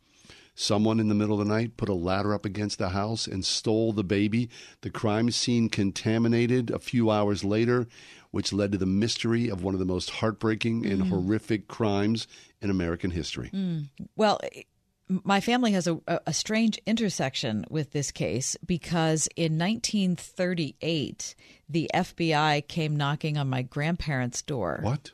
[0.55, 3.43] Someone in the middle of the night put a ladder up against the house and
[3.43, 4.49] stole the baby.
[4.81, 7.87] The crime scene contaminated a few hours later,
[8.33, 11.09] which led to the mystery of one of the most heartbreaking and mm.
[11.09, 12.27] horrific crimes
[12.61, 13.51] in American history.
[13.53, 13.89] Mm.
[14.15, 14.39] Well,
[15.07, 21.35] my family has a, a strange intersection with this case because in 1938,
[21.69, 24.79] the FBI came knocking on my grandparents' door.
[24.81, 25.11] What?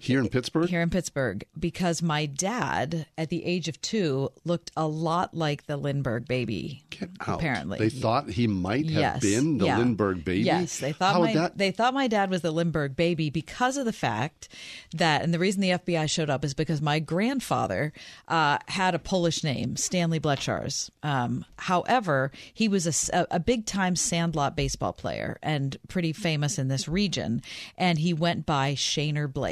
[0.00, 0.64] Here in Pittsburgh?
[0.64, 5.34] Um, Here in Pittsburgh, because my dad, at the age of two, looked a lot
[5.34, 6.82] like the Lindbergh baby.
[6.90, 7.36] Get out.
[7.36, 9.78] Apparently, They thought he might have yes, been the yeah.
[9.78, 10.42] Lindbergh baby?
[10.42, 13.76] Yes, they thought How my that they thought my dad was the Lindbergh baby because
[13.76, 14.48] of the fact
[14.94, 17.92] that, and the reason the FBI showed up is because my grandfather
[18.28, 20.90] uh, had a Polish name, Stanley Bletchars.
[21.02, 26.88] Um, however, he was a big time sandlot baseball player and pretty famous in this
[26.88, 27.42] region,
[27.78, 29.51] and he went by Shaner Blake.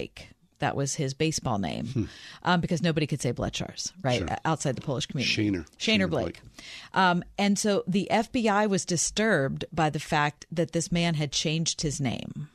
[0.61, 2.05] That was his baseball name, Hmm.
[2.43, 5.49] um, because nobody could say Bletchars, right, outside the Polish community.
[5.51, 5.65] Shaner.
[5.79, 6.25] Shaner, Shaner Blake.
[6.43, 6.43] Blake.
[6.93, 11.81] Um, and so the FBI was disturbed by the fact that this man had changed
[11.81, 12.51] his name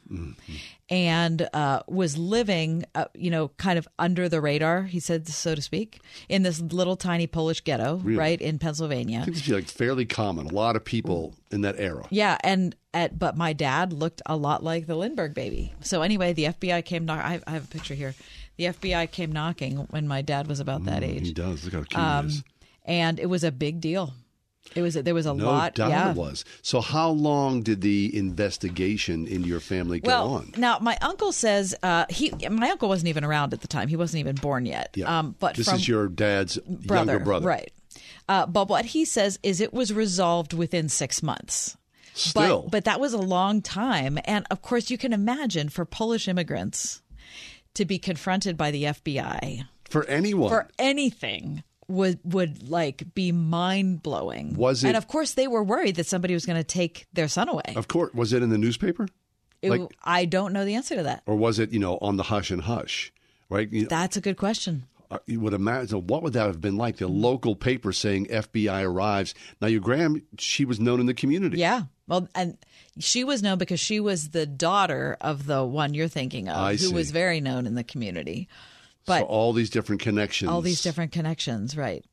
[0.87, 5.55] and uh, was living, uh, you know, kind of under the radar, he said, so
[5.55, 5.99] to speak,
[6.29, 9.21] in this little tiny Polish ghetto, right, in Pennsylvania.
[9.21, 10.45] I think this would be like fairly common.
[10.45, 12.05] A lot of people in that era.
[12.11, 15.73] Yeah, and at but my dad looked a lot like the Lindbergh baby.
[15.81, 17.05] So anyway, the FBI came.
[17.05, 18.15] Knock- I, have, I have a picture here.
[18.57, 21.27] The FBI came knocking when my dad was about that age.
[21.27, 21.65] He does.
[21.65, 22.43] Look how cute Um, he is.
[22.85, 24.13] and it was a big deal.
[24.73, 25.75] It was there was a No lot.
[25.75, 26.09] doubt yeah.
[26.09, 26.43] it was.
[26.63, 30.53] So, how long did the investigation into your family go Well, on?
[30.57, 32.31] now my uncle says uh, he.
[32.49, 33.89] My uncle wasn't even around at the time.
[33.89, 34.89] He wasn't even born yet.
[34.95, 35.19] Yeah.
[35.19, 37.71] Um, but this is your dad's brother, younger brother, right?
[38.27, 41.77] Uh, but what he says is it was resolved within six months.
[42.17, 44.17] Still, But, but that was a long time.
[44.25, 47.01] And of course, you can imagine for Polish immigrants
[47.73, 54.01] to be confronted by the FBI for anyone, for anything would would like be mind
[54.01, 54.55] blowing.
[54.55, 57.27] Was it- And of course, they were worried that somebody was going to take their
[57.27, 57.73] son away.
[57.75, 59.07] of course, was it in the newspaper,
[59.61, 61.21] It- like- I don't know the answer to that.
[61.25, 63.11] or was it you know on the hush and hush?
[63.49, 64.85] Right, you, That's a good question.
[65.11, 66.97] uh, you would imagine what would that have been like?
[66.97, 69.35] The local paper saying FBI arrives.
[69.61, 71.59] Now, your grand, she was known in the community.
[71.59, 71.83] Yeah.
[72.07, 72.57] Well, and
[72.99, 76.71] she was known because she was the daughter of the one you're thinking of, I
[76.73, 76.93] who see.
[76.93, 78.47] was very known in the community.
[79.05, 80.49] But so all these different connections.
[80.51, 82.03] all these different connections, right?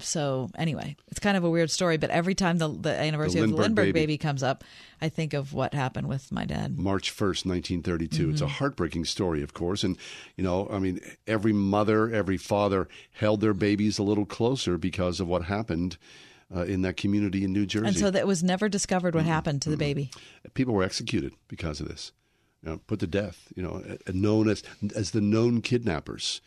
[0.00, 3.50] So anyway, it's kind of a weird story, but every time the, the anniversary of
[3.50, 4.00] the Lindbergh baby.
[4.00, 4.16] baby.
[4.18, 4.64] comes up,
[5.02, 6.78] I think of what happened with my dad.
[6.78, 8.30] March 1st, 1932.
[8.30, 8.52] It's a Mm-hmm.
[8.54, 9.84] heartbreaking story, of course.
[9.84, 9.98] And,
[10.38, 15.20] you know, I mean, every mother, every father held their babies a little closer because
[15.20, 15.98] of what happened
[16.54, 17.86] uh, in that community in New Jersey.
[17.88, 19.26] And so that was never discovered Mm-hmm.
[19.26, 20.10] what happened to the baby.
[20.54, 22.12] People were executed because of this,
[22.62, 24.62] you know, put to death, you know, known as,
[24.96, 26.40] as the known kidnappers.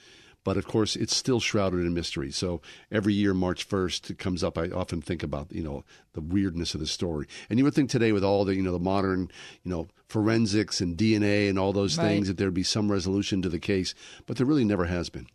[0.44, 2.32] But of course, it's still shrouded in mystery.
[2.32, 2.62] So
[2.92, 4.58] every year, March 1st, it comes up.
[4.58, 5.84] I often think about, you know,
[6.14, 7.28] the weirdness of the story.
[7.48, 9.30] And you would think today, with all the, you know, the modern,
[9.64, 12.06] you know, forensics and DNA and all those Right.
[12.08, 13.94] things, that there'd be some resolution to the case.
[14.26, 15.28] But there really never has been.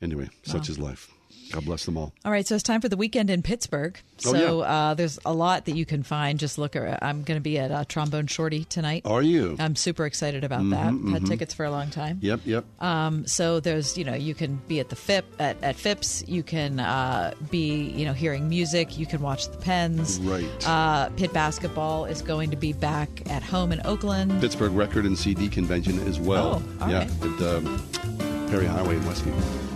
[0.00, 1.10] Anyway, such is life.
[1.52, 2.12] God bless them all.
[2.24, 3.98] All right, so it's time for the weekend in Pittsburgh.
[4.26, 4.68] Oh, So yeah.
[4.90, 6.38] uh, there's a lot that you can find.
[6.38, 6.74] Just look.
[6.76, 9.02] At, I'm going to be at uh, Trombone Shorty tonight.
[9.04, 9.56] Are you?
[9.58, 10.92] I'm super excited about that.
[11.10, 12.18] Had tickets for a long time.
[12.22, 12.64] Yep, yep.
[12.82, 16.24] Um, so there's, you know, you can be at the FIP at, at Phipps.
[16.26, 18.98] You can uh, be, you know, hearing music.
[18.98, 20.18] You can watch the Pens.
[20.20, 20.46] Right.
[20.66, 24.40] Uh, Pitt basketball is going to be back at home in Oakland.
[24.40, 26.62] Pittsburgh Record and CD Convention as well.
[26.80, 27.40] Oh, yeah, right.
[27.40, 29.75] at um, Perry Highway in Westview.